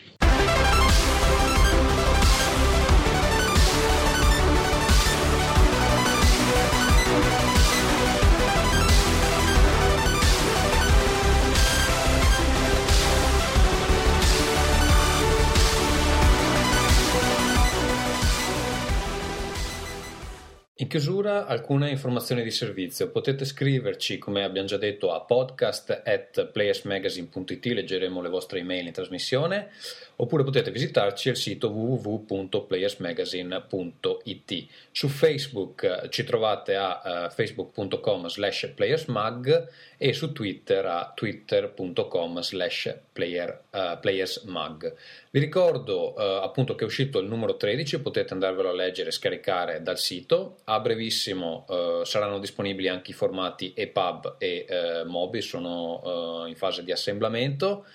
In 20.79 20.87
chiusura 20.87 21.47
alcune 21.47 21.89
informazioni 21.89 22.43
di 22.43 22.51
servizio. 22.51 23.09
Potete 23.09 23.45
scriverci, 23.45 24.19
come 24.19 24.43
abbiamo 24.43 24.67
già 24.67 24.77
detto, 24.77 25.11
a 25.11 25.21
podcast 25.21 26.03
at 26.05 26.51
playersmagazine.it, 26.51 27.65
leggeremo 27.65 28.21
le 28.21 28.29
vostre 28.29 28.59
email 28.59 28.85
in 28.85 28.93
trasmissione, 28.93 29.71
oppure 30.19 30.43
potete 30.43 30.71
visitarci 30.71 31.29
al 31.29 31.35
sito 31.35 31.69
www.playersmagazine.it. 31.69 34.65
Su 34.91 35.09
Facebook 35.09 35.83
eh, 35.83 36.09
ci 36.09 36.23
trovate 36.23 36.75
a 36.75 37.01
uh, 37.03 37.29
facebook.com 37.29 38.25
slash 38.27 38.71
playersmag 38.73 39.67
e 39.97 40.13
su 40.13 40.31
Twitter 40.31 40.83
a 40.85 41.11
twitter.com 41.15 42.41
slash 42.41 42.85
uh, 42.85 43.99
playersmag. 43.99 44.95
Vi 45.29 45.39
ricordo 45.39 46.15
uh, 46.15 46.21
appunto 46.43 46.73
che 46.73 46.83
è 46.83 46.87
uscito 46.87 47.19
il 47.19 47.27
numero 47.27 47.55
13, 47.55 48.01
potete 48.01 48.33
andarvelo 48.33 48.69
a 48.69 48.73
leggere 48.73 49.09
e 49.09 49.11
scaricare 49.11 49.83
dal 49.83 49.99
sito. 49.99 50.57
A 50.63 50.79
brevissimo 50.79 51.65
uh, 51.67 52.03
saranno 52.03 52.39
disponibili 52.39 52.87
anche 52.87 53.11
i 53.11 53.13
formati 53.13 53.71
EPUB 53.75 54.37
e 54.39 54.65
MOBI, 55.05 55.41
sono 55.41 56.45
in 56.47 56.55
fase 56.55 56.83
di 56.83 56.91
assemblamento. 56.91 57.85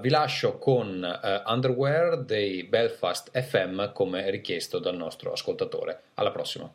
Vi 0.00 0.08
lascio 0.08 0.58
con 0.58 1.04
Underwear 1.46 2.22
dei 2.22 2.62
Belfast 2.64 3.36
FM 3.36 3.92
come 3.92 4.30
richiesto 4.30 4.78
dal 4.78 4.96
nostro 4.96 5.32
ascoltatore. 5.32 6.02
Alla 6.14 6.30
prossima. 6.30 6.72